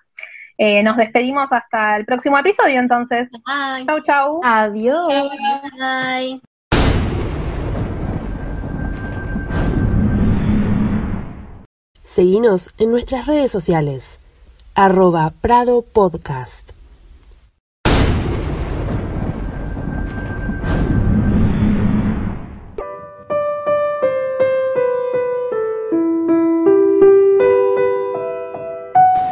Eh, 0.59 0.81
nos 0.83 0.97
despedimos 0.97 1.51
hasta 1.51 1.97
el 1.97 2.05
próximo 2.05 2.37
episodio, 2.37 2.79
entonces. 2.79 3.29
Bye. 3.31 3.85
Chau, 3.85 4.01
chau. 4.01 4.41
Adiós. 4.43 5.13
Bye. 5.79 6.41
Seguinos 12.03 12.73
en 12.79 12.91
nuestras 12.91 13.27
redes 13.27 13.51
sociales. 13.51 14.19
Arroba 14.73 15.33
Prado 15.41 15.81
Podcast. 15.81 16.76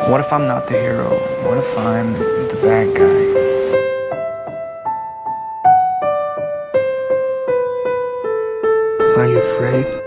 What 0.08 0.22
if 0.22 0.32
I'm 0.32 0.46
not 0.46 0.68
the 0.68 0.74
hero? 0.78 1.10
What 1.48 1.58
if 1.58 1.76
I'm 1.76 2.14
the 2.14 2.60
bad 2.62 2.96
guy? 2.96 3.26
Are 9.20 9.28
you 9.28 9.40
afraid? 9.40 10.05